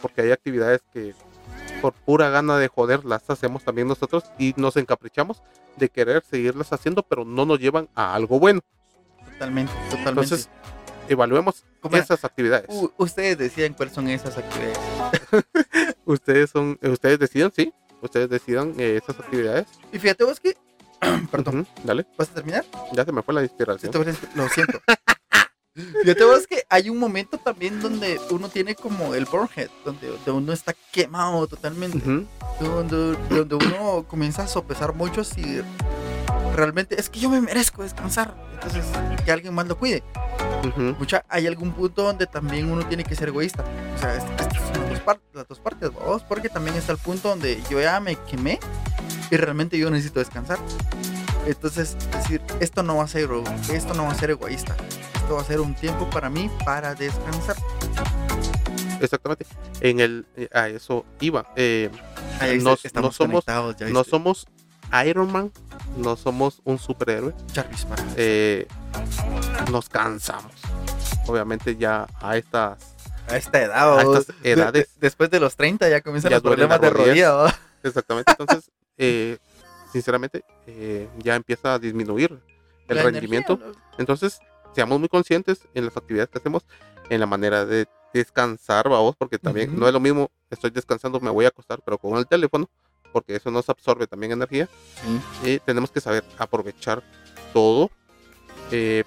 porque 0.00 0.22
hay 0.22 0.32
actividades 0.32 0.82
que 0.92 1.14
por 1.82 1.92
pura 1.92 2.30
gana 2.30 2.56
de 2.56 2.68
joder 2.68 3.04
las 3.04 3.28
hacemos 3.28 3.62
también 3.62 3.86
nosotros 3.88 4.24
y 4.38 4.54
nos 4.56 4.76
encaprichamos 4.78 5.42
de 5.76 5.90
querer 5.90 6.22
seguirlas 6.24 6.72
haciendo, 6.72 7.02
pero 7.02 7.26
no 7.26 7.44
nos 7.44 7.58
llevan 7.60 7.88
a 7.94 8.14
algo 8.14 8.38
bueno. 8.40 8.60
Totalmente, 9.32 9.72
totalmente. 9.90 10.08
Entonces, 10.08 10.48
evaluemos 11.08 11.64
esas 12.04 12.24
actividades. 12.24 12.68
U- 12.70 12.90
ustedes 12.96 13.36
deciden 13.36 13.74
cuáles 13.74 13.94
son 13.94 14.08
esas 14.08 14.38
actividades. 14.38 14.78
Ustedes 16.06 16.50
son, 16.50 16.78
ustedes 16.82 17.18
decidan, 17.18 17.52
sí, 17.54 17.72
ustedes 18.04 18.28
decidan 18.28 18.74
eh, 18.78 19.00
esas 19.02 19.18
actividades. 19.18 19.66
Y 19.92 19.98
fíjate 19.98 20.24
vos 20.24 20.38
que... 20.40 20.56
Perdón, 21.30 21.60
Ujú, 21.60 21.66
dale, 21.84 22.06
¿vas 22.16 22.30
a 22.30 22.34
terminar? 22.34 22.64
ya 22.92 23.04
se 23.04 23.12
me 23.12 23.22
fue 23.22 23.34
la 23.34 23.42
inspiración. 23.42 23.92
Lo 24.34 24.48
siento. 24.48 24.80
Fíjate 26.02 26.24
vos 26.24 26.46
que 26.46 26.62
hay 26.70 26.88
un 26.88 26.98
momento 26.98 27.36
también 27.36 27.80
donde 27.82 28.20
uno 28.30 28.48
tiene 28.48 28.76
como 28.76 29.12
el 29.12 29.24
burn-head, 29.24 29.68
donde, 29.84 30.06
donde 30.06 30.30
uno 30.30 30.52
está 30.52 30.72
quemado 30.92 31.48
totalmente. 31.48 31.98
Ujú, 31.98 32.24
donde, 32.60 33.16
donde 33.28 33.54
uno 33.56 34.04
comienza 34.08 34.44
a 34.44 34.46
sopesar 34.46 34.94
mucho 34.94 35.24
si 35.24 35.60
realmente 36.54 36.98
es 37.00 37.10
que 37.10 37.18
yo 37.18 37.28
me 37.28 37.40
merezco 37.40 37.82
descansar. 37.82 38.36
Entonces, 38.52 38.84
que 39.24 39.32
alguien 39.32 39.52
más 39.52 39.66
lo 39.66 39.76
cuide. 39.76 40.04
ujú, 40.64 40.94
Mucha, 40.96 41.24
hay 41.28 41.48
algún 41.48 41.72
punto 41.72 42.04
donde 42.04 42.28
también 42.28 42.70
uno 42.70 42.86
tiene 42.86 43.02
que 43.02 43.16
ser 43.16 43.28
egoísta. 43.30 43.64
O 43.96 43.98
sea, 43.98 44.14
es- 44.16 44.43
par- 45.04 45.20
las 45.32 45.46
dos 45.48 45.58
partes, 45.60 45.92
vamos, 45.94 46.22
porque 46.22 46.48
también 46.48 46.76
está 46.76 46.92
el 46.92 46.98
punto 46.98 47.28
donde 47.28 47.62
yo 47.70 47.80
ya 47.80 48.00
me 48.00 48.16
quemé 48.16 48.58
y 49.30 49.36
realmente 49.36 49.78
yo 49.78 49.90
necesito 49.90 50.18
descansar. 50.20 50.58
Entonces, 51.46 51.96
decir, 52.12 52.40
esto 52.60 52.82
no 52.82 52.96
va 52.96 53.04
a 53.04 53.08
ser, 53.08 53.28
esto 53.72 53.94
no 53.94 54.04
va 54.04 54.12
a 54.12 54.14
ser 54.14 54.30
egoísta. 54.30 54.74
Esto 55.16 55.34
va 55.36 55.40
a 55.42 55.44
ser 55.44 55.60
un 55.60 55.74
tiempo 55.74 56.08
para 56.10 56.28
mí 56.30 56.50
para 56.64 56.94
descansar. 56.94 57.56
Exactamente. 59.00 59.46
En 59.80 60.00
el 60.00 60.26
eh, 60.36 60.48
a 60.52 60.68
eso 60.68 61.04
iba. 61.20 61.46
Eh, 61.56 61.90
Ahí 62.40 62.58
No- 62.58 62.72
está, 62.72 62.88
estamos 62.88 63.10
no 63.20 63.26
somos- 63.26 63.44
ya 63.78 63.88
no 63.90 64.02
somos 64.04 64.46
Iron 65.06 65.30
Man, 65.30 65.52
no 65.96 66.16
somos 66.16 66.60
un 66.64 66.78
superhéroe. 66.78 67.32
Eh, 68.16 68.66
nos 69.70 69.88
cansamos. 69.88 70.52
Obviamente 71.26 71.76
ya 71.76 72.06
a 72.20 72.36
estas, 72.36 72.93
A 73.28 73.36
esta 73.36 73.62
edad, 73.62 73.98
a 73.98 74.02
estas 74.02 74.26
edades, 74.42 74.72
De- 74.72 74.78
de- 74.80 74.88
después 75.00 75.30
de 75.30 75.40
los 75.40 75.56
30 75.56 75.88
ya 75.88 76.00
comienzan 76.02 76.30
Ya 76.30 76.36
los 76.36 76.42
problemas 76.42 76.80
de 76.80 76.90
rodilla. 76.90 77.32
¿va? 77.32 77.54
exactamente. 77.82 78.30
Entonces, 78.32 78.70
eh, 78.98 79.38
sinceramente, 79.92 80.44
eh, 80.66 81.08
ya 81.18 81.34
empieza 81.34 81.74
a 81.74 81.78
disminuir 81.78 82.38
el 82.88 82.96
La 82.96 83.02
rendimiento. 83.02 83.54
energía, 83.54 83.80
¿no? 83.80 83.94
Entonces, 83.98 84.38
seamos 84.74 85.00
muy 85.00 85.08
conscientes 85.08 85.60
en 85.74 85.86
las 85.86 85.96
actividades 85.96 86.28
que 86.30 86.38
hacemos, 86.38 86.64
en 87.08 87.20
la 87.20 87.26
manera 87.26 87.64
de 87.64 87.86
descansar, 88.12 88.88
vamos, 88.88 89.16
porque 89.16 89.38
también 89.38 89.78
no 89.78 89.86
es 89.86 89.92
lo 89.92 90.00
mismo, 90.00 90.30
estoy 90.50 90.70
descansando, 90.70 91.18
me 91.20 91.30
voy 91.30 91.46
a 91.46 91.48
acostar, 91.48 91.80
pero 91.84 91.98
con 91.98 92.16
el 92.16 92.26
teléfono, 92.26 92.68
porque 93.12 93.34
eso 93.36 93.50
nos 93.50 93.68
absorbe 93.68 94.06
también 94.06 94.32
energía. 94.32 94.68
Eh, 95.44 95.60
tenemos 95.64 95.90
que 95.90 96.00
saber 96.00 96.24
aprovechar 96.38 97.02
todo. 97.52 97.90
eh, 98.70 99.04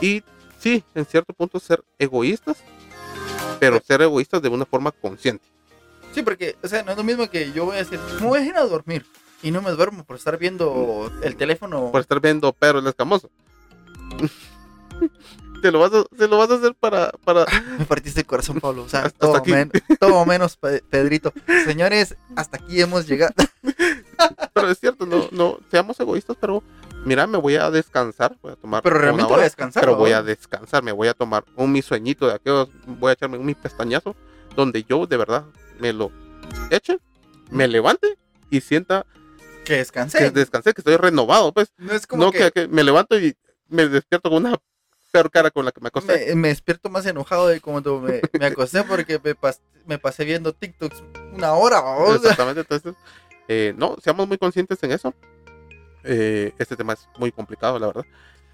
y 0.00 0.22
sí, 0.58 0.82
en 0.94 1.04
cierto 1.06 1.32
punto 1.34 1.58
ser 1.60 1.82
egoístas, 1.98 2.58
pero 3.60 3.80
ser 3.86 4.02
egoístas 4.02 4.42
de 4.42 4.48
una 4.48 4.64
forma 4.64 4.90
consciente. 4.90 5.44
Sí, 6.14 6.22
porque, 6.22 6.56
o 6.62 6.66
sea, 6.68 6.82
no 6.82 6.90
es 6.92 6.96
lo 6.96 7.04
mismo 7.04 7.30
que 7.30 7.52
yo 7.52 7.66
voy 7.66 7.76
a 7.76 7.80
decir, 7.80 8.00
me 8.20 8.26
voy 8.26 8.40
a 8.40 8.44
ir 8.44 8.56
a 8.56 8.64
dormir 8.64 9.06
y 9.42 9.50
no 9.52 9.62
me 9.62 9.70
duermo 9.70 10.02
por 10.04 10.16
estar 10.16 10.36
viendo 10.38 11.10
el 11.22 11.36
teléfono. 11.36 11.92
Por 11.92 12.00
estar 12.00 12.20
viendo 12.20 12.52
Pedro 12.52 12.80
el 12.80 12.86
Escamoso. 12.88 13.30
te 15.62 15.70
lo 15.70 15.78
vas 15.78 15.92
a, 15.92 16.04
te 16.16 16.26
lo 16.26 16.38
vas 16.38 16.50
a 16.50 16.54
hacer 16.54 16.74
para, 16.74 17.10
para... 17.24 17.44
Me 17.78 17.84
partiste 17.84 18.20
el 18.20 18.26
corazón, 18.26 18.60
Pablo. 18.60 18.82
O 18.84 18.88
sea, 18.88 19.02
Hasta 19.04 19.18
todo, 19.18 19.42
men- 19.46 19.70
todo 19.98 20.24
menos 20.26 20.56
Pe- 20.56 20.82
Pedrito. 20.88 21.32
Señores, 21.64 22.16
hasta 22.36 22.56
aquí 22.56 22.80
hemos 22.80 23.06
llegado. 23.06 23.34
Pero 24.54 24.70
es 24.70 24.78
cierto, 24.78 25.06
no, 25.06 25.28
no, 25.32 25.58
seamos 25.70 25.98
egoístas, 26.00 26.36
pero 26.40 26.62
mira, 27.04 27.26
me 27.26 27.38
voy 27.38 27.56
a 27.56 27.70
descansar, 27.70 28.36
voy 28.42 28.52
a 28.52 28.56
tomar 28.56 28.82
Pero 28.82 28.96
una 28.96 29.02
realmente 29.02 29.24
voy 29.28 29.34
hora, 29.34 29.42
a 29.42 29.44
descansar. 29.44 29.82
pero 29.82 29.96
voy 29.96 30.12
a 30.12 30.22
descansar, 30.22 30.82
me 30.82 30.92
voy 30.92 31.08
a 31.08 31.14
tomar 31.14 31.44
un 31.56 31.72
mi 31.72 31.82
sueñito 31.82 32.26
de 32.26 32.34
aquellos, 32.34 32.68
voy 32.86 33.10
a 33.10 33.12
echarme 33.12 33.38
un 33.38 33.46
mi 33.46 33.54
pestañazo, 33.54 34.14
donde 34.56 34.84
yo 34.84 35.06
de 35.06 35.16
verdad 35.16 35.44
me 35.78 35.92
lo 35.92 36.10
eche, 36.70 36.98
me 37.50 37.66
levante 37.68 38.18
y 38.50 38.60
sienta 38.60 39.06
Que 39.64 39.76
descansé. 39.76 40.18
que 40.18 40.30
descansé, 40.30 40.72
que 40.74 40.80
estoy 40.80 40.96
renovado, 40.96 41.52
pues, 41.52 41.72
no 41.78 41.92
es 41.92 42.06
como 42.06 42.24
no 42.24 42.30
que, 42.32 42.38
que, 42.38 42.52
que 42.52 42.68
me 42.68 42.82
levanto 42.84 43.18
y 43.18 43.36
me 43.68 43.86
despierto 43.88 44.28
con 44.30 44.44
una 44.46 44.58
peor 45.12 45.30
cara 45.30 45.50
con 45.50 45.64
la 45.64 45.72
que 45.72 45.80
me 45.80 45.88
acosté. 45.88 46.26
me, 46.28 46.34
me 46.36 46.48
despierto 46.48 46.88
más 46.88 47.04
enojado 47.06 47.48
de 47.48 47.60
cuando 47.60 48.00
me, 48.00 48.22
me 48.38 48.46
acosté 48.46 48.84
porque 48.84 49.20
me, 49.22 49.34
pas- 49.36 49.60
me 49.86 49.98
pasé 49.98 50.24
viendo 50.24 50.52
TikToks 50.52 51.02
una 51.32 51.52
hora. 51.54 51.80
vamos. 51.80 52.16
Exactamente, 52.16 52.60
entonces, 52.60 52.94
eh, 53.48 53.74
no, 53.76 53.96
seamos 54.02 54.28
muy 54.28 54.38
conscientes 54.38 54.80
en 54.82 54.92
eso. 54.92 55.12
Eh, 56.04 56.52
este 56.58 56.76
tema 56.76 56.94
es 56.94 57.08
muy 57.18 57.30
complicado, 57.32 57.78
la 57.78 57.86
verdad. 57.88 58.04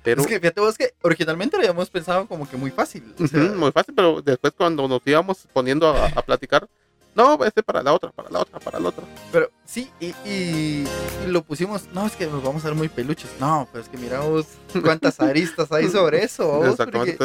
Pero 0.03 0.21
Es 0.23 0.27
que 0.29 0.39
fíjate 0.39 0.61
vos 0.61 0.77
que 0.79 0.95
originalmente 1.03 1.57
lo 1.57 1.63
habíamos 1.63 1.91
pensado 1.91 2.27
como 2.29 2.49
que 2.49 2.57
muy 2.57 2.71
fácil. 2.71 3.13
o 3.19 3.27
sea, 3.27 3.43
Ujú, 3.43 3.55
muy 3.57 3.73
fácil, 3.73 3.95
pero 3.95 4.23
después 4.23 4.53
cuando 4.57 4.87
nos 4.87 5.01
íbamos 5.05 5.47
poniendo 5.53 5.89
a, 5.89 6.07
a 6.07 6.23
platicar, 6.23 6.69
no, 7.15 7.43
este 7.45 7.63
para 7.63 7.83
la 7.83 7.93
otra, 7.93 8.11
para 8.13 8.29
la 8.31 8.41
otra, 8.41 8.61
para 8.61 8.79
la 8.79 8.89
otra. 8.91 9.05
Pero 9.33 9.51
sí, 9.65 9.91
y, 9.99 10.09
y- 10.25 10.87
y 11.25 11.27
lo 11.29 11.43
pusimos, 11.43 11.89
no, 11.93 12.07
es 12.07 12.13
que 12.15 12.27
nos 12.27 12.43
vamos 12.43 12.65
a 12.65 12.69
ver 12.69 12.77
muy 12.77 12.89
peluches. 12.89 13.31
No, 13.41 13.67
pero 13.73 13.83
es 13.83 13.89
que 13.91 13.97
miramos 13.97 14.47
cuántas 14.83 15.19
aristas 15.21 15.73
hay 15.73 15.89
sobre 15.89 16.23
eso. 16.23 16.47
vos, 16.47 16.69
Exactamente, 16.69 17.17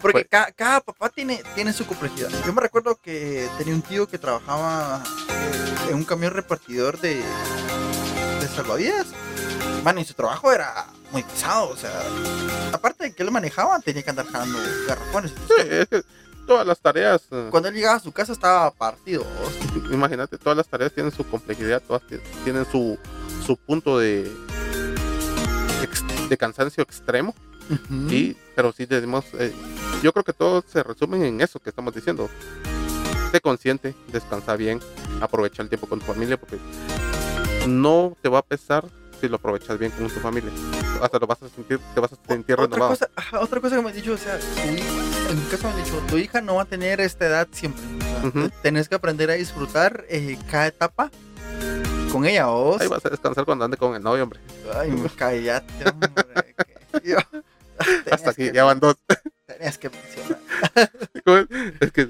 Porque, 0.00 0.24
pues- 0.24 0.26
ca- 0.28 0.50
cada, 0.56 0.80
papá 0.80 1.10
tiene, 1.10 1.42
tiene 1.54 1.72
su 1.72 1.86
complejidad. 1.86 2.30
Yo 2.44 2.52
me 2.52 2.60
recuerdo 2.60 2.96
que 2.96 3.46
tenía 3.58 3.74
un 3.74 3.82
tío 3.82 4.08
que 4.08 4.18
trabajaba 4.18 5.02
eh, 5.30 5.90
en 5.90 5.96
un 5.96 6.04
camión 6.04 6.32
repartidor 6.32 6.98
de, 7.00 7.16
de 8.40 8.48
salvavidas. 8.54 9.06
Mano, 9.86 10.00
y 10.00 10.04
su 10.04 10.14
trabajo 10.14 10.50
era 10.52 10.86
muy 11.12 11.22
pesado. 11.22 11.68
O 11.68 11.76
sea, 11.76 11.92
aparte 12.72 13.04
de 13.04 13.14
que 13.14 13.22
él 13.22 13.30
manejaba, 13.30 13.78
tenía 13.78 14.02
que 14.02 14.10
andar 14.10 14.26
jalando 14.26 14.58
garrafones. 14.88 15.30
sí, 15.30 15.98
todas 16.44 16.66
las 16.66 16.80
tareas, 16.80 17.22
eh, 17.30 17.46
Cuando 17.52 17.68
él 17.68 17.74
llegaba 17.76 17.94
a 17.94 18.00
su 18.00 18.10
casa 18.10 18.32
estaba 18.32 18.68
partido. 18.72 19.24
imagínate, 19.92 20.38
todas 20.38 20.56
las 20.56 20.66
tareas 20.66 20.92
tienen 20.92 21.12
su 21.12 21.24
complejidad, 21.24 21.80
todas 21.86 22.02
ti- 22.04 22.18
tienen 22.42 22.66
su, 22.68 22.98
su 23.46 23.56
punto 23.56 24.00
de, 24.00 24.28
de 26.28 26.36
cansancio 26.36 26.82
extremo. 26.82 27.32
Ujú. 27.70 28.10
Y, 28.12 28.36
pero 28.56 28.72
sí 28.72 28.86
decimos, 28.86 29.24
eh, 29.34 29.54
yo 30.02 30.12
creo 30.12 30.24
que 30.24 30.32
todo 30.32 30.64
se 30.66 30.82
resume 30.82 31.28
en 31.28 31.40
eso 31.40 31.60
que 31.60 31.70
estamos 31.70 31.94
diciendo. 31.94 32.28
Sé 33.30 33.40
consciente, 33.40 33.94
descansa 34.08 34.56
bien, 34.56 34.80
aprovecha 35.20 35.62
el 35.62 35.68
tiempo 35.68 35.88
con 35.88 36.00
tu 36.00 36.06
familia 36.06 36.36
porque 36.38 36.58
no 37.68 38.16
te 38.20 38.28
va 38.28 38.38
a 38.38 38.42
pesar 38.42 38.84
si 39.20 39.28
lo 39.28 39.36
aprovechas 39.36 39.78
bien 39.78 39.90
con 39.92 40.08
tu 40.08 40.20
familia. 40.20 40.50
Hasta 41.02 41.18
lo 41.18 41.26
vas 41.26 41.42
a 41.42 41.48
sentir, 41.48 41.78
te 41.94 42.00
vas 42.00 42.12
a 42.12 42.16
sentir 42.28 42.54
otra 42.54 42.66
renovado. 42.66 42.90
cosa, 42.90 43.10
ajá, 43.16 43.40
otra 43.40 43.60
cosa 43.60 43.76
que 43.76 43.82
me 43.82 43.88
han 43.90 43.94
dicho, 43.96 44.12
o 44.12 44.16
sea, 44.16 44.38
tu 44.38 44.46
hija- 44.72 45.30
en 45.30 45.38
mi 45.38 45.44
caso 45.50 45.68
me 45.68 45.74
han 45.74 45.84
dicho, 45.84 45.98
tu 46.08 46.16
hija 46.18 46.40
no 46.40 46.54
va 46.56 46.62
a 46.62 46.66
tener 46.66 47.00
esta 47.00 47.26
edad 47.26 47.48
siempre. 47.52 47.82
O 48.24 48.30
sea, 48.30 48.48
Tenés 48.62 48.88
que 48.88 48.94
aprender 48.94 49.30
a 49.30 49.34
disfrutar 49.34 50.04
eh, 50.08 50.38
cada 50.50 50.66
etapa 50.68 51.10
con 52.12 52.24
ella, 52.26 52.46
vos. 52.46 52.80
Ahí 52.80 52.88
vas 52.88 53.04
a 53.04 53.10
descansar 53.10 53.44
cuando 53.44 53.64
ande 53.64 53.76
con 53.76 53.94
el 53.94 54.02
novio, 54.02 54.22
hombre. 54.24 54.40
Ay, 54.74 54.90
me 54.90 55.08
cállate, 55.10 55.72
hombre. 55.90 56.54
yo- 57.04 57.18
Hasta 58.10 58.30
aquí, 58.30 58.46
que- 58.48 58.52
ya 58.54 58.64
van 58.64 58.80
dos. 58.80 58.96
Tenías 59.46 59.78
que 59.78 59.90
mencionar. 59.90 60.40
es 61.80 61.92
que 61.92 62.08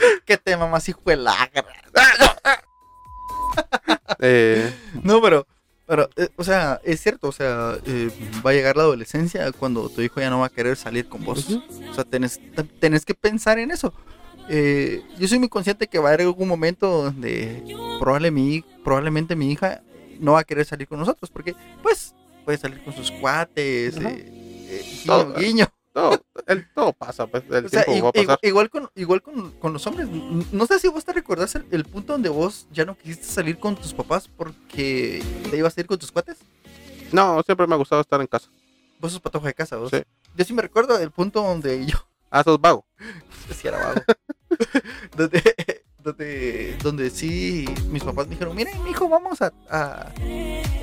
¿Qué 0.24 0.36
tema 0.36 0.66
más 0.66 0.88
hijo 0.88 1.00
de 1.06 1.16
la 1.16 1.50
eh, 4.20 4.72
No, 5.02 5.20
pero, 5.20 5.46
pero 5.86 6.08
eh, 6.16 6.28
o 6.36 6.44
sea, 6.44 6.80
es 6.84 7.00
cierto, 7.00 7.28
o 7.28 7.32
sea, 7.32 7.76
eh, 7.86 8.10
va 8.44 8.50
a 8.50 8.54
llegar 8.54 8.76
la 8.76 8.84
adolescencia 8.84 9.50
cuando 9.52 9.88
tu 9.88 10.00
hijo 10.02 10.20
ya 10.20 10.30
no 10.30 10.40
va 10.40 10.46
a 10.46 10.50
querer 10.50 10.76
salir 10.76 11.08
con 11.08 11.24
vos. 11.24 11.48
O 11.90 11.94
sea, 11.94 12.04
tenés, 12.04 12.40
tenés 12.80 13.04
que 13.04 13.14
pensar 13.14 13.58
en 13.58 13.70
eso. 13.70 13.92
Eh, 14.48 15.02
yo 15.18 15.28
soy 15.28 15.38
muy 15.38 15.48
consciente 15.48 15.86
que 15.86 15.98
va 15.98 16.08
a 16.08 16.12
haber 16.14 16.26
algún 16.26 16.48
momento 16.48 16.88
donde 17.04 17.62
probable 18.00 18.30
mi, 18.30 18.64
probablemente 18.82 19.36
mi 19.36 19.52
hija 19.52 19.82
no 20.20 20.32
va 20.32 20.40
a 20.40 20.44
querer 20.44 20.64
salir 20.64 20.88
con 20.88 20.98
nosotros, 20.98 21.30
porque 21.30 21.54
pues 21.82 22.14
puede 22.44 22.56
salir 22.56 22.82
con 22.82 22.94
sus 22.94 23.10
cuates, 23.10 23.96
eh, 23.98 24.00
eh, 24.00 24.82
guiño, 24.90 25.04
Todo. 25.06 25.34
guiño. 25.34 25.66
todo, 25.92 26.22
el, 26.48 26.68
todo 26.72 26.92
pasa, 26.92 27.26
pues, 27.26 27.44
el 27.50 27.66
O 27.66 27.68
sea, 27.68 27.84
tiempo 27.84 27.98
i- 27.98 28.00
va 28.00 28.08
a 28.08 28.12
pasar. 28.12 28.38
igual, 28.42 28.68
con, 28.70 28.90
igual 28.96 29.22
con, 29.22 29.52
con 29.52 29.72
los 29.72 29.86
hombres. 29.86 30.08
No 30.52 30.66
sé 30.66 30.78
si 30.80 30.88
vos 30.88 31.04
te 31.04 31.12
recordás 31.12 31.54
el, 31.54 31.64
el 31.70 31.84
punto 31.84 32.12
donde 32.14 32.28
vos 32.28 32.66
ya 32.72 32.84
no 32.84 32.96
quisiste 32.96 33.26
salir 33.26 33.58
con 33.58 33.76
tus 33.76 33.94
papás 33.94 34.28
porque 34.28 35.22
te 35.50 35.56
ibas 35.56 35.76
a 35.76 35.80
ir 35.80 35.86
con 35.86 35.98
tus 35.98 36.10
cuates. 36.10 36.38
No, 37.12 37.42
siempre 37.44 37.66
me 37.66 37.74
ha 37.74 37.78
gustado 37.78 38.00
estar 38.00 38.20
en 38.20 38.26
casa. 38.26 38.48
Vos 39.00 39.12
sos 39.12 39.20
patojo 39.20 39.46
de 39.46 39.54
casa, 39.54 39.76
vos. 39.76 39.90
Sí. 39.90 40.02
Yo 40.36 40.44
sí 40.44 40.52
me 40.52 40.62
recuerdo 40.62 40.98
del 40.98 41.10
punto 41.10 41.42
donde 41.42 41.86
yo 41.86 41.96
Ah, 42.30 42.42
sos 42.42 42.60
vago. 42.60 42.84
sí 43.54 43.68
era 43.68 43.78
vago. 43.78 44.02
donde, 45.16 45.84
donde, 46.02 46.76
donde 46.82 47.10
sí 47.10 47.64
mis 47.88 48.02
papás 48.04 48.26
me 48.26 48.32
dijeron, 48.34 48.54
miren, 48.56 48.82
mijo, 48.84 49.08
vamos 49.08 49.40
a, 49.42 49.52
a-". 49.70 50.12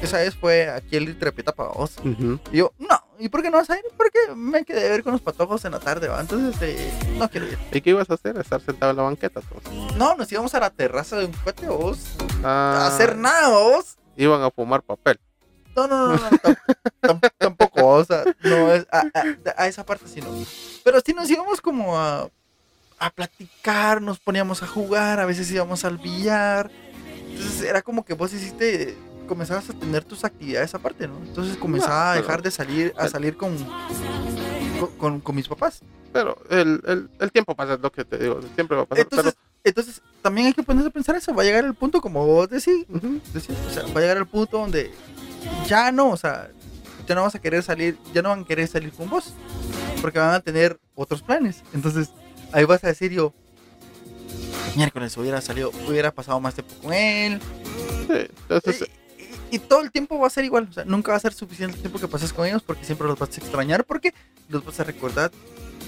Esa 0.01 0.17
vez 0.17 0.36
fue 0.36 0.69
aquí 0.69 0.95
el 0.97 1.17
Trepetapa, 1.17 1.69
vos. 1.69 1.95
Ujú. 2.04 2.39
Y 2.51 2.58
yo, 2.58 2.73
no, 2.78 2.99
¿y 3.17 3.30
por 3.30 3.41
qué 3.41 3.49
no 3.49 3.58
vas 3.58 3.69
a 3.69 3.78
ir? 3.78 3.84
Porque 3.97 4.19
me 4.36 4.63
quedé 4.65 4.88
a 4.88 4.91
ver 4.91 5.04
con 5.04 5.13
los 5.13 5.21
patojos 5.21 5.63
en 5.65 5.71
la 5.71 5.80
tarde, 5.80 6.08
¿va? 6.10 6.19
Entonces, 6.21 6.62
eh, 6.62 6.93
no 7.17 7.30
quiero 7.30 7.47
ir. 7.47 7.58
¿Y 7.71 7.82
qué 7.82 7.89
ibas 7.91 8.10
a 8.10 8.15
hacer? 8.15 8.38
Estar 8.38 8.62
sentado 8.62 8.91
en 8.91 8.97
la 8.97 9.04
banqueta. 9.04 9.41
No, 9.97 10.15
nos 10.15 10.32
íbamos 10.32 10.54
a 10.54 10.60
la 10.60 10.69
terraza 10.69 11.17
de 11.17 11.25
un 11.25 11.32
cuate, 11.43 11.67
vos. 11.67 11.99
Ah, 12.43 12.82
A 12.84 12.88
hacer 12.88 13.15
nada, 13.17 13.49
vos. 13.49 13.95
Iban 14.17 14.41
a 14.43 14.51
fumar 14.51 14.82
papel. 14.84 15.19
No, 15.75 15.88
no, 15.88 16.08
no, 16.08 16.13
no, 16.15 16.30
tam- 16.30 16.58
tam- 17.01 17.32
tampoco, 17.38 17.86
o 17.86 18.06
sea, 18.06 18.23
no, 18.43 18.71
es- 18.71 18.88
a, 18.91 18.99
a- 18.99 19.63
a 19.63 19.67
esa 19.67 19.86
parte 19.86 20.08
sí 20.08 20.21
no. 20.21 20.30
Pero 20.86 21.01
sí 21.06 21.13
nos 21.13 21.30
íbamos 21.30 21.60
como 21.60 21.97
a, 21.99 22.30
a 23.06 23.10
platicar, 23.12 24.02
nos 24.02 24.20
poníamos 24.20 24.63
a 24.63 24.68
jugar, 24.68 25.20
a 25.20 25.26
veces 25.26 25.52
íbamos 25.52 25.86
al 25.86 25.98
billar. 25.98 26.70
Entonces 27.30 27.62
era 27.63 27.82
como 27.82 28.06
que 28.06 28.13
vos 28.13 28.34
hiciste, 28.34 28.98
comenzabas 29.28 29.70
a 29.70 29.74
tener 29.74 30.04
tus 30.04 30.24
actividades 30.24 30.74
aparte, 30.76 31.08
¿no? 31.08 31.18
Entonces 31.18 31.58
comenzaba 31.58 32.12
a 32.12 32.13
pero- 32.15 32.26
dejar 32.28 32.41
de 32.41 32.52
salir, 32.52 32.94
a 32.98 33.08
salir 33.08 33.36
con, 33.38 33.56
con, 34.80 34.89
con- 34.98 35.20
con 35.22 35.36
mis 35.36 35.48
papás. 35.48 35.82
Pero 36.13 36.38
el, 36.50 36.82
el, 36.88 37.10
el 37.20 37.32
tiempo 37.32 37.56
pasa, 37.56 37.74
es 37.74 37.80
lo 37.82 37.91
que 37.91 38.06
te 38.06 38.18
digo. 38.18 38.39
Siempre 38.56 38.78
va 38.78 38.84
a 38.84 38.86
pasar. 38.86 39.04
Entonces, 39.04 39.36
entonces 39.65 40.02
también 40.22 40.48
hay 40.48 40.54
que 40.54 40.63
ponerse 40.63 40.88
a 40.88 40.91
pensar 40.91 41.15
eso, 41.15 41.34
va 41.34 41.41
a 41.41 41.46
llegar 41.46 41.65
el 41.65 41.74
punto, 41.74 42.00
como 42.00 42.26
vos 42.26 42.50
decís, 42.50 42.86
pero, 42.88 43.00
ujú, 43.10 43.20
decir, 43.34 43.56
o 43.68 43.74
sea, 43.74 43.84
va 43.84 44.00
a 44.00 44.02
llegar 44.02 44.18
el 44.18 44.26
punto 44.28 44.60
donde 44.60 44.91
ya 45.68 45.91
no, 45.91 46.10
o 46.12 46.18
sea, 46.18 46.50
ya 47.08 47.15
no 47.15 47.24
vas 47.24 47.36
a 47.36 47.39
querer 47.39 47.62
salir, 47.63 47.98
ya 48.13 48.22
no 48.22 48.30
van 48.30 48.41
a 48.41 48.46
querer 48.46 48.68
salir 48.68 48.91
con 48.94 49.10
vos, 49.10 49.34
porque 50.02 50.20
van 50.20 50.36
a 50.36 50.39
tener 50.39 50.80
otros 50.96 51.22
planes. 51.22 51.63
Entonces, 51.74 52.12
ahí 52.56 52.65
vas 52.65 52.84
a 52.84 52.88
decir 52.88 53.12
yo, 53.12 53.34
miércoles 54.76 55.15
hubiera 55.18 55.41
salido, 55.41 55.72
hubiera 55.88 56.12
pasado 56.12 56.39
más 56.39 56.54
tiempo 56.54 56.74
con 56.82 56.94
él. 56.94 57.39
sí, 58.08 58.28
entonces, 58.50 58.82
Y, 59.18 59.22
y- 59.24 59.56
y 59.56 59.60
todo 59.60 59.82
el 59.82 59.91
tiempo 59.91 60.20
va 60.20 60.28
a 60.28 60.30
ser 60.30 60.46
igual, 60.46 60.68
o 60.70 60.74
sea, 60.74 60.86
nunca 60.86 61.12
va 61.12 61.18
a 61.18 61.22
ser 61.22 61.34
suficiente 61.34 61.76
el 61.78 61.82
tiempo 61.82 62.00
que 62.00 62.08
pases 62.08 62.34
con 62.34 62.46
ellos 62.46 62.62
porque 62.63 62.86
siempre 62.86 63.08
los 63.08 63.18
vas 63.18 63.30
a 63.30 63.39
extrañar, 63.41 63.84
porque 63.86 64.13
los 64.50 64.63
vas 64.65 64.80
a 64.80 64.84
recordar 64.84 65.32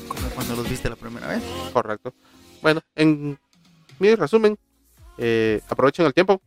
como 0.08 0.30
cuando 0.30 0.56
los 0.56 0.70
viste 0.70 0.90
la 0.90 0.96
primera 0.96 1.28
vez. 1.28 1.42
correcto. 1.74 2.14
Bueno, 2.62 2.82
en 2.96 3.38
mi 4.00 4.16
resumen, 4.16 4.58
eh, 5.18 5.62
aprovechen 5.70 6.06
el 6.06 6.14
tiempo, 6.14 6.42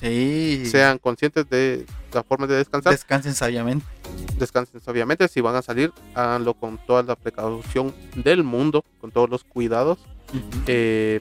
Sí. 0.00 0.64
sean 0.66 0.98
conscientes 0.98 1.48
de 1.48 1.86
la 2.12 2.22
forma 2.22 2.46
de 2.46 2.56
descansar. 2.56 2.92
Descansen 2.92 3.34
sabiamente. 3.34 3.84
descansen 4.38 4.80
obviamente. 4.86 5.28
Si 5.28 5.40
van 5.40 5.56
a 5.56 5.62
salir, 5.62 5.92
háganlo 6.14 6.54
con 6.54 6.78
toda 6.78 7.02
la 7.02 7.16
precaución 7.16 7.94
del 8.16 8.42
mundo, 8.44 8.84
con 9.00 9.10
todos 9.10 9.30
los 9.30 9.44
cuidados. 9.44 9.98
Eh, 10.66 11.20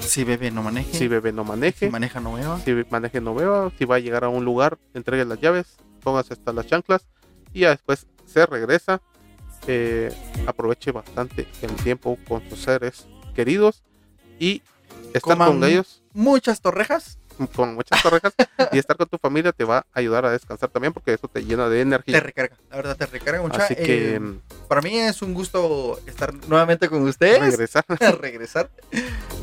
Si 0.00 0.24
bebe, 0.24 0.50
no 0.50 0.62
maneje. 0.62 0.96
si 0.96 1.08
bebe, 1.08 1.32
no 1.32 1.42
Si 1.44 1.48
maneje. 1.48 1.90
maneja, 1.90 2.20
no 2.20 2.34
beba. 2.34 2.60
Si 2.60 2.72
maneje, 2.90 3.20
no 3.20 3.34
beba. 3.34 3.70
Si 3.78 3.84
va 3.84 3.96
a 3.96 3.98
llegar 3.98 4.24
a 4.24 4.28
un 4.28 4.44
lugar, 4.44 4.78
entregue 4.94 5.24
las 5.24 5.40
llaves, 5.40 5.76
póngase 6.02 6.34
hasta 6.34 6.52
las 6.52 6.66
chanclas 6.66 7.06
y 7.52 7.60
ya 7.60 7.70
después 7.70 8.06
se 8.26 8.44
regresa. 8.46 9.00
Eh, 9.68 10.12
aproveche 10.46 10.92
bastante 10.92 11.48
el 11.62 11.72
tiempo 11.76 12.18
con 12.28 12.40
sus 12.48 12.60
seres 12.60 13.06
queridos 13.34 13.82
y 14.38 14.62
estar 15.14 15.22
Coman 15.22 15.48
con 15.48 15.64
ellos 15.64 16.02
Muchas 16.12 16.60
torrejas. 16.60 17.18
con 17.54 17.74
muchas 17.74 18.02
torrejas 18.02 18.32
y 18.72 18.78
estar 18.78 18.96
con 18.96 19.06
tu 19.08 19.18
familia 19.18 19.52
te 19.52 19.64
va 19.64 19.78
a 19.78 19.86
ayudar 19.92 20.24
a 20.26 20.30
descansar 20.30 20.68
también 20.70 20.92
porque 20.92 21.12
eso 21.14 21.28
te 21.28 21.44
llena 21.44 21.68
de 21.68 21.76
Te 21.76 21.82
energía. 21.82 22.20
recarga. 22.20 22.56
La 22.70 22.76
verdad, 22.76 22.96
te 22.96 23.06
recarga 23.06 23.42
mucho. 23.42 23.60
Así 23.60 23.74
que 23.74 24.14
Eh, 24.16 24.20
mm, 24.20 24.40
para 24.68 24.80
mí 24.80 24.96
es 24.98 25.22
un 25.22 25.34
gusto 25.34 25.98
estar 26.06 26.32
nuevamente 26.48 26.88
con 26.88 27.02
ustedes. 27.02 27.40
regresar. 27.40 27.84
regresar. 28.20 28.70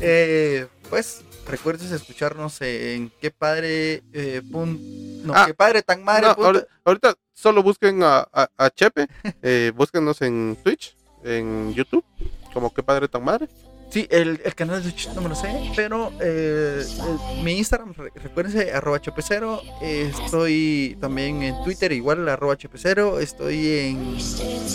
Eh, 0.00 0.66
pues 0.90 1.22
recuerdes 1.46 1.90
escucharnos 1.90 2.60
en 2.62 3.10
qué 3.20 3.30
padre. 3.30 4.02
eh, 4.12 4.42
pun- 4.50 5.22
No, 5.24 5.32
Ah, 5.34 5.44
qué 5.46 5.54
padre 5.54 5.82
tan 5.82 6.02
madre. 6.04 6.26
No, 6.28 6.34
punto. 6.36 6.66
ahorita, 6.84 7.14
solo 7.32 7.62
busquen 7.62 8.02
a, 8.02 8.26
a, 8.32 8.48
a 8.58 8.70
Chepe, 8.70 9.06
eh, 9.42 9.72
búsquenos 9.74 10.20
en 10.22 10.56
Twitch, 10.62 10.96
en 11.24 11.72
YouTube, 11.74 12.04
como 12.52 12.72
que 12.72 12.82
padre 12.82 13.08
tan 13.08 13.24
madre. 13.24 13.48
Sí, 13.94 14.08
el, 14.10 14.40
el 14.44 14.54
canal 14.56 14.82
de 14.82 14.90
Twitch 14.90 15.08
no 15.14 15.20
me 15.20 15.28
lo 15.28 15.36
sé, 15.36 15.70
pero 15.76 16.10
eh, 16.20 16.84
eh, 16.84 17.42
mi 17.44 17.52
Instagram, 17.58 17.94
re- 17.94 18.10
recuérdense, 18.16 18.72
arroba 18.72 19.00
chp0. 19.00 19.60
eh, 19.82 20.10
estoy 20.24 20.98
también 21.00 21.44
en 21.44 21.62
Twitter, 21.62 21.92
igual, 21.92 22.28
arroba 22.28 22.56
chp0. 22.58 23.20
Estoy 23.20 23.54
en, 23.68 24.16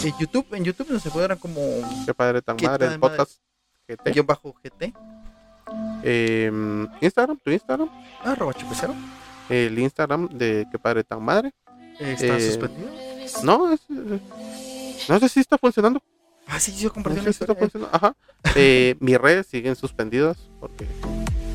en 0.04 0.14
YouTube. 0.18 0.46
En 0.54 0.64
YouTube 0.64 0.90
nos 0.90 1.06
encuentran 1.06 1.38
como 1.38 1.60
Que 2.06 2.14
padre 2.14 2.42
tan 2.42 2.56
¿Qué 2.56 2.66
madre, 2.68 2.88
el 2.88 2.98
podcast. 3.00 3.42
GT. 3.90 4.10
guion 4.14 4.26
bajo 4.26 4.56
GT, 4.64 4.94
Em, 6.02 6.88
Instagram, 7.02 7.38
tu 7.44 7.52
Instagram, 7.52 7.90
arroba 8.24 8.54
chp0. 8.54 8.94
el 9.50 9.78
Instagram 9.80 10.30
de 10.30 10.66
que 10.72 10.80
padre 10.80 11.04
tan 11.04 11.22
madre. 11.22 11.52
Está 12.00 12.38
Eh, 12.38 12.48
suspendido. 12.48 12.90
No, 13.44 13.74
es, 13.74 13.82
eh, 13.90 14.20
no 15.10 15.20
sé 15.20 15.28
si 15.28 15.42
está 15.42 15.58
funcionando. 15.58 16.02
Ah, 16.50 16.60
sí, 16.60 16.76
yo 16.76 16.88
No 16.90 16.94
compartí 16.96 17.30
historia. 17.30 17.56
funcionando. 17.56 17.96
Ajá. 17.96 18.16
Eh, 18.56 18.96
mis 19.00 19.18
redes 19.18 19.48
siguen 19.48 19.76
suspendidas 19.76 20.38
porque 20.60 20.88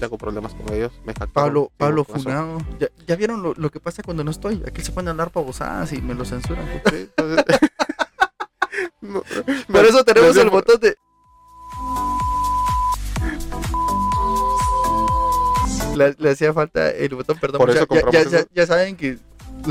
tengo 0.01 0.17
problemas 0.19 0.55
con 0.55 0.73
ellos. 0.73 0.93
Me 1.05 1.13
hackearon, 1.13 1.33
Pablo, 1.33 1.73
Pablo. 1.77 2.05
Funado. 2.05 2.59
¿Ya, 2.79 2.89
ya 3.07 3.17
vieron 3.17 3.43
lo, 3.43 3.55
lo 3.55 3.71
que 3.71 3.81
pasa 3.81 4.03
cuando 4.03 4.23
no 4.25 4.31
estoy? 4.31 4.63
Aquí 4.67 4.83
se 4.83 4.93
pueden 4.93 5.09
hablar 5.09 5.33
babosadas 5.33 5.93
y 5.93 6.01
me 6.01 6.15
lo 6.15 6.25
censuran. 6.25 6.65
Sí, 6.91 7.09
entonces- 7.17 7.45
No, 9.01 9.23
Por 9.71 9.85
eso 9.85 10.03
tenemos 10.05 10.35
el 10.37 10.49
botón 10.51 10.81
de. 10.81 10.97
Le, 15.97 16.15
le 16.19 16.31
hacía 16.31 16.53
falta 16.53 16.91
el 16.91 17.15
botón, 17.15 17.39
perdón. 17.39 17.59
Por 17.61 17.71
eso 17.71 17.87
ya, 17.91 18.11
ya- 18.11 18.21
eso. 18.21 18.31
ya- 18.31 18.47
ya 18.53 18.67
saben 18.67 18.97
que 18.97 19.19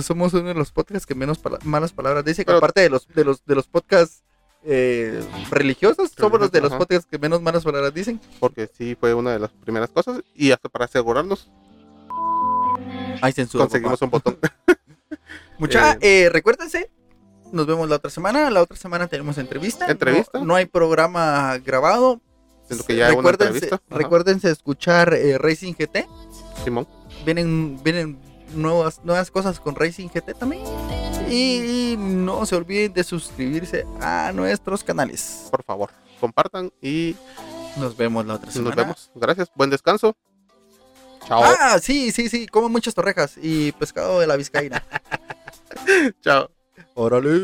somos 0.01 0.33
uno 0.33 0.47
de 0.49 0.53
los 0.53 0.71
podcasts 0.71 1.05
que 1.05 1.15
menos 1.15 1.37
pala- 1.39 1.59
malas 1.63 1.91
palabras 1.91 2.23
dice. 2.23 2.43
Que 2.43 2.47
Pero- 2.47 2.59
aparte 2.59 2.81
de 2.81 2.89
los, 2.89 3.07
de 3.07 3.25
los, 3.25 3.43
de 3.45 3.55
los 3.55 3.67
podcasts 3.67 4.23
eh, 4.65 5.21
religiosos, 5.49 6.11
somos 6.17 6.39
los 6.39 6.51
de 6.51 6.61
los 6.61 6.73
podcasts 6.73 7.07
que 7.09 7.19
menos 7.19 7.41
malas 7.41 7.63
palabras 7.63 7.93
dicen. 7.93 8.19
porque 8.39 8.69
sí 8.77 8.95
fue 8.99 9.13
una 9.13 9.31
de 9.31 9.39
las 9.39 9.51
primeras 9.51 9.89
cosas 9.89 10.21
y 10.35 10.51
hasta 10.51 10.69
para 10.69 10.85
asegurarnos 10.85 11.49
Hay 13.21 13.31
censura. 13.33 13.65
conseguimos 13.65 14.01
un 14.01 14.09
botón. 14.09 14.37
Mucha, 15.59 15.97
eh, 16.01 16.29
recuérdense. 16.31 16.89
Nos 17.51 17.67
vemos 17.67 17.87
la 17.87 17.97
otra 17.97 18.09
semana. 18.09 18.49
La 18.49 18.61
otra 18.61 18.77
semana 18.77 19.07
tenemos 19.07 19.37
entrevista. 19.37 19.89
¿Entrevista? 19.89 20.39
No, 20.39 20.45
no 20.45 20.55
hay 20.55 20.65
programa 20.65 21.57
grabado. 21.59 22.19
Siento 22.67 22.85
que 22.85 22.95
ya 22.95 23.09
recuérdense, 23.09 23.69
recuérdense 23.89 24.49
escuchar 24.49 25.13
eh, 25.13 25.37
Racing 25.37 25.73
GT. 25.73 26.07
Simón. 26.63 26.87
vienen 27.25 27.79
vienen 27.83 28.19
nuevas 28.55 29.01
nuevas 29.03 29.29
cosas 29.29 29.59
con 29.59 29.75
Racing 29.75 30.07
GT 30.07 30.33
también 30.37 30.63
y 31.33 31.95
no 31.97 32.45
se 32.45 32.55
olviden 32.55 32.93
de 32.93 33.03
suscribirse 33.03 33.85
a 34.01 34.31
nuestros 34.33 34.83
canales 34.83 35.47
por 35.49 35.63
favor, 35.63 35.89
compartan 36.19 36.71
y 36.81 37.15
nos 37.77 37.97
vemos 37.97 38.25
la 38.25 38.35
otra 38.35 38.51
semana 38.51 38.75
nos 38.75 38.85
vemos. 38.85 39.11
Gracias, 39.15 39.51
buen 39.55 39.69
descanso. 39.69 40.15
Chao. 41.27 41.41
ah 41.43 41.79
sí 41.81 42.11
sí 42.11 42.27
sí 42.27 42.47
como 42.47 42.67
muchas 42.67 42.93
torrejas 42.93 43.35
y 43.41 43.71
pescado 43.71 44.19
de 44.19 44.27
la 44.27 44.35
vizcaína 44.35 44.83
Chao. 46.21 46.51
órale 46.95 47.39